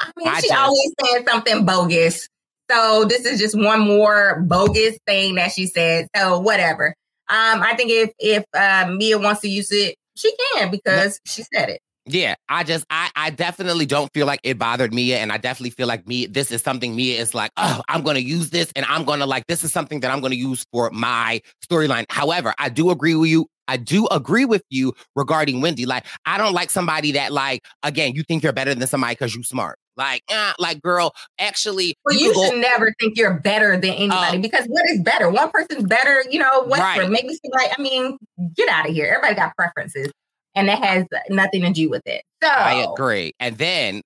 I 0.00 0.10
mean, 0.16 0.28
I 0.28 0.40
she 0.40 0.48
just, 0.48 0.58
always 0.58 0.94
says 1.04 1.24
something 1.28 1.66
bogus. 1.66 2.28
So 2.70 3.04
this 3.04 3.26
is 3.26 3.38
just 3.38 3.58
one 3.58 3.80
more 3.80 4.40
bogus 4.40 4.96
thing 5.06 5.34
that 5.34 5.52
she 5.52 5.66
said. 5.66 6.08
So 6.16 6.38
whatever. 6.38 6.94
Um, 7.32 7.62
I 7.62 7.74
think 7.74 7.90
if 7.90 8.10
if 8.18 8.44
uh, 8.52 8.92
Mia 8.94 9.18
wants 9.18 9.40
to 9.40 9.48
use 9.48 9.72
it, 9.72 9.96
she 10.14 10.34
can 10.36 10.70
because 10.70 11.18
she 11.24 11.42
said 11.54 11.70
it. 11.70 11.80
Yeah, 12.04 12.34
I 12.50 12.62
just 12.62 12.84
I 12.90 13.10
I 13.16 13.30
definitely 13.30 13.86
don't 13.86 14.12
feel 14.12 14.26
like 14.26 14.40
it 14.42 14.58
bothered 14.58 14.92
Mia, 14.92 15.16
and 15.18 15.32
I 15.32 15.38
definitely 15.38 15.70
feel 15.70 15.86
like 15.86 16.06
me 16.06 16.26
this 16.26 16.50
is 16.50 16.60
something 16.60 16.94
Mia 16.94 17.18
is 17.18 17.34
like, 17.34 17.50
oh, 17.56 17.80
I'm 17.88 18.02
gonna 18.02 18.18
use 18.18 18.50
this, 18.50 18.70
and 18.76 18.84
I'm 18.86 19.04
gonna 19.04 19.24
like 19.24 19.46
this 19.46 19.64
is 19.64 19.72
something 19.72 20.00
that 20.00 20.10
I'm 20.10 20.20
gonna 20.20 20.34
use 20.34 20.66
for 20.72 20.90
my 20.90 21.40
storyline. 21.66 22.04
However, 22.10 22.52
I 22.58 22.68
do 22.68 22.90
agree 22.90 23.14
with 23.14 23.30
you. 23.30 23.46
I 23.72 23.78
do 23.78 24.06
agree 24.08 24.44
with 24.44 24.62
you 24.68 24.92
regarding 25.16 25.62
Wendy. 25.62 25.86
Like, 25.86 26.04
I 26.26 26.36
don't 26.36 26.52
like 26.52 26.70
somebody 26.70 27.12
that 27.12 27.32
like 27.32 27.64
again, 27.82 28.14
you 28.14 28.22
think 28.22 28.42
you're 28.42 28.52
better 28.52 28.74
than 28.74 28.86
somebody 28.86 29.14
because 29.14 29.34
you 29.34 29.42
smart. 29.42 29.78
Like, 29.96 30.22
uh, 30.32 30.52
like, 30.58 30.80
girl, 30.80 31.12
actually, 31.38 31.94
well, 32.04 32.14
you, 32.14 32.28
you 32.28 32.34
should 32.34 32.54
go- 32.54 32.60
never 32.60 32.94
think 32.98 33.16
you're 33.16 33.34
better 33.34 33.76
than 33.78 33.92
anybody 33.92 34.38
uh, 34.38 34.40
because 34.40 34.64
what 34.66 34.88
is 34.88 35.00
better? 35.00 35.28
One 35.30 35.50
person's 35.50 35.84
better, 35.84 36.24
you 36.30 36.38
know. 36.38 36.64
What's 36.64 36.80
right. 36.80 37.10
make 37.10 37.26
me 37.26 37.38
like? 37.50 37.70
I 37.76 37.80
mean, 37.80 38.18
get 38.56 38.68
out 38.68 38.88
of 38.88 38.94
here. 38.94 39.06
Everybody 39.06 39.34
got 39.34 39.56
preferences 39.56 40.10
and 40.54 40.68
that 40.68 40.82
has 40.82 41.06
nothing 41.28 41.62
to 41.62 41.72
do 41.72 41.88
with 41.88 42.02
it. 42.06 42.22
So 42.42 42.48
I 42.48 42.86
agree. 42.90 43.32
And 43.40 43.56
then 43.58 44.02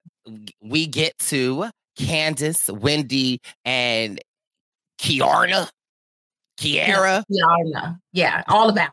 we 0.60 0.86
get 0.86 1.16
to 1.18 1.70
Candiace, 1.98 2.70
Wendy, 2.70 3.40
and 3.64 4.20
Keiarna, 5.00 5.68
Kiara. 6.58 7.24
Keiarna. 7.30 7.98
Yeah, 8.12 8.42
all 8.48 8.68
about 8.68 8.90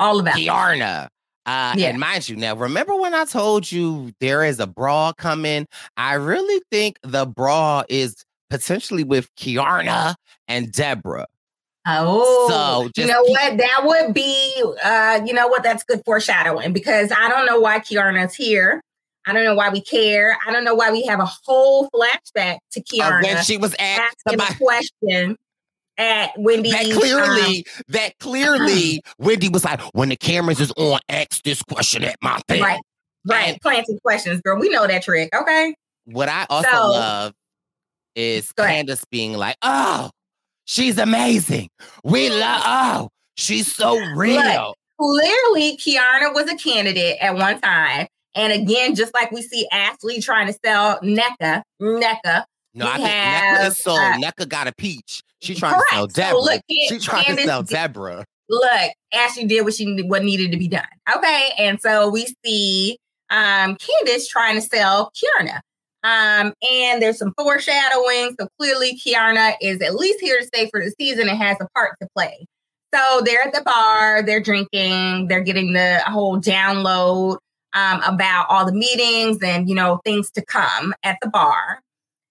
all 0.00 0.18
about 0.18 0.34
Keiarna. 0.34 1.08
Uh, 1.46 1.74
yeah. 1.76 1.88
And 1.88 1.98
mind 1.98 2.28
you, 2.28 2.36
now 2.36 2.54
remember 2.54 2.94
when 2.96 3.14
I 3.14 3.24
told 3.24 3.70
you 3.70 4.12
there 4.20 4.44
is 4.44 4.60
a 4.60 4.66
brawl 4.66 5.12
coming? 5.12 5.66
I 5.96 6.14
really 6.14 6.62
think 6.70 6.98
the 7.02 7.26
brawl 7.26 7.84
is 7.88 8.24
potentially 8.50 9.04
with 9.04 9.34
Keiarna 9.36 10.14
and 10.48 10.70
Deborah. 10.70 11.26
Oh, 11.86 12.48
so 12.48 13.00
you 13.00 13.08
know 13.08 13.24
keep- 13.24 13.30
what? 13.30 13.56
That 13.56 13.82
would 13.84 14.14
be, 14.14 14.62
uh, 14.84 15.20
you 15.24 15.32
know 15.32 15.48
what? 15.48 15.62
That's 15.62 15.82
good 15.82 16.02
foreshadowing 16.04 16.72
because 16.72 17.10
I 17.10 17.28
don't 17.28 17.46
know 17.46 17.58
why 17.58 17.78
Keiarna's 17.78 18.34
here. 18.34 18.82
I 19.26 19.32
don't 19.32 19.44
know 19.44 19.54
why 19.54 19.70
we 19.70 19.80
care. 19.80 20.36
I 20.46 20.52
don't 20.52 20.64
know 20.64 20.74
why 20.74 20.90
we 20.90 21.04
have 21.06 21.20
a 21.20 21.26
whole 21.26 21.90
flashback 21.90 22.58
to 22.72 22.82
Keiarna 22.82 23.22
uh, 23.22 23.26
when 23.26 23.44
she 23.44 23.56
was 23.56 23.74
asked 23.78 24.16
asking 24.26 24.40
a 24.40 24.54
question 24.56 25.36
at 26.00 26.30
Wendy. 26.36 26.70
That 26.70 26.90
clearly, 26.92 27.58
um, 27.58 27.82
that 27.88 28.18
clearly, 28.18 29.02
Wendy 29.18 29.48
was 29.48 29.64
like, 29.64 29.80
when 29.92 30.08
the 30.08 30.16
cameras 30.16 30.58
is 30.58 30.72
on, 30.76 30.98
ask 31.08 31.42
this 31.42 31.62
question 31.62 32.02
at 32.02 32.16
my 32.22 32.40
thing. 32.48 32.62
Right, 32.62 32.80
right. 33.26 33.48
And 33.50 33.60
Planting 33.60 33.98
questions, 34.00 34.40
girl. 34.40 34.58
We 34.58 34.68
know 34.68 34.86
that 34.86 35.02
trick. 35.02 35.28
Okay. 35.34 35.74
What 36.06 36.28
I 36.28 36.46
also 36.50 36.68
so, 36.68 36.90
love 36.90 37.32
is 38.16 38.52
Candiace 38.52 39.04
being 39.10 39.34
like, 39.34 39.56
oh, 39.62 40.10
She's 40.70 40.98
amazing. 40.98 41.68
We 42.04 42.30
love, 42.30 42.62
oh, 42.64 43.08
she's 43.36 43.74
so 43.74 43.98
real. 44.14 44.36
Look, 44.36 44.76
clearly, 45.00 45.76
Kiana 45.76 46.32
was 46.32 46.48
a 46.48 46.54
candidate 46.56 47.16
at 47.20 47.34
one 47.34 47.60
time. 47.60 48.06
And 48.36 48.52
again, 48.52 48.94
just 48.94 49.12
like 49.12 49.32
we 49.32 49.42
see 49.42 49.66
Ashley 49.72 50.20
trying 50.20 50.46
to 50.46 50.56
sell 50.64 51.00
Nneka, 51.00 51.62
Nneka. 51.82 52.44
No, 52.74 52.86
I 52.86 52.96
think 52.98 53.08
Nneka 53.08 53.66
is 53.66 53.78
sold. 53.78 53.98
Uh, 53.98 54.12
Nneka 54.18 54.48
got 54.48 54.68
a 54.68 54.72
peach. 54.72 55.24
She 55.40 55.54
trying 55.54 55.74
correct. 55.74 55.90
to 55.90 55.96
sell 55.96 56.06
Deborah. 56.06 56.40
So 56.40 56.44
look, 56.44 56.62
she 56.68 56.98
trying 56.98 57.24
Candiace 57.24 57.44
to 57.44 57.48
sell 57.48 57.62
Deborah. 57.62 58.24
Look, 58.48 58.92
Ashley 59.12 59.46
did 59.46 59.62
what 59.62 59.74
she 59.74 60.02
what 60.02 60.22
needed 60.22 60.52
to 60.52 60.58
be 60.58 60.68
done. 60.68 60.84
Okay, 61.16 61.50
and 61.58 61.80
so 61.80 62.08
we 62.08 62.26
see 62.44 62.98
um 63.30 63.76
Candiace 63.76 64.28
trying 64.28 64.56
to 64.56 64.62
sell 64.62 65.12
Keiarna. 65.16 65.60
Um, 66.02 66.54
and 66.70 67.02
there's 67.02 67.18
some 67.18 67.34
foreshadowing. 67.36 68.34
So 68.40 68.48
clearly, 68.58 68.98
Keiarna 68.98 69.54
is 69.60 69.82
at 69.82 69.94
least 69.94 70.20
here 70.20 70.38
to 70.38 70.46
stay 70.46 70.68
for 70.70 70.82
the 70.82 70.92
season 70.98 71.28
and 71.28 71.38
has 71.38 71.58
a 71.60 71.68
part 71.74 71.96
to 72.00 72.08
play. 72.16 72.46
So 72.94 73.20
they're 73.24 73.42
at 73.42 73.52
the 73.52 73.62
bar, 73.62 74.22
they're 74.22 74.42
drinking, 74.42 75.28
they're 75.28 75.42
getting 75.42 75.72
the 75.74 76.00
whole 76.06 76.40
download 76.40 77.36
um, 77.74 78.00
about 78.02 78.46
all 78.48 78.66
the 78.66 78.72
meetings 78.72 79.38
and 79.42 79.68
you 79.68 79.74
know 79.74 80.00
things 80.04 80.30
to 80.32 80.44
come 80.44 80.94
at 81.04 81.18
the 81.22 81.28
bar. 81.28 81.80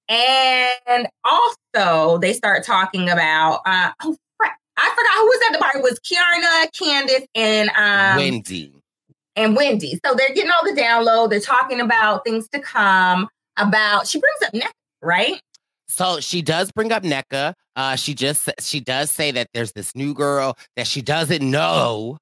And 0.10 1.08
also, 1.24 2.18
they 2.18 2.34
start 2.34 2.66
talking 2.66 3.10
about 3.10 3.62
uh, 3.66 3.92
oh 4.04 4.18
I 4.80 4.90
forgot 4.96 5.12
who 5.18 5.26
was 5.26 5.40
at 5.48 5.54
the 5.54 5.60
party. 5.60 5.80
It 5.80 5.84
was 5.84 6.00
Keiarna, 6.00 6.72
Candiace, 6.72 7.28
and 7.36 7.70
um, 7.78 8.18
Wendy. 8.18 8.74
And 9.36 9.56
Wendy. 9.56 10.00
So 10.06 10.14
they're 10.16 10.34
getting 10.34 10.52
all 10.52 10.64
the 10.64 10.80
download. 10.80 11.30
They're 11.30 11.40
talking 11.40 11.82
about 11.82 12.24
things 12.24 12.48
to 12.50 12.60
come. 12.60 13.28
About 13.58 14.08
she 14.08 14.20
brings 14.20 14.42
up 14.46 14.54
Nneka, 14.54 14.72
right? 15.02 15.42
So 15.90 16.22
she 16.22 16.42
does 16.42 16.72
bring 16.72 16.94
up 16.94 17.04
Nneka. 17.04 17.54
Uh, 17.76 17.96
she 17.98 18.14
just 18.14 18.50
she 18.62 18.80
does 18.80 19.12
say 19.12 19.32
that 19.32 19.48
there's 19.54 19.74
this 19.74 19.94
new 19.96 20.14
girl 20.14 20.58
that 20.78 20.88
she 20.88 21.02
doesn't 21.02 21.42
know 21.42 22.18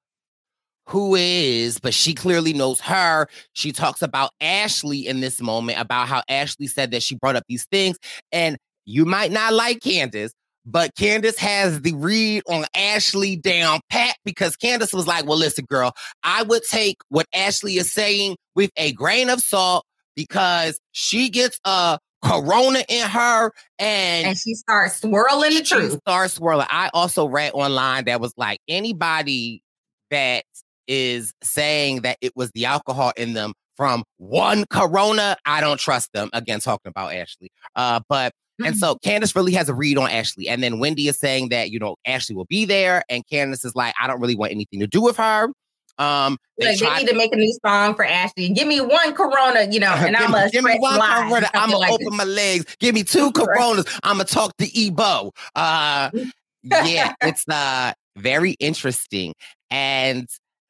who 0.88 1.14
is, 1.14 1.78
but 1.78 1.92
she 1.92 2.14
clearly 2.14 2.52
knows 2.52 2.80
her. 2.80 3.28
She 3.52 3.72
talks 3.72 4.00
about 4.00 4.30
Ashley 4.40 5.06
in 5.06 5.20
this 5.20 5.40
moment 5.40 5.78
about 5.78 6.08
how 6.08 6.22
Ashley 6.28 6.66
said 6.66 6.92
that 6.92 7.02
she 7.02 7.14
brought 7.14 7.36
up 7.36 7.44
these 7.48 7.66
things, 7.66 7.98
and 8.32 8.56
you 8.86 9.04
might 9.04 9.30
not 9.30 9.52
like 9.52 9.80
Candiace, 9.80 10.32
but 10.64 10.94
Candiace 10.94 11.38
has 11.38 11.82
the 11.82 11.92
read 11.94 12.42
on 12.48 12.64
Ashley 12.74 13.36
down 13.36 13.80
pat 13.90 14.16
because 14.24 14.56
Candiace 14.56 14.94
was 14.94 15.06
like, 15.06 15.26
Well, 15.26 15.38
listen, 15.38 15.66
girl, 15.66 15.92
I 16.22 16.42
would 16.42 16.62
take 16.64 16.96
what 17.10 17.26
Ashley 17.34 17.76
is 17.76 17.92
saying 17.92 18.36
with 18.54 18.70
a 18.76 18.92
grain 18.92 19.28
of 19.28 19.40
salt 19.40 19.84
because 20.16 20.80
she 20.92 21.28
gets 21.28 21.60
a 21.64 21.98
corona 22.24 22.82
in 22.88 23.08
her 23.08 23.52
and, 23.78 24.26
and 24.26 24.38
she 24.38 24.54
starts 24.54 25.00
swirling 25.00 25.54
the 25.54 25.62
truth. 25.62 25.98
Starts 26.00 26.34
swirling. 26.34 26.66
I 26.70 26.90
also 26.92 27.26
read 27.28 27.52
online 27.52 28.06
that 28.06 28.20
was 28.20 28.32
like 28.36 28.58
anybody 28.68 29.62
that 30.10 30.44
is 30.88 31.32
saying 31.42 32.00
that 32.02 32.18
it 32.20 32.34
was 32.34 32.50
the 32.52 32.64
alcohol 32.64 33.12
in 33.16 33.34
them 33.34 33.52
from 33.76 34.02
one 34.16 34.64
corona, 34.70 35.36
I 35.46 35.60
don't 35.60 35.78
trust 35.78 36.12
them. 36.12 36.30
Again, 36.32 36.58
talking 36.58 36.90
about 36.90 37.14
Ashley. 37.14 37.52
Uh, 37.76 38.00
but 38.08 38.32
and 38.64 38.76
so 38.76 38.96
Candiace 38.96 39.36
really 39.36 39.52
has 39.52 39.68
a 39.68 39.74
read 39.74 39.98
on 39.98 40.10
Ashley. 40.10 40.48
And 40.48 40.62
then 40.62 40.80
Wendy 40.80 41.06
is 41.06 41.16
saying 41.16 41.50
that, 41.50 41.70
you 41.70 41.78
know, 41.78 41.94
Ashley 42.04 42.34
will 42.34 42.46
be 42.46 42.64
there. 42.64 43.04
And 43.08 43.24
Candiace 43.28 43.64
is 43.64 43.76
like, 43.76 43.94
I 44.00 44.08
don't 44.08 44.20
really 44.20 44.34
want 44.34 44.50
anything 44.50 44.80
to 44.80 44.88
do 44.88 45.00
with 45.00 45.16
her. 45.16 45.48
Um, 45.98 46.38
they, 46.58 46.76
they 46.76 46.98
need 46.98 47.08
to 47.08 47.14
make 47.14 47.32
a 47.32 47.36
new 47.36 47.56
song 47.64 47.94
for 47.94 48.04
Ashley. 48.04 48.50
Give 48.50 48.68
me 48.68 48.80
one 48.80 49.14
Corona, 49.14 49.68
you 49.70 49.80
know, 49.80 49.92
and 49.92 50.16
I'm 50.16 50.30
gonna 50.30 50.50
give 50.50 50.64
me 50.64 50.78
one 50.78 50.94
Corona. 50.94 51.50
I'm 51.54 51.70
gonna 51.70 51.78
like 51.78 51.92
open 51.92 52.06
this. 52.06 52.16
my 52.16 52.24
legs. 52.24 52.76
Give 52.78 52.94
me 52.94 53.02
two 53.02 53.32
Coronas. 53.32 53.84
I'm 54.04 54.16
gonna 54.16 54.24
talk 54.24 54.56
to 54.58 54.80
Ebo. 54.80 55.32
Uh, 55.56 56.10
yeah, 56.62 57.14
it's 57.22 57.44
uh 57.48 57.92
very 58.16 58.52
interesting. 58.52 59.34
And 59.70 60.28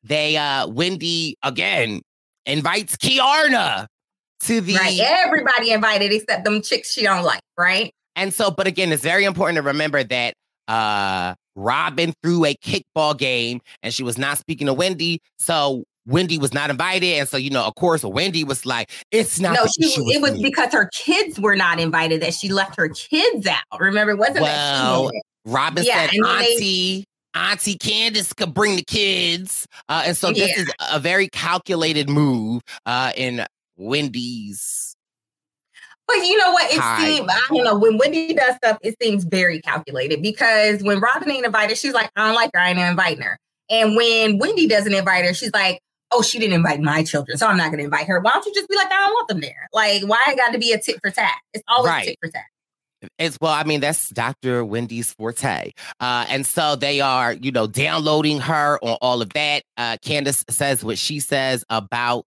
they 0.09 0.37
uh 0.37 0.67
Wendy 0.67 1.37
again 1.43 2.01
invites 2.47 2.97
Keiarna 2.97 3.87
to 4.41 4.61
the 4.61 4.75
right. 4.75 4.99
Everybody 5.01 5.73
invited 5.73 6.13
except 6.13 6.45
them 6.45 6.63
chicks 6.63 6.93
she 6.93 7.03
don't 7.03 7.25
like, 7.25 7.41
right? 7.57 7.93
And 8.17 8.33
so, 8.35 8.51
but 8.51 8.67
again, 8.67 8.93
it's 8.93 9.03
very 9.03 9.25
important 9.25 9.57
to 9.57 9.63
remember 9.63 10.03
that 10.03 10.35
uh 10.67 11.35
Robyn 11.57 12.15
threw 12.23 12.45
a 12.45 12.55
kickball 12.55 13.17
game 13.17 13.61
and 13.83 13.93
she 13.93 14.03
was 14.03 14.17
not 14.17 14.39
speaking 14.39 14.67
to 14.67 14.75
Wendy. 14.75 15.21
So 15.39 15.85
Wendy 16.07 16.39
was 16.39 16.55
not 16.55 16.71
invited. 16.71 17.19
And 17.19 17.29
so, 17.29 17.37
you 17.37 17.51
know, 17.51 17.65
of 17.65 17.75
course, 17.75 18.03
Wendy 18.03 18.43
was 18.43 18.65
like, 18.65 18.91
it's 19.13 19.39
not. 19.39 19.55
No, 19.55 19.67
she, 19.67 19.89
it 20.13 20.23
was 20.23 20.33
me. 20.33 20.43
because 20.43 20.73
her 20.73 20.89
kids 20.95 21.39
were 21.39 21.55
not 21.55 21.79
invited 21.79 22.23
that 22.23 22.33
she 22.35 22.49
left 22.49 22.77
her 22.77 22.89
kids 22.89 23.47
out. 23.47 23.79
Remember, 23.79 24.13
it 24.13 24.19
wasn't 24.19 24.41
well, 24.41 25.11
Robyn 25.45 25.85
yeah, 25.85 26.09
said, 26.09 26.19
Auntie, 26.27 27.01
they, 27.01 27.05
Auntie 27.39 27.79
Candiace 27.79 28.33
could 28.33 28.53
bring 28.53 28.77
the 28.77 28.85
kids. 28.85 29.67
Uh, 29.89 30.03
and 30.07 30.17
so 30.17 30.33
this 30.33 30.57
is 30.57 30.71
a 30.91 30.99
very 30.99 31.29
calculated 31.29 32.09
move 32.09 32.63
uh, 32.85 33.13
in 33.17 33.47
Wendy's. 33.77 34.97
But 36.07 36.17
you 36.17 36.39
know 36.39 36.53
what? 36.53 36.67
It 36.73 36.81
seems 37.01 37.31
I 37.31 37.41
don't 37.49 37.65
know 37.65 37.79
when 37.79 37.99
Wendy 37.99 38.33
does 38.35 38.57
stuff, 38.57 38.79
it 38.83 38.97
seems 39.01 39.25
very 39.25 39.61
calculated 39.61 40.23
because 40.23 40.83
when 40.83 41.01
Robyn 41.01 41.31
ain't 41.31 41.45
invited, 41.45 41.77
she's 41.77 41.93
like, 41.93 42.11
I 42.17 42.27
don't 42.27 42.35
like 42.35 42.51
her, 42.55 42.61
I 42.61 42.71
ain't 42.71 42.79
inviting 42.79 43.23
her. 43.23 43.39
And 43.71 43.95
when 43.95 44.39
Wendy 44.39 44.67
doesn't 44.67 44.95
invite 44.95 45.27
her, 45.27 45.35
she's 45.35 45.53
like, 45.53 45.81
Oh, 46.11 46.23
she 46.23 46.39
didn't 46.39 46.55
invite 46.55 46.81
my 46.81 47.05
children, 47.05 47.37
so 47.37 47.47
I'm 47.47 47.59
not 47.59 47.67
going 47.67 47.79
to 47.81 47.85
invite 47.85 48.07
her. 48.07 48.19
Why 48.21 48.31
don't 48.31 48.47
you 48.47 48.55
just 48.55 48.67
be 48.67 48.77
like, 48.77 48.87
I 48.87 48.97
don't 48.97 49.13
want 49.13 49.29
them 49.29 49.41
there? 49.41 49.69
Like, 49.75 50.03
why 50.05 50.19
I 50.27 50.35
got 50.35 50.55
to 50.55 50.59
be 50.59 50.73
a 50.73 50.79
tit 50.81 50.99
for 51.03 51.11
tat? 51.11 51.35
It's 51.53 51.63
always 51.69 51.91
right. 51.91 52.07
tit 52.07 52.17
for 52.19 52.31
tat. 52.31 52.45
It's 53.19 53.39
well, 53.41 53.53
I 53.53 53.65
mean, 53.65 53.81
that's 53.81 54.09
Dr. 54.11 54.65
Wendy's 54.65 55.13
forte. 55.13 55.73
Uh, 56.01 56.27
and 56.29 56.47
so 56.47 56.75
they 56.77 57.01
are, 57.01 57.35
you 57.35 57.53
know, 57.53 57.67
downloading 57.67 58.41
her 58.41 58.79
on 58.83 58.99
all 59.01 59.23
of 59.23 59.31
that. 59.35 59.63
Uh, 59.77 59.97
Candiace 60.03 60.45
says 60.51 60.85
what 60.85 60.99
she 60.99 61.21
says 61.21 61.65
about 61.71 62.27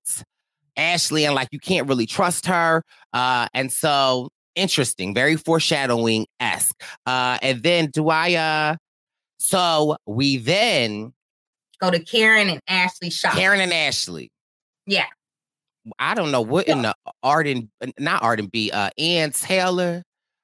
Ashley 0.78 1.26
and 1.26 1.36
like 1.36 1.50
you 1.52 1.60
can't 1.60 1.88
really 1.88 2.06
trust 2.06 2.46
her. 2.46 2.84
Uh, 3.14 3.48
and 3.54 3.72
so 3.72 4.30
interesting, 4.56 5.14
very 5.14 5.36
foreshadowing 5.36 6.28
esque. 6.40 6.82
Uh, 7.06 7.38
and 7.42 7.64
then 7.64 7.90
do 7.92 8.10
I 8.10 8.34
uh 8.36 8.76
so 9.40 9.98
we 10.06 10.38
then 10.38 11.14
go 11.80 11.90
to 11.90 12.00
Karen 12.00 12.50
and 12.50 12.62
Ashley 12.68 13.10
shop. 13.10 13.34
Karen 13.34 13.60
and 13.60 13.74
Ashley. 13.74 14.30
Yeah. 14.86 15.06
I 15.98 16.14
don't 16.14 16.32
know 16.32 16.42
what 16.42 16.68
yeah. 16.68 16.76
in 16.76 16.82
the 16.84 16.96
Arden, 17.24 17.72
not 17.98 18.22
Arden 18.22 18.48
B, 18.48 18.72
uh 18.72 18.90
Ann 18.98 19.32
Taylor. 19.32 20.04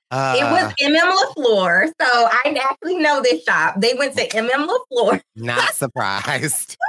Uh, 0.09 0.35
it 0.37 0.43
was 0.43 0.73
MM 0.81 1.11
LaFleur. 1.11 1.87
So 1.87 2.07
I 2.07 2.57
actually 2.61 2.97
know 2.97 3.21
this 3.21 3.43
shop. 3.43 3.75
They 3.79 3.93
went 3.93 4.15
to 4.15 4.27
MM 4.29 4.67
LaFleur. 4.67 5.21
Not 5.35 5.73
surprised. 5.73 6.77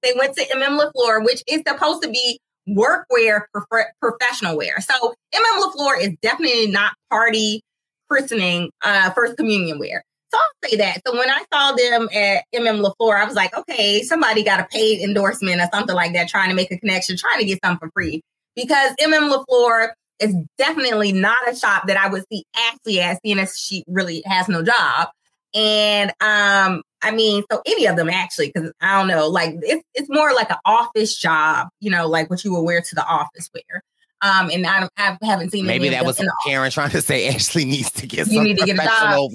They 0.00 0.12
went 0.16 0.36
to 0.36 0.44
MM 0.54 0.80
LaFleur, 0.80 1.24
which 1.24 1.42
is 1.48 1.62
supposed 1.66 2.04
to 2.04 2.08
be 2.08 2.38
workwear, 2.68 3.42
prof- 3.52 3.86
professional 4.00 4.56
wear. 4.56 4.80
So 4.80 5.14
MM 5.34 5.62
LaFleur 5.62 6.00
is 6.00 6.10
definitely 6.22 6.68
not 6.68 6.92
party 7.10 7.62
christening, 8.08 8.70
uh, 8.82 9.10
first 9.10 9.36
communion 9.36 9.80
wear. 9.80 10.04
So 10.30 10.38
I'll 10.38 10.70
say 10.70 10.76
that. 10.76 11.00
So 11.06 11.16
when 11.16 11.28
I 11.30 11.42
saw 11.52 11.72
them 11.72 12.08
at 12.14 12.44
MM 12.54 12.80
LaFleur, 12.84 13.20
I 13.20 13.24
was 13.24 13.34
like, 13.34 13.56
okay, 13.56 14.02
somebody 14.02 14.44
got 14.44 14.60
a 14.60 14.66
paid 14.70 15.00
endorsement 15.02 15.60
or 15.60 15.68
something 15.72 15.96
like 15.96 16.12
that, 16.12 16.28
trying 16.28 16.50
to 16.50 16.54
make 16.54 16.70
a 16.70 16.78
connection, 16.78 17.16
trying 17.16 17.40
to 17.40 17.44
get 17.44 17.58
something 17.64 17.88
for 17.88 17.90
free. 17.92 18.20
Because 18.54 18.92
MM 19.00 19.32
LaFleur 19.34 19.90
is 20.20 20.34
definitely 20.56 21.12
not 21.12 21.48
a 21.48 21.54
shop 21.54 21.86
that 21.86 21.96
I 21.96 22.08
would 22.08 22.24
see 22.30 22.44
Ashley 22.56 23.00
at, 23.00 23.20
seeing 23.24 23.38
as 23.38 23.58
she 23.58 23.84
really 23.86 24.22
has 24.26 24.48
no 24.48 24.62
job. 24.62 25.08
And 25.54 26.10
um, 26.20 26.82
I 27.02 27.10
mean, 27.12 27.44
so 27.50 27.62
any 27.64 27.86
of 27.86 27.96
them 27.96 28.10
actually, 28.10 28.50
because 28.52 28.72
I 28.80 28.98
don't 28.98 29.08
know, 29.08 29.28
like 29.28 29.54
it's 29.62 29.82
it's 29.94 30.08
more 30.10 30.32
like 30.34 30.50
an 30.50 30.58
office 30.64 31.16
job, 31.16 31.68
you 31.80 31.90
know, 31.90 32.06
like 32.06 32.28
what 32.28 32.44
you 32.44 32.52
would 32.54 32.62
wear 32.62 32.80
to 32.80 32.94
the 32.94 33.04
office 33.04 33.50
wear. 33.54 33.82
Um, 34.20 34.50
and 34.50 34.66
I, 34.66 34.88
I 34.96 35.16
haven't 35.22 35.50
seen 35.50 35.64
maybe 35.64 35.88
that 35.90 36.04
was 36.04 36.20
Karen 36.44 36.70
trying 36.70 36.90
to 36.90 37.00
say 37.00 37.28
Ashley 37.34 37.64
needs 37.64 37.90
to 37.92 38.06
get 38.06 38.26
you 38.26 38.42
need 38.42 38.58
to 38.58 38.66
get 38.66 38.78
a 38.78 38.84
job. 38.84 39.30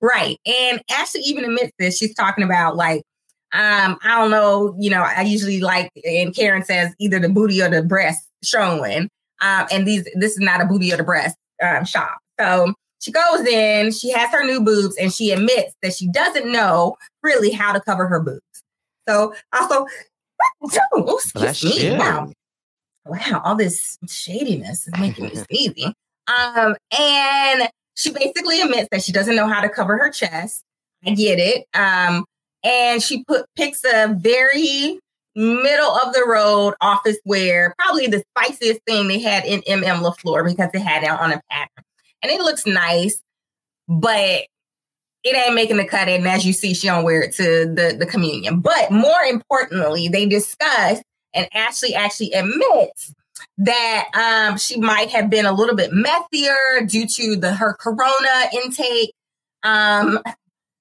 right, 0.00 0.38
and 0.44 0.82
Ashley 0.90 1.22
even 1.22 1.44
admits 1.44 1.72
this. 1.78 1.96
She's 1.96 2.14
talking 2.14 2.44
about 2.44 2.76
like, 2.76 3.02
um, 3.52 3.98
I 4.02 4.18
don't 4.18 4.30
know, 4.30 4.76
you 4.78 4.90
know, 4.90 5.02
I 5.02 5.22
usually 5.22 5.60
like, 5.60 5.90
and 6.04 6.34
Karen 6.34 6.62
says 6.62 6.94
either 6.98 7.18
the 7.18 7.30
booty 7.30 7.62
or 7.62 7.70
the 7.70 7.82
breast 7.82 8.28
showing. 8.42 9.08
Um, 9.40 9.66
and 9.70 9.86
these 9.86 10.08
this 10.14 10.32
is 10.32 10.40
not 10.40 10.60
a 10.60 10.64
booty 10.64 10.92
or 10.92 10.96
the 10.96 11.04
breast 11.04 11.36
um, 11.62 11.84
shop. 11.84 12.18
So 12.40 12.74
she 13.00 13.12
goes 13.12 13.46
in, 13.46 13.92
she 13.92 14.10
has 14.10 14.30
her 14.30 14.44
new 14.44 14.60
boobs, 14.60 14.96
and 14.96 15.12
she 15.12 15.30
admits 15.30 15.74
that 15.82 15.94
she 15.94 16.08
doesn't 16.08 16.50
know 16.50 16.96
really 17.22 17.50
how 17.50 17.72
to 17.72 17.80
cover 17.80 18.06
her 18.06 18.20
boobs. 18.20 18.62
So 19.08 19.34
also, 19.52 19.86
oh, 20.92 21.20
excuse 21.36 21.82
me. 21.82 21.96
Wow. 21.96 22.32
Wow, 23.06 23.40
all 23.42 23.56
this 23.56 23.96
shadiness 24.06 24.86
is 24.86 24.92
making 24.98 25.24
me 25.24 25.30
sneezy. 25.34 25.92
Um, 26.26 26.76
and 26.96 27.70
she 27.94 28.10
basically 28.10 28.60
admits 28.60 28.88
that 28.92 29.02
she 29.02 29.12
doesn't 29.12 29.34
know 29.34 29.48
how 29.48 29.62
to 29.62 29.68
cover 29.68 29.96
her 29.96 30.10
chest. 30.10 30.62
I 31.06 31.14
get 31.14 31.38
it. 31.38 31.64
Um, 31.74 32.24
and 32.62 33.02
she 33.02 33.24
put 33.24 33.46
picks 33.56 33.82
a 33.84 34.14
very 34.18 34.98
middle 35.38 35.90
of 35.90 36.12
the 36.12 36.24
road 36.26 36.74
office 36.80 37.18
wear, 37.24 37.74
probably 37.78 38.08
the 38.08 38.24
spiciest 38.36 38.80
thing 38.86 39.08
they 39.08 39.20
had 39.20 39.44
in 39.44 39.60
MM 39.62 40.02
LaFleur 40.02 40.44
because 40.44 40.70
it 40.74 40.80
had 40.80 41.04
it 41.04 41.10
on 41.10 41.32
a 41.32 41.40
pattern 41.50 41.84
and 42.22 42.32
it 42.32 42.40
looks 42.40 42.66
nice, 42.66 43.22
but 43.86 44.42
it 45.24 45.36
ain't 45.36 45.54
making 45.54 45.76
the 45.76 45.84
cut. 45.84 46.08
And 46.08 46.26
as 46.26 46.46
you 46.46 46.52
see, 46.52 46.74
she 46.74 46.88
don't 46.88 47.04
wear 47.04 47.22
it 47.22 47.34
to 47.36 47.66
the, 47.66 47.96
the 47.98 48.06
communion. 48.06 48.60
But 48.60 48.90
more 48.90 49.22
importantly, 49.28 50.08
they 50.08 50.26
discuss, 50.26 51.02
and 51.34 51.48
Ashley 51.54 51.94
actually 51.94 52.32
admits 52.32 53.12
that 53.58 54.08
um, 54.14 54.58
she 54.58 54.78
might 54.78 55.10
have 55.10 55.30
been 55.30 55.46
a 55.46 55.52
little 55.52 55.76
bit 55.76 55.90
messier 55.92 56.86
due 56.86 57.06
to 57.06 57.36
the 57.36 57.52
her 57.52 57.74
corona 57.74 58.48
intake, 58.52 59.12
um, 59.62 60.20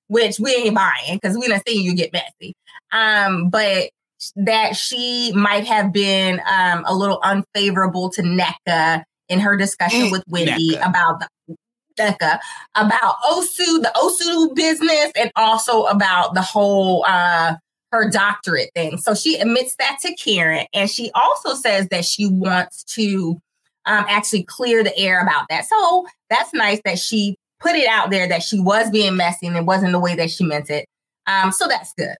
which 0.07 0.39
we 0.39 0.55
ain't 0.55 0.75
buying 0.75 1.19
because 1.21 1.37
we 1.37 1.47
don't 1.47 1.61
see 1.67 1.81
you 1.81 1.95
get 1.95 2.13
messy. 2.13 2.55
Um, 2.91 3.49
but 3.49 3.89
that 4.35 4.75
she 4.75 5.31
might 5.33 5.65
have 5.65 5.91
been 5.93 6.41
um, 6.49 6.83
a 6.85 6.95
little 6.95 7.19
unfavorable 7.23 8.09
to 8.11 8.21
Nneka 8.21 9.03
in 9.29 9.39
her 9.39 9.55
discussion 9.57 10.07
mm, 10.07 10.11
with 10.11 10.23
Wendy 10.27 10.75
Nneka. 10.75 10.89
about 10.89 11.19
the 11.19 11.55
Nneka, 11.99 12.39
about 12.75 13.15
Osu, 13.29 13.81
the 13.81 13.91
Osu 13.95 14.55
business, 14.55 15.11
and 15.15 15.31
also 15.35 15.83
about 15.83 16.33
the 16.33 16.41
whole 16.41 17.05
uh, 17.07 17.55
her 17.91 18.09
doctorate 18.09 18.69
thing. 18.75 18.97
So 18.97 19.13
she 19.13 19.37
admits 19.39 19.75
that 19.77 19.97
to 20.01 20.13
Karen, 20.15 20.65
and 20.73 20.89
she 20.89 21.11
also 21.15 21.53
says 21.53 21.87
that 21.89 22.05
she 22.05 22.27
wants 22.27 22.83
to 22.95 23.39
um, 23.85 24.05
actually 24.07 24.43
clear 24.43 24.83
the 24.83 24.97
air 24.97 25.21
about 25.21 25.45
that. 25.49 25.65
So 25.65 26.05
that's 26.29 26.53
nice 26.53 26.81
that 26.85 26.99
she 26.99 27.35
put 27.59 27.75
it 27.75 27.87
out 27.87 28.11
there 28.11 28.27
that 28.27 28.43
she 28.43 28.59
was 28.59 28.91
being 28.91 29.15
messy 29.15 29.47
and 29.47 29.55
it 29.55 29.65
wasn't 29.65 29.91
the 29.91 29.99
way 29.99 30.15
that 30.15 30.29
she 30.29 30.43
meant 30.43 30.69
it. 30.69 30.85
Um, 31.25 31.51
so 31.51 31.67
that's 31.67 31.93
good. 31.97 32.15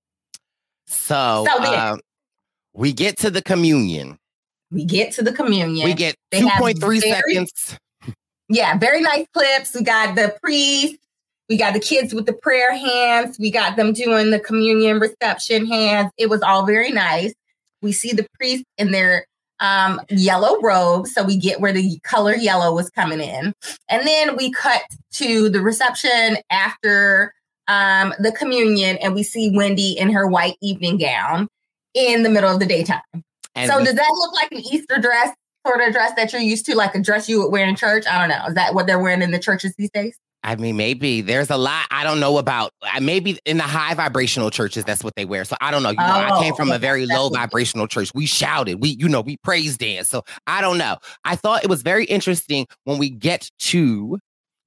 So, 0.88 1.46
so 1.48 1.64
uh, 1.64 1.98
we 2.74 2.94
get 2.94 3.18
to 3.20 3.30
the 3.30 3.42
communion. 3.42 4.18
We 4.72 4.86
get 4.86 5.12
to 5.14 5.22
the 5.22 5.32
communion. 5.32 5.86
We 5.86 5.94
get 5.94 6.16
2.3 6.34 7.00
seconds. 7.02 7.78
Yeah, 8.50 8.78
very 8.78 9.02
nice 9.02 9.26
clips. 9.34 9.76
We 9.76 9.84
got 9.84 10.16
the 10.16 10.36
priest. 10.42 10.98
We 11.50 11.58
got 11.58 11.74
the 11.74 11.80
kids 11.80 12.14
with 12.14 12.26
the 12.26 12.34
prayer 12.34 12.76
hands. 12.76 13.38
We 13.40 13.52
got 13.52 13.76
them 13.76 13.94
doing 13.94 14.32
the 14.32 14.40
communion 14.40 15.00
reception 15.00 15.66
hands. 15.66 16.12
It 16.18 16.30
was 16.30 16.42
all 16.42 16.66
very 16.66 16.92
nice. 16.92 17.34
We 17.82 17.92
see 17.92 18.12
the 18.12 18.28
priest 18.38 18.64
in 18.78 18.92
their 18.92 19.26
um, 19.60 20.02
yellow 20.10 20.60
robe. 20.62 21.08
So 21.08 21.24
we 21.24 21.38
get 21.38 21.62
where 21.62 21.74
the 21.74 22.00
color 22.04 22.36
yellow 22.36 22.74
was 22.74 22.90
coming 22.90 23.22
in. 23.22 23.54
And 23.90 24.08
then 24.08 24.36
we 24.36 24.52
cut 24.52 24.84
to 25.14 25.50
the 25.50 25.62
reception 25.62 26.38
after 26.50 27.34
um, 27.68 28.14
the 28.20 28.32
communion, 28.32 28.98
and 28.98 29.14
we 29.14 29.24
see 29.24 29.52
Wendy 29.56 29.98
in 29.98 30.12
her 30.12 30.28
white 30.28 30.56
evening 30.62 30.98
gown 30.98 31.48
in 31.94 32.24
the 32.24 32.30
middle 32.30 32.50
of 32.52 32.60
the 32.60 32.66
daytime. 32.66 33.02
And 33.56 33.72
so 33.72 33.80
we- 33.80 33.86
does 33.86 33.96
that 33.96 34.12
look 34.14 34.34
like 34.34 34.52
an 34.52 34.60
Easter 34.60 34.98
dress 35.00 35.32
sort 35.66 35.82
of 35.82 35.92
dress 35.94 36.14
that 36.16 36.32
you're 36.32 36.42
used 36.42 36.66
to, 36.68 36.76
like 36.76 36.96
a 36.96 37.00
dress 37.02 37.28
you 37.28 37.42
would 37.42 37.52
wear 37.52 37.68
in 37.68 37.76
church? 37.76 38.06
I 38.10 38.20
don't 38.20 38.30
know. 38.30 38.46
Is 38.48 38.54
that 38.56 38.74
what 38.74 38.88
they're 38.88 39.00
wearing 39.00 39.22
in 39.22 39.32
the 39.32 39.40
churches 39.40 39.74
these 39.78 39.90
days? 39.92 40.16
I 40.44 40.56
mean, 40.56 40.78
maybe 40.78 41.20
there's 41.22 41.50
a 41.50 41.58
lot 41.58 41.88
I 41.92 42.04
don't 42.06 42.22
know 42.22 42.38
about. 42.38 42.72
Maybe 43.02 43.38
in 43.46 43.58
the 43.58 43.64
high 43.64 43.96
vibrational 43.96 44.50
churches, 44.50 44.86
that's 44.86 45.04
what 45.04 45.14
they 45.16 45.26
wear. 45.26 45.44
So 45.44 45.58
I 45.60 45.72
don't 45.72 45.84
know. 45.84 45.90
You 45.90 45.98
know, 45.98 46.06
oh, 46.06 46.36
I 46.38 46.40
came 46.42 46.54
from 46.56 46.72
a 46.72 46.78
very 46.78 47.06
low 47.06 47.28
vibrational 47.30 47.88
church. 47.88 48.12
We 48.16 48.28
shouted, 48.28 48.80
we, 48.82 48.90
you 48.90 49.10
know, 49.10 49.20
we 49.20 49.38
praised 49.38 49.80
dance. 49.80 50.08
So 50.08 50.24
I 50.46 50.62
don't 50.62 50.78
know. 50.78 50.98
I 51.26 51.36
thought 51.36 51.64
it 51.64 51.70
was 51.70 51.82
very 51.82 52.06
interesting 52.06 52.66
when 52.86 52.98
we 52.98 53.10
get 53.10 53.50
to 53.60 54.20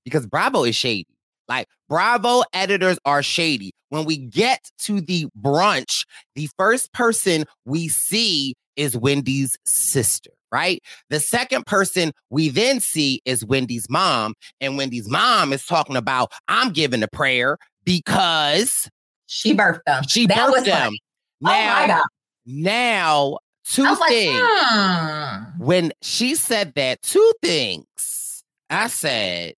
because 0.04 0.26
Bravo 0.26 0.64
is 0.64 0.74
shady. 0.74 1.06
Like 1.50 1.66
Bravo 1.88 2.44
editors 2.54 2.98
are 3.04 3.22
shady. 3.22 3.72
When 3.90 4.04
we 4.04 4.16
get 4.16 4.70
to 4.84 5.00
the 5.00 5.26
brunch, 5.38 6.06
the 6.36 6.48
first 6.56 6.92
person 6.94 7.44
we 7.66 7.88
see 7.88 8.54
is 8.76 8.96
Wendy's 8.96 9.58
sister 9.66 10.30
right? 10.52 10.82
The 11.10 11.20
second 11.20 11.66
person 11.66 12.10
we 12.28 12.48
then 12.48 12.80
see 12.80 13.22
is 13.24 13.44
Wendy's 13.44 13.88
mom. 13.88 14.34
And 14.60 14.76
Wendy's 14.76 15.08
mom 15.08 15.52
is 15.52 15.64
talking 15.64 15.94
about, 15.94 16.32
I'm 16.48 16.72
giving 16.72 17.04
a 17.04 17.08
prayer 17.08 17.56
because 17.84 18.90
she 19.26 19.54
birthed 19.54 19.84
them. 19.86 20.02
She 20.08 20.26
that 20.26 20.52
birthed 20.52 20.64
them. 20.64 20.92
Now, 21.40 21.50
oh 21.50 21.80
my 21.80 21.86
God. 21.86 22.02
now, 22.46 23.38
two 23.64 23.94
things. 24.08 24.40
Like, 24.40 24.50
hmm. 24.68 25.64
When 25.64 25.92
she 26.02 26.34
said 26.34 26.74
that, 26.74 27.00
two 27.02 27.32
things. 27.42 28.42
I 28.68 28.88
said, 28.88 29.54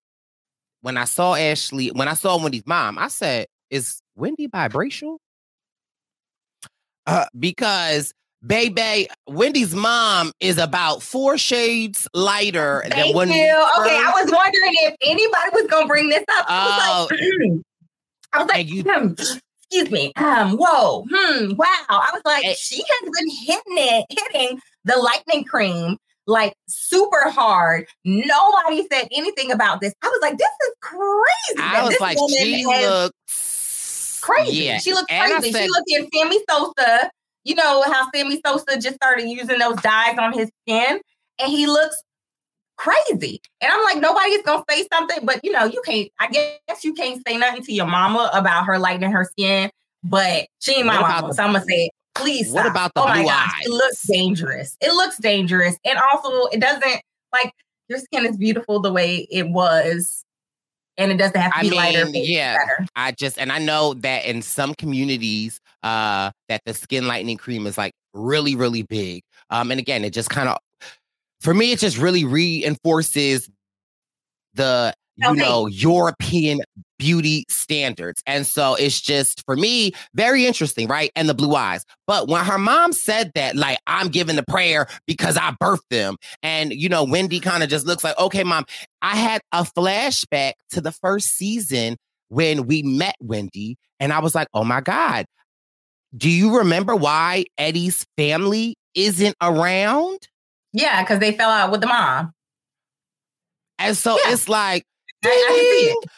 when 0.83 0.97
I 0.97 1.05
saw 1.05 1.35
Ashley, 1.35 1.89
when 1.89 2.09
I 2.09 2.14
saw 2.14 2.41
Wendy's 2.41 2.66
mom, 2.66 2.99
I 2.99 3.09
said, 3.09 3.47
is 3.70 4.03
Wendy 4.14 4.49
biracial? 4.49 5.16
Uh, 7.07 7.26
because 7.39 8.12
Baby, 8.45 9.09
Wendy's 9.28 9.72
mom 9.72 10.33
is 10.41 10.59
about 10.59 11.01
four 11.01 11.39
shades 11.39 12.09
lighter 12.12 12.83
Thank 12.89 12.95
than 12.95 13.14
when 13.14 13.28
you. 13.28 13.35
Okay, 13.35 13.97
I 13.97 14.12
was 14.20 14.33
wondering 14.33 14.72
if 14.83 14.97
anybody 15.01 15.49
was 15.53 15.66
gonna 15.70 15.87
bring 15.87 16.09
this 16.09 16.24
up. 16.37 16.47
I 16.49 16.64
was 16.64 17.11
like, 17.11 17.20
oh. 17.20 17.62
I 18.33 18.39
was 18.39 18.49
like, 18.49 18.68
you, 18.68 18.83
hmm, 18.83 19.12
excuse 19.12 19.91
me. 19.93 20.12
Um, 20.16 20.57
whoa, 20.57 21.07
hmm, 21.09 21.55
wow. 21.55 21.66
I 21.89 22.11
was 22.12 22.22
like, 22.24 22.45
and, 22.45 22.57
she 22.57 22.83
has 22.83 23.11
been 23.11 23.30
hitting 23.47 23.62
it, 23.76 24.07
hitting 24.11 24.61
the 24.85 24.97
lightning 24.97 25.45
cream 25.45 25.97
like 26.27 26.55
super 26.68 27.31
hard. 27.31 27.87
Nobody 28.05 28.87
said 28.91 29.09
anything 29.12 29.51
about 29.51 29.81
this. 29.81 29.95
I 30.03 30.09
was 30.09 30.18
like, 30.23 30.39
this 30.39 30.49
is 30.68 30.75
crazy. 30.81 31.59
I 31.59 31.85
was 31.85 32.01
like, 32.01 32.18
she 32.39 32.64
looks 32.66 34.20
crazy. 34.23 34.64
Yeah. 34.64 34.79
She 34.79 34.95
looked 34.95 35.09
crazy. 35.09 35.53
Said, 35.53 35.64
she 35.64 35.68
looked 35.68 35.91
in 35.91 36.09
Sammy 36.12 36.39
Sosa 36.49 37.11
you 37.45 37.55
know 37.55 37.83
how 37.83 38.09
Sammy 38.14 38.41
Sosa 38.45 38.79
just 38.79 38.95
started 38.97 39.29
using 39.29 39.59
those 39.59 39.77
dyes 39.81 40.16
on 40.18 40.33
his 40.33 40.51
skin, 40.62 41.01
and 41.39 41.51
he 41.51 41.66
looks 41.66 41.97
crazy. 42.77 43.41
And 43.61 43.73
I'm 43.73 43.83
like, 43.85 43.99
nobody's 43.99 44.43
gonna 44.43 44.64
say 44.68 44.87
something, 44.93 45.25
but 45.25 45.41
you 45.43 45.51
know, 45.53 45.64
you 45.64 45.83
can't. 45.85 46.09
I 46.20 46.29
guess 46.29 46.85
you 46.85 46.95
can't 46.95 47.20
say 47.27 47.37
nothing 47.37 47.64
to 47.64 47.73
your 47.73 47.87
mama 47.87 48.31
about 48.33 48.66
her 48.66 48.79
lightening 48.79 49.11
her 49.11 49.25
skin, 49.25 49.70
but 50.05 50.47
she 50.61 50.75
ain't 50.75 50.87
my 50.87 51.01
mama, 51.01 51.29
the, 51.29 51.35
so 51.35 51.43
I'm 51.43 51.53
gonna 51.53 51.64
say 51.64 51.87
it. 51.87 51.93
Please. 52.15 52.51
Stop. 52.51 52.65
What 52.65 52.71
about 52.71 52.95
the 52.95 53.03
oh 53.03 53.13
blue 53.13 53.29
eyes? 53.29 53.51
It 53.63 53.71
looks 53.71 54.07
dangerous. 54.07 54.77
It 54.81 54.93
looks 54.93 55.19
dangerous, 55.19 55.77
and 55.85 55.99
also 56.13 56.47
it 56.47 56.61
doesn't 56.61 57.03
like 57.33 57.53
your 57.89 57.99
skin 57.99 58.27
is 58.27 58.37
beautiful 58.37 58.81
the 58.81 58.93
way 58.93 59.27
it 59.31 59.49
was 59.49 60.25
and 60.99 61.11
it 61.11 61.17
doesn't 61.17 61.41
have 61.41 61.53
to 61.55 61.61
be 61.61 61.67
I 61.67 61.71
mean, 61.71 61.79
lighter. 61.79 62.09
Yeah, 62.13 62.57
better. 62.59 62.87
I 62.97 63.13
just 63.13 63.39
and 63.39 63.51
I 63.51 63.59
know 63.59 63.95
that 63.95 64.25
in 64.25 64.43
some 64.43 64.75
communities, 64.75 65.61
uh, 65.83 66.31
that 66.49 66.63
the 66.65 66.75
skin 66.75 67.07
lightening 67.07 67.37
cream 67.37 67.67
is 67.67 67.79
like 67.79 67.93
really, 68.13 68.55
really 68.55 68.83
big. 68.83 69.23
Um, 69.51 69.71
and 69.71 69.81
again, 69.81 70.05
it 70.05 70.13
just 70.13 70.31
kind 70.31 70.49
of, 70.49 70.59
for 71.41 71.55
me, 71.55 71.73
it 71.73 71.79
just 71.79 71.99
really 71.99 72.25
reinforces 72.25 73.49
the 74.55 74.95
you 75.17 75.29
okay. 75.29 75.41
know 75.41 75.67
European 75.67 76.61
beauty 76.99 77.45
standards. 77.49 78.23
And 78.27 78.47
so 78.47 78.77
it's 78.77 79.01
just 79.01 79.45
for 79.45 79.57
me 79.57 79.93
very 80.15 80.47
interesting, 80.47 80.87
right? 80.87 81.11
And 81.17 81.29
the 81.29 81.35
blue 81.35 81.55
eyes. 81.55 81.85
But 82.07 82.29
when 82.29 82.45
her 82.45 82.59
mom 82.59 82.93
said 82.93 83.33
that, 83.35 83.57
like, 83.57 83.79
I'm 83.89 84.09
giving 84.09 84.37
the 84.37 84.45
prayer 84.45 84.87
because 85.07 85.37
I 85.37 85.51
birthed 85.61 85.89
them. 85.91 86.17
And, 86.45 86.73
you 86.73 86.89
know, 86.89 87.03
Wendy 87.03 87.41
kind 87.41 87.65
of 87.65 87.69
just 87.69 87.87
looks 87.87 88.05
like, 88.05 88.17
okay, 88.19 88.45
mom, 88.45 88.67
I 89.03 89.17
had 89.17 89.43
a 89.51 89.65
flashback 89.65 90.53
to 90.71 90.81
the 90.81 90.93
first 90.93 91.37
season 91.37 91.97
when 92.29 92.67
we 92.67 92.83
met 92.85 93.17
Wendy. 93.21 93.77
And 93.99 94.13
I 94.13 94.21
was 94.21 94.35
like, 94.35 94.49
oh 94.55 94.65
my 94.65 94.81
God. 94.81 95.27
Do 96.17 96.31
you 96.31 96.59
remember 96.59 96.95
why 96.95 97.47
Eddie's 97.59 98.07
family 98.17 98.77
isn't 98.95 99.35
around? 99.43 100.29
Yeah, 100.73 101.03
because 101.03 101.19
they 101.19 101.33
fell 101.33 101.51
out 101.51 101.73
with 101.73 101.81
the 101.81 101.87
mom. 101.87 102.33
And 103.79 103.97
so 103.97 104.17
yeah. 104.25 104.33
it's 104.33 104.49
like, 104.49 104.85
I, 105.25 105.29
I 105.29 105.57
see 105.57 105.91
it. 105.91 106.11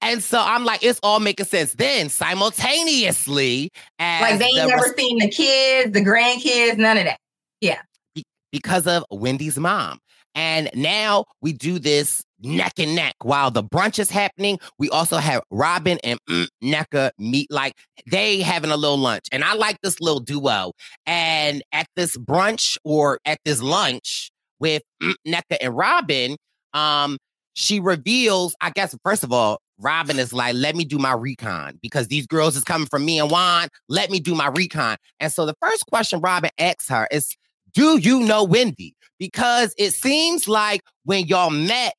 And 0.00 0.22
so 0.22 0.40
I'm 0.40 0.64
like, 0.64 0.84
it's 0.84 1.00
all 1.02 1.20
making 1.20 1.46
sense. 1.46 1.74
Then 1.74 2.08
simultaneously, 2.08 3.70
like 3.98 4.38
they 4.38 4.46
ain't 4.46 4.54
the 4.56 4.66
never 4.68 4.82
res- 4.84 4.94
seen 4.96 5.18
the 5.18 5.28
kids, 5.28 5.92
the 5.92 6.04
grandkids, 6.04 6.78
none 6.78 6.98
of 6.98 7.04
that. 7.04 7.18
Yeah. 7.60 7.80
Be- 8.14 8.24
because 8.52 8.86
of 8.86 9.04
Wendy's 9.10 9.58
mom. 9.58 9.98
And 10.34 10.70
now 10.72 11.24
we 11.42 11.52
do 11.52 11.80
this 11.80 12.22
neck 12.40 12.74
and 12.78 12.94
neck 12.94 13.16
while 13.22 13.50
the 13.50 13.64
brunch 13.64 13.98
is 13.98 14.08
happening. 14.08 14.60
We 14.78 14.88
also 14.88 15.16
have 15.16 15.42
Robyn 15.50 15.98
and 16.04 16.20
mm, 16.30 16.46
Nneka 16.62 17.10
meet 17.18 17.50
like 17.50 17.72
they 18.06 18.40
having 18.40 18.70
a 18.70 18.76
little 18.76 18.98
lunch. 18.98 19.24
And 19.32 19.42
I 19.42 19.54
like 19.54 19.78
this 19.82 20.00
little 20.00 20.20
duo. 20.20 20.72
And 21.06 21.62
at 21.72 21.88
this 21.96 22.16
brunch 22.16 22.78
or 22.84 23.18
at 23.24 23.38
this 23.44 23.60
lunch 23.60 24.30
with 24.60 24.82
mm, 25.02 25.14
Nneka 25.26 25.56
and 25.60 25.76
Robyn, 25.76 26.36
um, 26.72 27.18
she 27.58 27.80
reveals, 27.80 28.54
I 28.60 28.70
guess, 28.70 28.96
first 29.02 29.24
of 29.24 29.32
all, 29.32 29.60
Robyn 29.78 30.20
is 30.20 30.32
like, 30.32 30.54
let 30.54 30.76
me 30.76 30.84
do 30.84 30.96
my 30.96 31.12
recon 31.12 31.76
because 31.82 32.06
these 32.06 32.24
girls 32.24 32.54
is 32.54 32.62
coming 32.62 32.86
from 32.86 33.04
me 33.04 33.18
and 33.18 33.32
Juan. 33.32 33.66
Let 33.88 34.10
me 34.10 34.20
do 34.20 34.36
my 34.36 34.46
recon. 34.46 34.96
And 35.18 35.32
so 35.32 35.44
the 35.44 35.56
first 35.60 35.84
question 35.86 36.20
Robyn 36.20 36.50
asks 36.56 36.88
her 36.88 37.08
is, 37.10 37.36
do 37.74 37.98
you 37.98 38.20
know 38.20 38.44
Wendy? 38.44 38.94
Because 39.18 39.74
it 39.76 39.90
seems 39.90 40.46
like 40.46 40.82
when 41.02 41.26
y'all 41.26 41.50
met, 41.50 41.96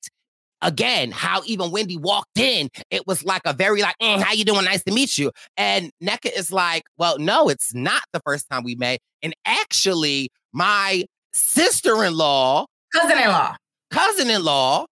again, 0.62 1.12
how 1.12 1.42
even 1.46 1.72
Wendy 1.72 1.98
walked 1.98 2.40
in, 2.40 2.70
it 2.90 3.06
was 3.06 3.26
like 3.26 3.42
a 3.44 3.52
very 3.52 3.82
like, 3.82 3.96
mm, 4.02 4.22
how 4.22 4.32
you 4.32 4.46
doing? 4.46 4.64
Nice 4.64 4.84
to 4.84 4.94
meet 4.94 5.18
you. 5.18 5.30
And 5.58 5.92
Nneka 6.02 6.38
is 6.38 6.54
like, 6.54 6.84
well, 6.98 7.20
no, 7.20 7.50
it's 7.50 7.74
not 7.74 8.04
the 8.14 8.22
first 8.22 8.50
time 8.50 8.64
we 8.64 8.76
met. 8.76 9.02
And 9.22 9.34
actually, 9.44 10.30
my 10.54 11.04
sister-in-law, 11.34 12.66
cousin-in-law, 12.94 13.56
cousin-in-law 13.92 14.86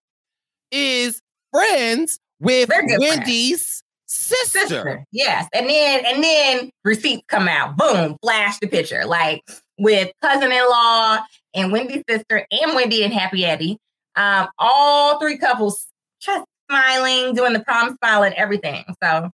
is 0.71 1.21
friends 1.51 2.19
with 2.39 2.69
Wendy's 2.69 3.83
sister. 4.05 4.59
sister. 4.59 5.05
Yes. 5.11 5.47
And 5.53 5.69
then 5.69 6.05
and 6.05 6.23
then 6.23 6.71
receipts 6.83 7.23
come 7.27 7.47
out. 7.47 7.77
Boom, 7.77 8.17
flash 8.21 8.59
the 8.59 8.67
picture. 8.67 9.05
Like 9.05 9.41
with 9.77 10.11
cousin-in-law 10.21 11.19
and 11.53 11.71
Wendy's 11.71 12.03
sister 12.09 12.45
and 12.51 12.75
Wendy 12.75 13.03
and 13.03 13.13
Happy 13.13 13.45
Eddie. 13.45 13.77
Um, 14.15 14.47
all 14.57 15.19
three 15.19 15.37
couples 15.37 15.85
just 16.19 16.45
smiling, 16.69 17.35
doing 17.35 17.53
the 17.53 17.59
prom 17.59 17.95
smile 17.97 18.23
and 18.23 18.33
everything. 18.35 18.83
So 19.03 19.29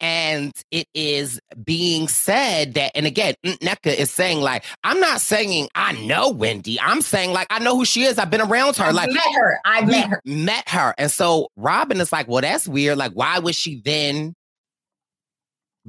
and 0.00 0.52
it 0.70 0.86
is 0.94 1.40
being 1.64 2.08
said 2.08 2.74
that, 2.74 2.92
and 2.94 3.06
again, 3.06 3.34
Nneka 3.44 3.94
is 3.94 4.10
saying, 4.10 4.40
like, 4.40 4.64
I'm 4.84 5.00
not 5.00 5.20
saying 5.20 5.68
I 5.74 5.92
know 6.04 6.30
Wendy. 6.30 6.80
I'm 6.80 7.00
saying, 7.00 7.32
like, 7.32 7.46
I 7.50 7.58
know 7.58 7.76
who 7.76 7.84
she 7.84 8.02
is. 8.04 8.18
I've 8.18 8.30
been 8.30 8.40
around 8.40 8.76
her. 8.76 8.84
I've 8.84 8.94
like, 8.94 9.10
met 9.10 9.34
her. 9.34 9.60
I 9.64 9.84
met 9.84 10.08
her. 10.08 10.22
Met 10.24 10.68
her. 10.68 10.94
And 10.98 11.10
so 11.10 11.48
Robyn 11.56 12.00
is 12.00 12.12
like, 12.12 12.28
well, 12.28 12.42
that's 12.42 12.68
weird. 12.68 12.98
Like, 12.98 13.12
why 13.12 13.38
would 13.38 13.54
she 13.54 13.80
then 13.84 14.34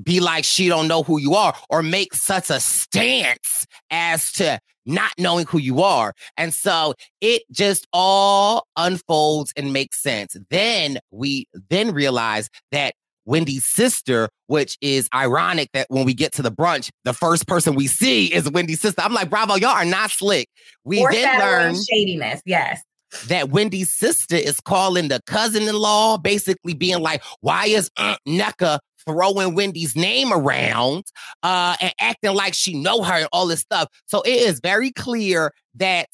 be 0.01 0.19
like 0.19 0.43
she 0.43 0.67
don't 0.67 0.87
know 0.87 1.03
who 1.03 1.19
you 1.19 1.33
are 1.33 1.55
or 1.69 1.81
make 1.81 2.13
such 2.13 2.49
a 2.49 2.59
stance 2.59 3.65
as 3.89 4.31
to 4.33 4.59
not 4.87 5.11
knowing 5.17 5.45
who 5.45 5.59
you 5.59 5.81
are. 5.81 6.13
And 6.37 6.53
so 6.53 6.95
it 7.19 7.43
just 7.51 7.87
all 7.93 8.65
unfolds 8.77 9.53
and 9.57 9.73
makes 9.73 10.01
sense. 10.01 10.35
Then 10.49 10.99
we 11.11 11.45
then 11.69 11.93
realize 11.93 12.49
that 12.71 12.95
Wendy's 13.27 13.65
sister, 13.65 14.29
which 14.47 14.77
is 14.81 15.07
ironic 15.13 15.69
that 15.73 15.87
when 15.89 16.05
we 16.05 16.13
get 16.13 16.31
to 16.33 16.41
the 16.41 16.51
brunch, 16.51 16.89
the 17.03 17.13
first 17.13 17.47
person 17.47 17.75
we 17.75 17.85
see 17.85 18.33
is 18.33 18.49
Wendy's 18.49 18.81
sister. 18.81 19.01
I'm 19.01 19.13
like, 19.13 19.29
bravo, 19.29 19.55
y'all 19.55 19.69
are 19.69 19.85
not 19.85 20.09
slick. 20.09 20.49
We 20.83 21.05
then 21.11 21.39
learn 21.39 21.75
shadiness, 21.75 22.41
yes. 22.45 22.81
That 23.27 23.49
Wendy's 23.49 23.93
sister 23.93 24.35
is 24.35 24.59
calling 24.59 25.09
the 25.09 25.21
cousin-in-law, 25.27 26.17
basically 26.17 26.73
being 26.73 26.99
like, 26.99 27.23
why 27.41 27.65
is 27.67 27.89
Aunt 27.97 28.19
Nneka 28.27 28.79
throwing 29.07 29.55
Wendy's 29.55 29.95
name 29.95 30.33
around 30.33 31.05
uh, 31.41 31.75
and 31.79 31.93
acting 31.99 32.33
like 32.33 32.53
she 32.53 32.73
know 32.73 33.03
her 33.03 33.13
and 33.13 33.27
all 33.31 33.47
this 33.47 33.61
stuff. 33.61 33.87
So 34.05 34.21
it 34.21 34.35
is 34.35 34.59
very 34.59 34.91
clear 34.91 35.51
that 35.75 36.09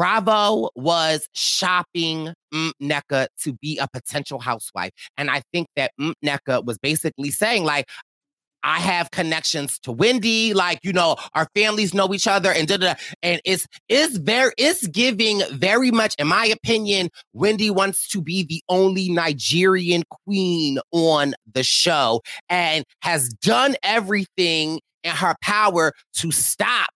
Bravo 0.00 0.70
was 0.76 1.28
shopping 1.34 2.32
Nneka 2.54 3.26
to 3.42 3.52
be 3.60 3.76
a 3.76 3.86
potential 3.86 4.38
housewife. 4.38 4.92
And 5.18 5.30
I 5.30 5.42
think 5.52 5.66
that 5.76 5.90
Nneka 6.00 6.64
was 6.64 6.78
basically 6.78 7.30
saying, 7.30 7.64
like, 7.64 7.86
I 8.62 8.78
have 8.78 9.10
connections 9.10 9.78
to 9.80 9.92
Wendy, 9.92 10.54
like 10.54 10.78
you 10.82 10.94
know, 10.94 11.16
our 11.34 11.46
families 11.54 11.92
know 11.92 12.14
each 12.14 12.26
other, 12.26 12.50
and 12.50 12.66
da 12.66 12.78
da. 12.78 12.94
And 13.22 13.42
it's 13.44 13.66
it's 13.90 14.16
very 14.16 14.52
it's 14.56 14.86
giving 14.86 15.42
very 15.52 15.90
much, 15.90 16.14
in 16.18 16.28
my 16.28 16.46
opinion, 16.46 17.10
Wendy 17.34 17.70
wants 17.70 18.08
to 18.08 18.22
be 18.22 18.42
the 18.42 18.62
only 18.70 19.10
Nigerian 19.10 20.04
queen 20.24 20.78
on 20.92 21.34
the 21.52 21.62
show, 21.62 22.22
and 22.48 22.86
has 23.02 23.28
done 23.28 23.76
everything 23.82 24.80
in 25.04 25.10
her 25.10 25.34
power 25.42 25.92
to 26.14 26.30
stop 26.30 26.88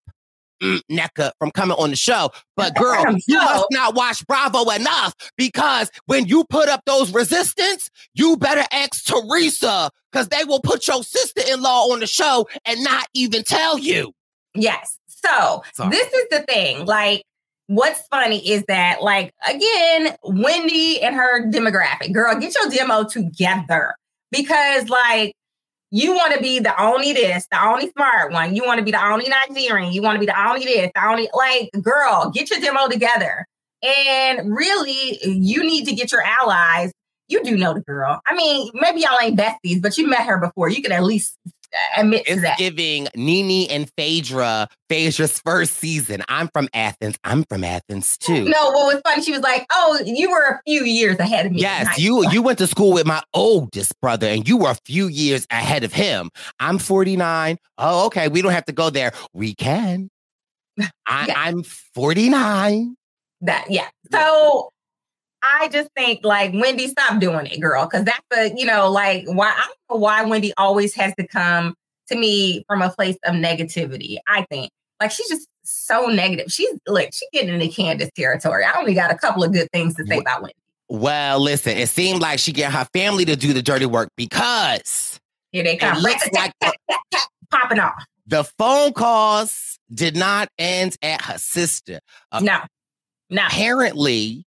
Nneka 0.64 1.32
from 1.38 1.50
coming 1.50 1.76
on 1.76 1.90
the 1.90 1.96
show. 1.96 2.30
But 2.56 2.74
girl, 2.76 3.04
you 3.26 3.36
must 3.36 3.66
not 3.70 3.94
watch 3.94 4.26
Bravo 4.26 4.70
enough 4.70 5.14
because 5.36 5.90
when 6.06 6.26
you 6.26 6.44
put 6.44 6.68
up 6.68 6.82
those 6.86 7.12
resistance, 7.12 7.88
you 8.14 8.36
better 8.36 8.64
ask 8.72 9.04
Teresa 9.04 9.90
because 10.10 10.28
they 10.28 10.44
will 10.44 10.60
put 10.60 10.86
your 10.88 11.02
sister-in-law 11.02 11.92
on 11.92 12.00
the 12.00 12.06
show 12.06 12.48
and 12.64 12.82
not 12.82 13.06
even 13.14 13.42
tell 13.44 13.78
you. 13.78 14.12
Yes. 14.54 14.98
So 15.06 15.62
Sorry. 15.74 15.90
this 15.90 16.12
is 16.12 16.26
the 16.30 16.40
thing. 16.40 16.84
Like, 16.86 17.24
what's 17.66 18.06
funny 18.08 18.46
is 18.46 18.62
that, 18.68 19.02
like, 19.02 19.32
again, 19.48 20.16
Wendy 20.22 21.00
and 21.00 21.14
her 21.14 21.50
demographic, 21.50 22.12
girl, 22.12 22.38
get 22.38 22.54
your 22.54 22.70
demo 22.70 23.04
together 23.04 23.94
because, 24.30 24.88
like, 24.88 25.34
you 25.94 26.12
want 26.12 26.34
to 26.34 26.40
be 26.40 26.58
the 26.58 26.82
only 26.82 27.12
this, 27.12 27.46
the 27.52 27.64
only 27.64 27.88
smart 27.92 28.32
one. 28.32 28.56
You 28.56 28.64
want 28.64 28.78
to 28.78 28.84
be 28.84 28.90
the 28.90 29.00
only 29.00 29.28
Nigerian. 29.28 29.92
You 29.92 30.02
want 30.02 30.16
to 30.16 30.18
be 30.18 30.26
the 30.26 30.36
only 30.36 30.64
this, 30.64 30.90
the 30.92 31.06
only 31.06 31.28
like 31.32 31.70
girl. 31.80 32.32
Get 32.34 32.50
your 32.50 32.58
demo 32.58 32.88
together. 32.88 33.46
And 33.80 34.52
really, 34.52 35.20
you 35.22 35.62
need 35.62 35.86
to 35.86 35.94
get 35.94 36.10
your 36.10 36.22
allies. 36.22 36.90
You 37.28 37.44
do 37.44 37.56
know 37.56 37.74
the 37.74 37.80
girl. 37.80 38.20
I 38.26 38.34
mean, 38.34 38.72
maybe 38.74 39.02
y'all 39.02 39.20
ain't 39.22 39.38
besties, 39.38 39.80
but 39.80 39.96
you 39.96 40.08
met 40.08 40.26
her 40.26 40.36
before. 40.36 40.68
You 40.68 40.82
can 40.82 40.90
at 40.90 41.04
least 41.04 41.38
admit 41.96 42.22
it's 42.26 42.42
that. 42.42 42.58
giving 42.58 43.08
NeNe 43.14 43.68
and 43.70 43.90
Phaedra, 43.96 44.68
Phaedra's 44.88 45.38
first 45.40 45.74
season. 45.74 46.22
I'm 46.28 46.48
from 46.48 46.68
Athens. 46.74 47.16
I'm 47.24 47.44
from 47.44 47.64
Athens 47.64 48.16
too. 48.18 48.44
No, 48.44 48.70
what 48.70 48.94
was 48.94 49.02
funny, 49.04 49.22
she 49.22 49.32
was 49.32 49.40
like, 49.40 49.66
"Oh, 49.72 50.00
you 50.04 50.30
were 50.30 50.44
a 50.44 50.60
few 50.66 50.84
years 50.84 51.18
ahead 51.18 51.46
of 51.46 51.52
me." 51.52 51.60
Yes, 51.60 51.98
you 51.98 52.28
you 52.30 52.42
went 52.42 52.58
to 52.58 52.66
school 52.66 52.92
with 52.92 53.06
my 53.06 53.22
oldest 53.32 53.98
brother, 54.00 54.26
and 54.26 54.48
you 54.48 54.56
were 54.56 54.70
a 54.70 54.78
few 54.84 55.08
years 55.08 55.46
ahead 55.50 55.84
of 55.84 55.92
him. 55.92 56.30
I'm 56.60 56.78
49. 56.78 57.58
Oh, 57.78 58.06
okay. 58.06 58.28
We 58.28 58.42
don't 58.42 58.52
have 58.52 58.66
to 58.66 58.72
go 58.72 58.90
there. 58.90 59.12
We 59.32 59.54
can. 59.54 60.10
I, 60.78 60.86
yeah. 61.28 61.34
I'm 61.36 61.62
49. 61.62 62.96
That 63.42 63.66
yeah. 63.70 63.88
So 64.10 64.70
I 65.44 65.68
just 65.68 65.90
think 65.96 66.24
like 66.24 66.52
Wendy, 66.54 66.88
stop 66.88 67.20
doing 67.20 67.46
it, 67.46 67.60
girl. 67.60 67.86
Cause 67.86 68.04
that's 68.04 68.20
a, 68.36 68.56
you 68.56 68.64
know, 68.64 68.90
like 68.90 69.24
why 69.26 69.48
I 69.48 69.64
don't 69.66 69.76
know 69.90 69.96
why 69.96 70.22
Wendy 70.24 70.52
always 70.56 70.94
has 70.94 71.14
to 71.16 71.26
come 71.26 71.74
to 72.08 72.16
me 72.16 72.64
from 72.66 72.82
a 72.82 72.90
place 72.90 73.16
of 73.24 73.34
negativity. 73.34 74.16
I 74.26 74.46
think 74.50 74.70
like 75.00 75.10
she's 75.10 75.28
just 75.28 75.48
so 75.64 76.06
negative. 76.06 76.50
She's 76.50 76.70
like 76.86 77.12
she's 77.12 77.28
getting 77.32 77.54
into 77.54 77.68
Candiace 77.68 78.10
territory. 78.16 78.64
I 78.64 78.78
only 78.78 78.94
got 78.94 79.10
a 79.10 79.16
couple 79.16 79.44
of 79.44 79.52
good 79.52 79.68
things 79.72 79.94
to 79.96 80.06
say 80.06 80.18
about 80.18 80.42
Wendy. 80.42 80.54
Well, 80.88 81.40
listen, 81.40 81.76
it 81.76 81.88
seemed 81.88 82.20
like 82.20 82.38
she 82.38 82.52
get 82.52 82.72
her 82.72 82.86
family 82.92 83.24
to 83.24 83.36
do 83.36 83.52
the 83.52 83.62
dirty 83.62 83.86
work 83.86 84.10
because 84.16 85.18
here 85.52 85.64
they 85.64 85.76
come. 85.76 85.98
looks 85.98 86.28
like 86.32 86.52
popping 87.50 87.78
off. 87.78 88.04
The 88.26 88.44
phone 88.44 88.92
calls 88.92 89.78
did 89.92 90.16
not 90.16 90.48
end 90.58 90.96
at 91.02 91.22
her 91.22 91.38
sister. 91.38 92.00
Uh, 92.32 92.40
no, 92.40 92.60
no. 93.30 93.46
Apparently, 93.46 94.44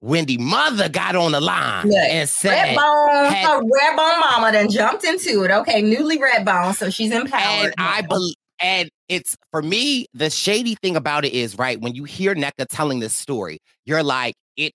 Wendy 0.00 0.38
mother 0.38 0.88
got 0.88 1.16
on 1.16 1.32
the 1.32 1.40
line 1.40 1.88
Look, 1.88 1.96
and 1.96 2.28
said, 2.28 2.76
Redbone, 2.76 3.30
had, 3.30 3.46
her 3.46 3.62
Redbone 3.62 4.20
mama 4.20 4.52
then 4.52 4.70
jumped 4.70 5.04
into 5.04 5.42
it. 5.42 5.50
Okay, 5.50 5.82
newly 5.82 6.18
Redbone, 6.18 6.74
so 6.74 6.88
she's 6.88 7.10
empowered. 7.10 7.66
And 7.66 7.74
I 7.78 8.02
believe, 8.02 8.36
and 8.60 8.90
it's 9.08 9.36
for 9.50 9.62
me, 9.62 10.06
the 10.14 10.30
shady 10.30 10.76
thing 10.76 10.96
about 10.96 11.24
it 11.24 11.32
is 11.32 11.58
right 11.58 11.80
when 11.80 11.94
you 11.94 12.04
hear 12.04 12.34
Nneka 12.34 12.66
telling 12.68 13.00
this 13.00 13.12
story, 13.12 13.58
you're 13.86 14.02
like, 14.02 14.34
it, 14.56 14.72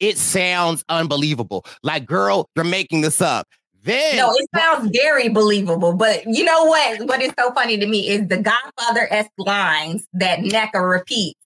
it 0.00 0.18
sounds 0.18 0.84
unbelievable. 0.88 1.64
Like, 1.82 2.06
girl, 2.06 2.48
you're 2.56 2.64
making 2.64 3.02
this 3.02 3.20
up. 3.20 3.46
Then, 3.82 4.16
no, 4.16 4.32
it 4.34 4.48
sounds 4.52 4.90
very 4.92 5.28
believable. 5.28 5.92
But 5.92 6.24
you 6.26 6.42
know 6.42 6.64
what? 6.64 7.06
What 7.06 7.22
is 7.22 7.32
so 7.38 7.52
funny 7.52 7.78
to 7.78 7.86
me 7.86 8.08
is 8.08 8.26
the 8.26 8.38
Godfather 8.38 9.06
esque 9.12 9.30
lines 9.38 10.04
that 10.14 10.40
Nneka 10.40 10.90
repeats. 10.90 11.38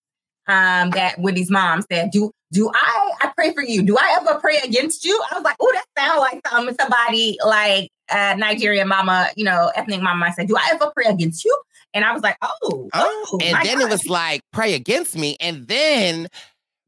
Um, 0.50 0.90
that 0.90 1.18
Wendy's 1.18 1.50
mom 1.50 1.82
said, 1.90 2.10
"Do 2.10 2.32
do 2.52 2.70
I, 2.74 3.12
I 3.20 3.32
pray 3.36 3.54
for 3.54 3.62
you? 3.62 3.82
Do 3.82 3.96
I 3.96 4.18
ever 4.20 4.38
pray 4.40 4.58
against 4.64 5.04
you? 5.04 5.20
I 5.30 5.34
was 5.34 5.44
like, 5.44 5.56
oh, 5.60 5.72
that 5.72 5.84
sounds 5.96 6.20
like 6.20 6.52
um, 6.52 6.68
somebody 6.78 7.38
like 7.44 7.90
uh, 8.10 8.34
Nigerian 8.36 8.88
mama, 8.88 9.28
you 9.36 9.44
know, 9.44 9.70
ethnic 9.74 10.02
mama. 10.02 10.26
I 10.26 10.30
said, 10.32 10.48
do 10.48 10.56
I 10.56 10.70
ever 10.72 10.90
pray 10.94 11.06
against 11.06 11.44
you? 11.44 11.56
And 11.94 12.04
I 12.04 12.12
was 12.12 12.22
like, 12.22 12.36
oh, 12.42 12.58
oh. 12.62 12.88
oh 12.94 13.38
and 13.42 13.56
then 13.64 13.78
God. 13.78 13.86
it 13.86 13.90
was 13.90 14.08
like, 14.08 14.42
pray 14.52 14.74
against 14.74 15.16
me. 15.16 15.36
And 15.40 15.68
then 15.68 16.28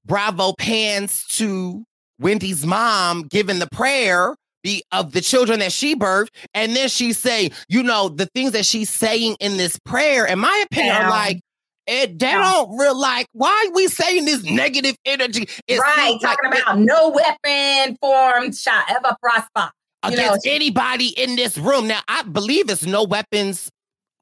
Bravo 0.05 0.53
pans 0.59 1.25
to 1.37 1.85
Wendy's 2.19 2.67
mom 2.67 3.23
giving 3.23 3.59
the 3.59 3.69
prayer 3.71 4.35
be 4.63 4.85
of 4.93 5.13
the 5.13 5.21
children 5.21 5.59
that 5.59 5.73
she 5.73 5.97
birthed. 5.97 6.29
And 6.55 6.75
then 6.75 6.89
she's 6.89 7.19
saying, 7.19 7.51
you 7.69 7.83
know, 7.83 8.09
the 8.09 8.27
things 8.27 8.53
that 8.53 8.65
she's 8.65 8.91
saying 8.91 9.37
in 9.41 9.57
this 9.57 9.79
prayer, 9.85 10.25
in 10.25 10.39
my 10.39 10.65
opinion, 10.71 10.95
are 10.97 11.11
like, 11.11 11.41
it, 11.87 12.19
they 12.19 12.33
don't 12.33 12.77
real 12.79 12.99
like 12.99 13.27
why 13.33 13.67
are 13.67 13.75
we 13.75 13.89
saying 13.89 14.25
this 14.25 14.45
negative 14.45 14.97
energy? 15.05 15.49
It 15.67 15.79
right, 15.79 16.19
talking 16.23 16.51
like 16.51 16.63
about 16.63 16.79
it, 16.79 16.81
no 16.81 17.09
weapon 17.09 17.97
formed 18.01 18.57
shall 18.57 18.83
ever 18.89 19.17
prosper 19.21 19.71
against 20.03 20.47
know, 20.47 20.53
anybody 20.53 21.09
in 21.09 21.37
this 21.37 21.59
room. 21.59 21.89
Now, 21.89 22.01
I 22.09 22.23
believe 22.23 22.71
it's 22.71 22.85
no 22.85 23.05
weapons 23.05 23.71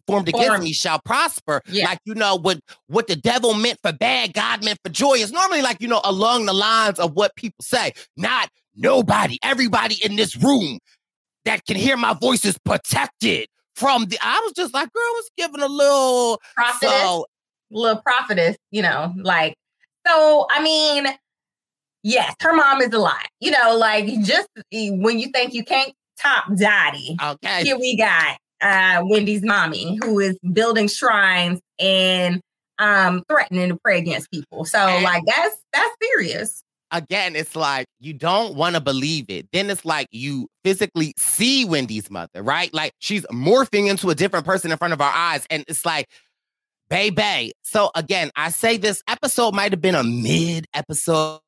formed 0.07 0.29
against 0.29 0.49
formed. 0.49 0.65
me 0.65 0.73
shall 0.73 1.01
prosper. 1.05 1.61
Yeah. 1.67 1.87
Like 1.87 1.99
you 2.05 2.15
know 2.15 2.37
what 2.37 2.61
what 2.87 3.07
the 3.07 3.17
devil 3.17 3.55
meant 3.55 3.79
for 3.83 3.93
bad, 3.93 4.33
God 4.33 4.65
meant 4.65 4.79
for 4.85 4.91
joy. 4.91 5.15
It's 5.15 5.33
normally 5.33 5.63
like 5.63 5.81
you 5.81 5.89
know 5.89 6.01
along 6.05 6.47
the 6.47 6.55
lines 6.55 6.99
of 6.99 7.13
what 7.15 7.35
people 7.37 7.63
say, 7.63 7.93
not 8.17 8.49
nobody, 8.75 9.39
everybody 9.43 9.97
in 10.05 10.17
this 10.17 10.37
room 10.37 10.79
that 11.45 11.65
can 11.67 11.77
hear 11.77 11.97
my 11.97 12.15
voice 12.15 12.45
is 12.45 12.59
protected 12.65 13.49
from 13.75 14.07
the. 14.07 14.19
I 14.23 14.41
was 14.45 14.53
just 14.53 14.75
like, 14.75 14.93
girl, 14.93 15.03
I 15.03 15.13
was 15.17 15.31
giving 15.37 15.63
a 15.63 15.69
little. 15.69 16.41
Prophetess. 16.55 16.91
So 16.91 17.27
little 17.71 18.01
prophetess, 18.03 18.57
you 18.71 18.83
know, 18.83 19.15
like, 19.17 19.55
so, 20.07 20.47
I 20.51 20.63
mean, 20.63 21.07
yes, 22.03 22.35
her 22.41 22.55
mom 22.55 22.81
is 22.81 22.93
a 22.93 22.99
lot, 22.99 23.27
you 23.41 23.51
know, 23.51 23.77
like 23.77 24.07
just 24.23 24.49
when 24.73 25.19
you 25.19 25.29
think 25.29 25.55
you 25.55 25.65
can't 25.65 25.93
top 26.19 26.45
Dottie, 26.57 27.17
okay, 27.23 27.65
here 27.65 27.79
we 27.79 27.97
got 27.97 28.39
uh, 28.61 29.03
Wendy's 29.05 29.43
mommy 29.43 29.99
who 30.03 30.19
is 30.21 30.39
building 30.53 30.89
shrines 30.89 31.61
and 31.79 32.41
um, 32.79 33.23
threatening 33.29 33.69
to 33.69 33.77
pray 33.77 33.99
against 33.99 34.31
people. 34.31 34.65
So, 34.65 34.79
and 34.79 35.05
like, 35.05 35.23
that's 35.27 35.57
that's 35.73 35.95
serious. 36.03 36.63
Again, 36.93 37.37
it's 37.37 37.55
like 37.55 37.87
you 38.01 38.13
don't 38.13 38.57
want 38.57 38.75
to 38.75 38.81
believe 38.81 39.27
it. 39.29 39.47
Then 39.53 39.71
it's 39.71 39.85
like 39.85 40.09
you 40.11 40.49
physically 40.65 41.15
see 41.17 41.65
Wendy's 41.65 42.11
mother, 42.11 42.43
right? 42.43 42.73
Like 42.75 42.95
she's 42.99 43.25
morphing 43.27 43.89
into 43.89 44.11
a 44.11 44.15
different 44.15 44.45
person 44.45 44.73
in 44.73 44.79
front 44.79 44.93
of 44.93 45.01
our 45.01 45.13
eyes. 45.13 45.47
And 45.51 45.65
it's 45.69 45.87
like, 45.87 46.09
baby. 46.91 47.53
So 47.63 47.91
again, 47.95 48.31
I 48.37 48.51
say 48.51 48.77
this 48.77 49.03
episode 49.09 49.55
might 49.55 49.73
have 49.73 49.81
been 49.81 49.95
a 49.95 50.05
mid 50.05 50.67
episode, 50.75 51.41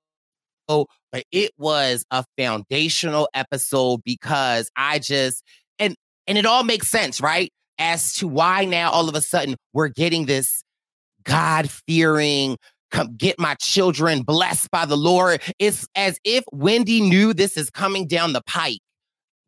but 0.68 1.24
it 1.32 1.50
was 1.58 2.06
a 2.10 2.24
foundational 2.38 3.28
episode 3.34 4.00
because 4.04 4.70
I 4.76 5.00
just 5.00 5.42
and 5.78 5.94
and 6.26 6.38
it 6.38 6.46
all 6.46 6.64
makes 6.64 6.88
sense, 6.88 7.20
right? 7.20 7.52
As 7.78 8.14
to 8.14 8.28
why 8.28 8.64
now 8.64 8.90
all 8.90 9.08
of 9.08 9.14
a 9.14 9.20
sudden 9.20 9.56
we're 9.72 9.88
getting 9.88 10.26
this 10.26 10.62
God 11.24 11.68
fearing, 11.70 12.56
come 12.90 13.16
get 13.16 13.38
my 13.38 13.54
children 13.56 14.22
blessed 14.22 14.70
by 14.70 14.84
the 14.86 14.96
Lord. 14.96 15.42
It's 15.58 15.86
as 15.96 16.18
if 16.24 16.44
Wendy 16.52 17.00
knew 17.00 17.34
this 17.34 17.56
is 17.56 17.70
coming 17.70 18.06
down 18.06 18.32
the 18.32 18.42
pike 18.46 18.80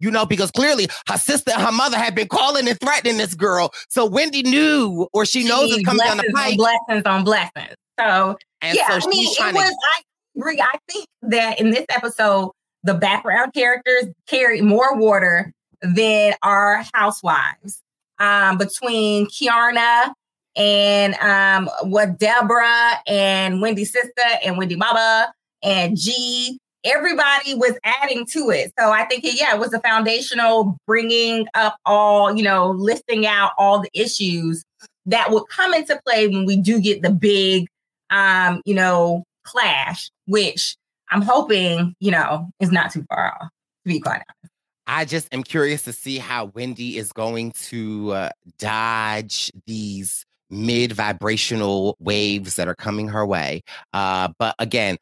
you 0.04 0.10
know, 0.10 0.26
because 0.26 0.50
clearly 0.50 0.86
her 1.08 1.16
sister 1.16 1.50
and 1.52 1.62
her 1.62 1.72
mother 1.72 1.96
had 1.98 2.14
been 2.14 2.28
calling 2.28 2.68
and 2.68 2.78
threatening 2.78 3.16
this 3.16 3.34
girl. 3.34 3.72
So 3.88 4.04
Wendy 4.06 4.42
knew, 4.42 5.08
or 5.12 5.24
she, 5.26 5.44
knows 5.44 5.72
it's 5.72 5.84
coming 5.84 6.06
down 6.06 6.18
the 6.18 6.30
pipe. 6.34 6.56
Blessings 6.56 7.04
on 7.06 7.24
blessings. 7.24 7.74
So 7.98 8.36
And 8.60 8.76
yeah, 8.76 8.98
so 8.98 9.06
I 9.06 9.10
mean, 9.10 9.28
it 9.28 9.36
trying 9.36 9.54
to- 9.54 9.60
was. 9.60 9.76
I 9.96 10.00
agree. 10.38 10.60
I 10.60 10.78
think 10.90 11.06
that 11.22 11.58
in 11.60 11.70
this 11.70 11.86
episode, 11.88 12.52
the 12.82 12.94
background 12.94 13.54
characters 13.54 14.04
carry 14.28 14.60
more 14.60 14.94
water 14.96 15.52
than 15.80 16.34
our 16.42 16.84
housewives. 16.92 17.80
Um, 18.20 18.58
between 18.58 19.26
Keiarna 19.26 20.12
and 20.54 21.14
um, 21.16 21.68
what 21.90 22.16
Deborah 22.18 22.92
and 23.08 23.60
Wendy's 23.60 23.90
sister 23.92 24.22
and 24.44 24.56
Wendy 24.56 24.76
Mama 24.76 25.32
and 25.64 25.96
G, 25.96 26.60
everybody 26.84 27.54
was 27.54 27.78
adding 27.84 28.26
to 28.26 28.50
it. 28.50 28.72
So 28.78 28.90
I 28.90 29.04
think, 29.06 29.24
it, 29.24 29.40
yeah, 29.40 29.54
it 29.54 29.58
was 29.58 29.72
a 29.72 29.80
foundational 29.80 30.76
bringing 30.86 31.46
up 31.54 31.76
all, 31.84 32.36
you 32.36 32.42
know, 32.42 32.70
listing 32.70 33.26
out 33.26 33.52
all 33.58 33.80
the 33.80 33.90
issues 33.94 34.64
that 35.06 35.30
would 35.30 35.44
come 35.48 35.74
into 35.74 36.00
play 36.06 36.28
when 36.28 36.44
we 36.44 36.56
do 36.56 36.80
get 36.80 37.02
the 37.02 37.10
big, 37.10 37.66
um, 38.10 38.62
you 38.64 38.74
know, 38.74 39.24
clash, 39.44 40.10
which 40.26 40.76
I'm 41.10 41.22
hoping, 41.22 41.94
you 42.00 42.10
know, 42.10 42.50
is 42.60 42.72
not 42.72 42.92
too 42.92 43.04
far 43.08 43.34
off, 43.34 43.48
to 43.48 43.88
be 43.88 44.00
quite 44.00 44.22
honest. 44.28 44.54
I 44.86 45.04
just 45.04 45.32
am 45.32 45.42
curious 45.42 45.82
to 45.82 45.92
see 45.92 46.18
how 46.18 46.46
Wendy 46.54 46.98
is 46.98 47.12
going 47.12 47.52
to 47.52 48.12
uh, 48.12 48.30
dodge 48.58 49.50
these 49.66 50.26
mid 50.50 50.92
vibrational 50.92 51.96
waves 52.00 52.56
that 52.56 52.68
are 52.68 52.74
coming 52.74 53.08
her 53.08 53.24
way. 53.24 53.62
Uh, 53.92 54.28
but 54.38 54.54
again, 54.58 54.98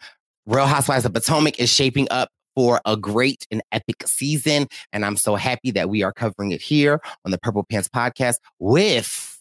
Real 0.47 0.67
Housewives 0.67 1.05
of 1.05 1.15
Potomac 1.15 1.59
is 1.59 1.73
shaping 1.73 2.09
up 2.11 2.29
for 2.55 2.81
a 2.85 2.97
great 2.97 3.47
and 3.51 3.63
epic 3.73 4.07
season. 4.07 4.67
And 4.93 5.05
I'm 5.05 5.17
so 5.17 5.37
happy 5.37 5.71
that 5.73 5.89
we 5.89 6.03
are 6.03 6.13
covering 6.13 6.53
it 6.53 6.61
here 6.61 7.01
on 7.25 7.31
the 7.31 7.39
Purple 7.39 7.65
Pants 7.65 7.89
podcast 7.89 8.37
with 8.59 9.41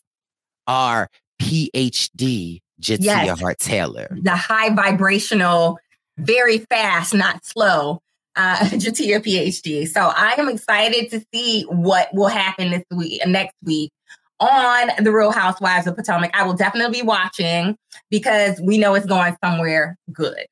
our 0.68 1.10
PhD, 1.42 2.62
Jatia 2.82 3.00
Yes. 3.02 3.40
Hart 3.40 3.60
Taylor. 3.60 4.18
The 4.22 4.36
high 4.36 4.74
vibrational, 4.74 5.80
very 6.18 6.60
fast, 6.60 7.14
not 7.14 7.44
slow, 7.46 8.00
uh, 8.36 8.58
Jatia 8.62 9.20
PhD. 9.20 9.88
So 9.88 10.12
I 10.16 10.36
am 10.38 10.48
excited 10.48 11.10
to 11.12 11.26
see 11.34 11.64
what 11.64 12.14
will 12.14 12.28
happen 12.28 12.72
this 12.72 12.84
week, 12.92 13.26
next 13.26 13.56
week 13.64 13.92
on 14.40 14.90
the 15.04 15.12
Real 15.12 15.32
Housewives 15.32 15.88
of 15.88 15.96
Potomac. 15.96 16.32
I 16.34 16.44
will 16.44 16.54
definitely 16.54 17.02
be 17.02 17.06
watching 17.06 17.76
because 18.10 18.60
we 18.62 18.78
know 18.78 18.96
it's 18.96 19.06
going 19.06 19.36
somewhere 19.44 19.98
good. 20.12 20.46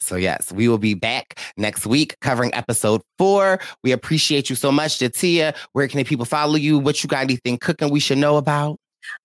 So, 0.00 0.16
yes, 0.16 0.52
we 0.52 0.68
will 0.68 0.78
be 0.78 0.94
back 0.94 1.38
next 1.56 1.86
week 1.86 2.16
covering 2.20 2.54
episode 2.54 3.02
four. 3.18 3.58
We 3.82 3.92
appreciate 3.92 4.48
you 4.48 4.56
so 4.56 4.70
much, 4.70 4.98
Jatia. 4.98 5.56
Where 5.72 5.88
can 5.88 5.98
the 5.98 6.04
people 6.04 6.24
follow 6.24 6.54
you? 6.54 6.78
What 6.78 7.02
you 7.02 7.08
got 7.08 7.22
anything 7.22 7.58
cooking 7.58 7.90
we 7.90 8.00
should 8.00 8.18
know 8.18 8.36
about? 8.36 8.78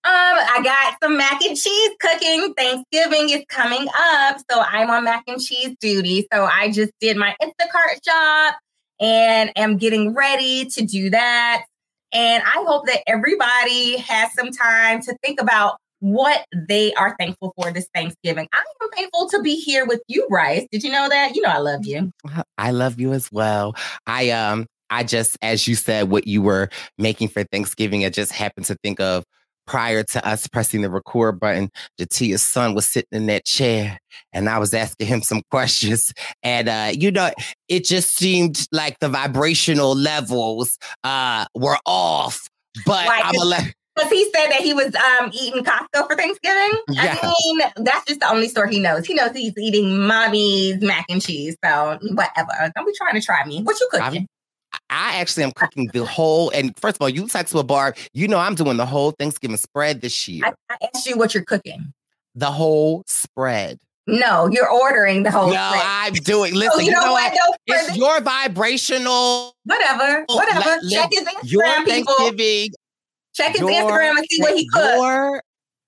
Um, 0.04 0.12
I 0.12 0.60
got 0.62 0.96
some 1.02 1.16
mac 1.16 1.42
and 1.42 1.56
cheese 1.56 1.90
cooking. 2.00 2.54
Thanksgiving 2.54 3.30
is 3.30 3.44
coming 3.48 3.86
up, 3.96 4.38
so 4.50 4.60
I'm 4.60 4.90
on 4.90 5.04
mac 5.04 5.24
and 5.26 5.40
cheese 5.40 5.74
duty. 5.80 6.26
So 6.32 6.44
I 6.44 6.70
just 6.70 6.92
did 7.00 7.16
my 7.16 7.34
Instacart 7.42 8.04
shop 8.06 8.58
and 9.00 9.52
am 9.56 9.76
getting 9.76 10.14
ready 10.14 10.66
to 10.66 10.84
do 10.84 11.10
that. 11.10 11.64
And 12.12 12.42
I 12.42 12.64
hope 12.66 12.86
that 12.86 13.02
everybody 13.06 13.96
has 13.98 14.32
some 14.34 14.50
time 14.50 15.02
to 15.02 15.16
think 15.22 15.40
about 15.40 15.78
what 16.04 16.44
they 16.68 16.92
are 16.94 17.16
thankful 17.18 17.54
for 17.56 17.72
this 17.72 17.88
Thanksgiving. 17.94 18.46
I 18.52 18.62
am 18.82 18.90
thankful 18.90 19.26
to 19.30 19.40
be 19.40 19.56
here 19.56 19.86
with 19.86 20.02
you, 20.06 20.26
Brice. 20.28 20.66
Did 20.70 20.84
you 20.84 20.92
know 20.92 21.08
that? 21.08 21.34
You 21.34 21.40
know 21.40 21.48
I 21.48 21.58
love 21.58 21.86
you. 21.86 22.12
I 22.58 22.72
love 22.72 23.00
you 23.00 23.14
as 23.14 23.32
well. 23.32 23.74
I 24.06 24.28
um 24.28 24.66
I 24.90 25.04
just 25.04 25.38
as 25.40 25.66
you 25.66 25.74
said 25.74 26.10
what 26.10 26.26
you 26.26 26.42
were 26.42 26.68
making 26.98 27.28
for 27.28 27.42
Thanksgiving, 27.44 28.04
I 28.04 28.10
just 28.10 28.32
happened 28.32 28.66
to 28.66 28.76
think 28.82 29.00
of 29.00 29.24
prior 29.66 30.02
to 30.02 30.28
us 30.28 30.46
pressing 30.46 30.82
the 30.82 30.90
record 30.90 31.40
button, 31.40 31.70
Jatia's 31.98 32.42
son 32.42 32.74
was 32.74 32.86
sitting 32.86 33.08
in 33.12 33.24
that 33.26 33.46
chair 33.46 33.98
and 34.34 34.50
I 34.50 34.58
was 34.58 34.74
asking 34.74 35.06
him 35.06 35.22
some 35.22 35.40
questions. 35.50 36.12
And 36.42 36.68
uh, 36.68 36.90
you 36.92 37.12
know, 37.12 37.30
it 37.68 37.86
just 37.86 38.14
seemed 38.14 38.66
like 38.72 38.98
the 38.98 39.08
vibrational 39.08 39.96
levels 39.96 40.76
uh 41.02 41.46
were 41.54 41.78
off. 41.86 42.46
But 42.84 43.06
Like, 43.06 43.24
I'm 43.24 43.40
a 43.40 43.44
le- 43.44 43.72
Because 43.94 44.10
he 44.10 44.24
said 44.34 44.48
that 44.50 44.60
he 44.60 44.74
was 44.74 44.92
um, 44.96 45.30
eating 45.32 45.62
Costco 45.64 46.08
for 46.08 46.16
Thanksgiving. 46.16 46.70
Yeah. 46.88 47.16
I 47.22 47.34
mean, 47.44 47.60
that's 47.84 48.04
just 48.06 48.20
the 48.20 48.28
only 48.28 48.48
store 48.48 48.66
he 48.66 48.80
knows. 48.80 49.06
He 49.06 49.14
knows 49.14 49.30
he's 49.32 49.56
eating 49.56 49.98
mommy's 50.06 50.80
mac 50.80 51.06
and 51.08 51.22
cheese. 51.22 51.56
So 51.64 51.98
whatever. 52.12 52.72
Don't 52.74 52.86
be 52.86 52.92
trying 52.96 53.14
to 53.14 53.20
try 53.24 53.44
me. 53.46 53.62
What 53.62 53.78
you 53.80 53.88
cooking? 53.92 54.26
I 54.90 55.16
actually 55.16 55.44
am 55.44 55.52
cooking 55.52 55.88
the 55.92 56.04
whole 56.04 56.50
and 56.50 56.76
first 56.80 56.96
of 56.96 57.02
all, 57.02 57.08
you 57.08 57.28
text 57.28 57.54
with 57.54 57.66
Barb, 57.68 57.96
you 58.12 58.26
know 58.26 58.38
I'm 58.38 58.56
doing 58.56 58.76
the 58.76 58.86
whole 58.86 59.12
Thanksgiving 59.12 59.56
spread 59.56 60.00
this 60.00 60.26
year. 60.26 60.44
I, 60.44 60.52
I 60.70 60.88
asked 60.94 61.06
you 61.06 61.16
what 61.16 61.32
you're 61.32 61.44
cooking. 61.44 61.92
the 62.34 62.50
whole 62.50 63.04
spread. 63.06 63.78
No, 64.08 64.48
you're 64.48 64.68
ordering 64.68 65.22
the 65.22 65.30
whole. 65.30 65.46
No, 65.48 65.54
spread. 65.54 65.82
I'm 65.84 66.12
doing. 66.14 66.54
Listen, 66.54 66.80
you 66.80 66.86
you 66.86 66.92
know 66.92 67.04
know 67.06 67.12
what, 67.12 67.32
what? 67.32 67.58
It's 67.68 67.96
your 67.96 68.20
vibrational. 68.20 69.54
Whatever. 69.64 70.24
Whatever. 70.28 70.60
let- 70.60 70.90
Check 70.90 71.10
his 71.12 71.52
Your 71.52 71.64
Instagram, 71.64 71.84
people. 71.86 72.14
Thanksgiving. 73.36 73.52
Check 73.52 73.52
his 73.52 73.60
your- 73.60 73.90
Instagram 73.90 74.18
and 74.18 74.26
see 74.30 74.40
what 74.42 74.56
he 74.56 74.68
cooked. 74.68 74.96
Your 74.96 75.42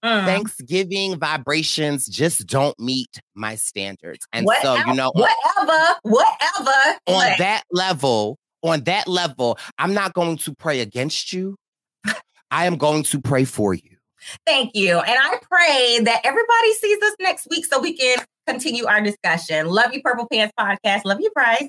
Mm. 0.04 0.24
Thanksgiving 0.26 1.18
vibrations 1.18 2.06
just 2.06 2.46
don't 2.46 2.78
meet 2.78 3.08
my 3.34 3.56
standards, 3.56 4.24
and 4.32 4.46
so 4.62 4.72
Whatever, 4.74 4.90
you 4.90 4.94
know, 4.94 5.10
whatever, 5.14 5.98
whatever. 6.02 6.98
on 7.06 7.30
But 7.30 7.38
that 7.38 7.62
level, 7.72 8.38
on 8.62 8.82
that 8.84 9.08
level, 9.08 9.58
I'm 9.78 9.94
not 9.94 10.12
going 10.12 10.36
to 10.38 10.54
pray 10.54 10.80
against 10.80 11.32
you. 11.32 11.56
I 12.50 12.66
am 12.66 12.76
going 12.76 13.02
to 13.04 13.20
pray 13.20 13.44
for 13.44 13.74
you. 13.74 13.96
Thank 14.46 14.76
you. 14.76 14.98
And 14.98 15.18
I 15.18 15.38
pray 15.50 15.98
that 16.04 16.20
everybody 16.24 16.74
sees 16.74 17.02
us 17.02 17.14
next 17.18 17.48
week 17.50 17.64
so 17.64 17.80
we 17.80 17.96
can 17.96 18.18
continue 18.46 18.86
our 18.86 19.00
discussion. 19.00 19.66
Love 19.66 19.92
you, 19.92 20.02
Purple 20.02 20.28
Pants 20.30 20.52
Podcast. 20.60 21.04
Love 21.04 21.20
you, 21.20 21.30
Brice. 21.34 21.68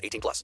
18 0.01 0.21
plus. 0.21 0.43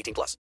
18 0.00 0.14
plus. 0.14 0.36